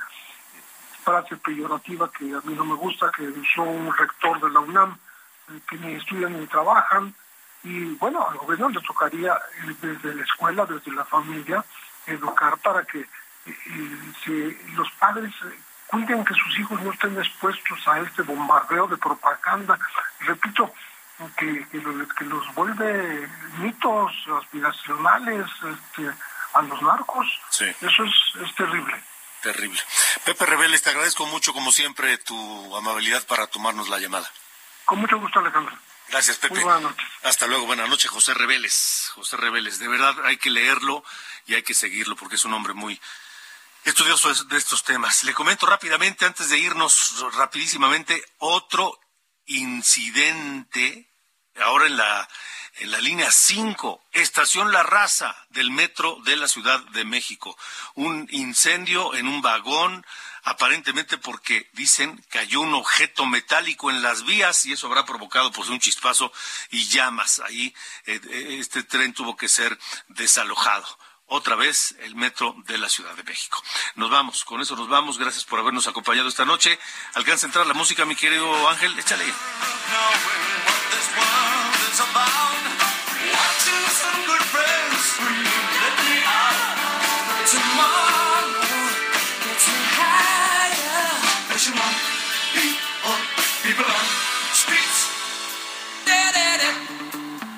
frase 1.04 1.36
peyorativa 1.38 2.12
que 2.12 2.26
a 2.34 2.42
mí 2.44 2.54
no 2.54 2.66
me 2.66 2.76
gusta, 2.76 3.12
que 3.16 3.24
usó 3.28 3.64
un 3.64 3.96
rector 3.96 4.40
de 4.42 4.50
la 4.50 4.60
UNAM, 4.60 4.98
eh, 5.50 5.60
que 5.70 5.78
ni 5.78 5.94
estudian 5.96 6.40
ni 6.40 6.46
trabajan, 6.48 7.14
y 7.64 7.86
bueno, 7.96 8.28
al 8.28 8.38
gobierno 8.38 8.70
le 8.70 8.82
tocaría 8.82 9.34
eh, 9.34 9.76
desde 9.82 10.16
la 10.16 10.24
escuela, 10.24 10.66
desde 10.66 10.92
la 10.92 11.06
familia, 11.06 11.64
educar 12.08 12.58
para 12.58 12.84
que 12.86 13.00
eh, 13.00 13.08
eh, 13.46 14.14
se- 14.24 14.74
los 14.76 14.90
padres 14.94 15.34
eh, 15.46 15.60
cuiden 15.88 16.24
que 16.26 16.34
sus 16.34 16.60
hijos 16.60 16.82
no 16.82 16.92
estén 16.92 17.18
expuestos 17.18 17.88
a 17.88 18.00
este 18.00 18.22
bombardeo 18.24 18.88
de 18.88 18.98
propaganda. 18.98 19.78
Repito, 20.22 20.72
que, 21.38 21.68
que, 21.70 21.78
lo- 21.78 22.08
que 22.10 22.26
los 22.26 22.54
vuelve 22.56 23.28
mitos 23.60 24.12
aspiracionales 24.42 25.46
este, 25.64 26.12
a 26.54 26.62
los 26.64 26.82
narcos. 26.82 27.28
Eso 27.60 28.04
es, 28.04 28.14
es 28.46 28.56
terrible. 28.56 29.04
Terrible. 29.42 29.82
Pepe 30.24 30.46
Reveles, 30.46 30.82
te 30.84 30.92
agradezco 30.92 31.26
mucho, 31.26 31.54
como 31.54 31.72
siempre, 31.72 32.18
tu 32.20 32.76
amabilidad 32.78 33.26
para 33.26 33.48
tomarnos 33.48 33.90
la 33.90 33.98
llamada. 34.00 34.30
Con 34.86 35.00
mucho 35.00 35.18
gusto, 35.20 35.40
Alejandro. 35.40 35.76
Gracias, 36.10 36.38
Pepe. 36.38 36.56
Muy 36.56 36.64
buenas 36.64 36.82
noches. 36.84 37.08
Hasta 37.24 37.48
luego, 37.48 37.66
buenas 37.66 37.88
noches, 37.90 38.12
José 38.12 38.34
Reveles. 38.34 39.12
José 39.16 39.38
Reveles, 39.38 39.80
de 39.80 39.88
verdad 39.88 40.14
hay 40.26 40.38
que 40.38 40.50
leerlo 40.50 41.04
y 41.48 41.56
hay 41.56 41.64
que 41.64 41.74
seguirlo 41.74 42.16
porque 42.16 42.36
es 42.36 42.44
un 42.46 42.54
hombre 42.54 42.74
muy 42.74 43.00
estudioso 43.86 44.32
de 44.46 44.58
estos 44.58 44.84
temas. 44.84 45.24
Le 45.24 45.34
comento 45.34 45.66
rápidamente, 45.66 46.26
antes 46.26 46.50
de 46.50 46.58
irnos 46.60 47.24
rapidísimamente, 47.36 48.24
otro 48.40 49.00
incidente 49.46 51.10
ahora 51.60 51.88
en 51.88 51.98
la 51.98 52.28
en 52.82 52.90
la 52.90 53.00
línea 53.00 53.30
5, 53.32 54.02
estación 54.12 54.72
La 54.72 54.82
Raza 54.82 55.36
del 55.50 55.72
metro 55.72 56.18
de 56.24 56.36
la 56.36 56.48
Ciudad 56.48 56.80
de 56.80 57.06
México. 57.06 57.58
Un 57.96 58.28
incendio 58.32 59.14
en 59.14 59.28
un 59.28 59.42
vagón, 59.42 60.06
aparentemente 60.44 61.18
porque 61.18 61.70
dicen 61.74 62.24
cayó 62.30 62.62
un 62.62 62.74
objeto 62.74 63.26
metálico 63.26 63.92
en 63.92 64.02
las 64.02 64.24
vías 64.24 64.66
y 64.66 64.74
eso 64.74 64.88
habrá 64.88 65.06
provocado 65.06 65.52
pues 65.52 65.70
un 65.70 65.80
chispazo 65.80 66.32
y 66.72 66.88
llamas. 66.88 67.40
Ahí 67.40 67.76
eh, 68.06 68.20
eh, 68.30 68.58
este 68.60 68.84
tren 68.84 69.14
tuvo 69.14 69.36
que 69.36 69.48
ser 69.48 69.78
desalojado 70.08 70.88
otra 71.28 71.56
vez 71.56 71.96
el 72.00 72.16
metro 72.16 72.56
de 72.66 72.78
la 72.78 72.90
Ciudad 72.90 73.16
de 73.16 73.24
México. 73.24 73.62
Nos 73.96 74.10
vamos, 74.10 74.44
con 74.44 74.60
eso 74.60 74.76
nos 74.76 74.90
vamos. 74.90 75.18
Gracias 75.18 75.46
por 75.46 75.60
habernos 75.60 75.88
acompañado 75.88 76.28
esta 76.28 76.46
noche. 76.46 76.80
Alcanza 77.14 77.46
entrar 77.46 77.68
la 77.68 77.74
música, 77.74 78.06
mi 78.06 78.16
querido 78.16 78.68
Ángel, 78.70 78.98
échale. 78.98 79.26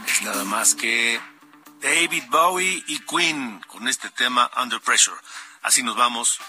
Es 0.07 0.21
nada 0.23 0.43
más 0.43 0.75
que 0.75 1.21
David 1.81 2.23
Bowie 2.29 2.83
y 2.87 2.99
Queen 2.99 3.61
con 3.67 3.87
este 3.87 4.09
tema 4.09 4.49
Under 4.61 4.81
Pressure. 4.81 5.17
Así 5.61 5.83
nos 5.83 5.95
vamos. 5.95 6.39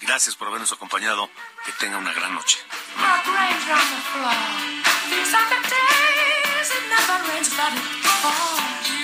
Gracias 0.00 0.34
por 0.34 0.48
habernos 0.48 0.72
acompañado. 0.72 1.30
Que 1.64 1.72
tenga 1.72 1.98
una 1.98 2.12
gran 2.12 2.34
noche. 2.34 2.58
it 6.70 6.84
never 6.88 7.28
rains, 7.28 7.50
but 7.50 7.72
it 7.72 7.82
oh, 8.04 8.80
falls. 8.80 9.03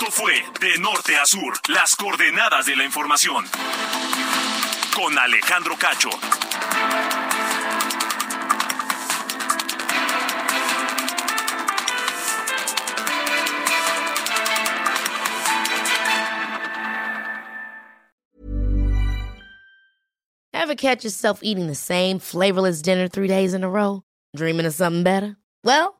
Esto 0.00 0.12
fue 0.12 0.32
De 0.62 0.78
Norte 0.78 1.14
a 1.14 1.26
Sur, 1.26 1.52
las 1.68 1.94
coordenadas 1.94 2.64
de 2.64 2.74
la 2.74 2.84
información. 2.84 3.44
Con 4.94 5.18
Alejandro 5.18 5.76
Cacho. 5.76 6.08
Ever 20.54 20.74
catch 20.76 21.04
yourself 21.04 21.40
eating 21.42 21.66
the 21.66 21.74
same 21.74 22.18
flavorless 22.18 22.80
dinner 22.80 23.06
three 23.06 23.28
days 23.28 23.52
in 23.52 23.62
a 23.62 23.68
row? 23.68 24.02
Dreaming 24.34 24.64
of 24.64 24.72
something 24.72 25.02
better? 25.02 25.36
Well, 25.62 25.99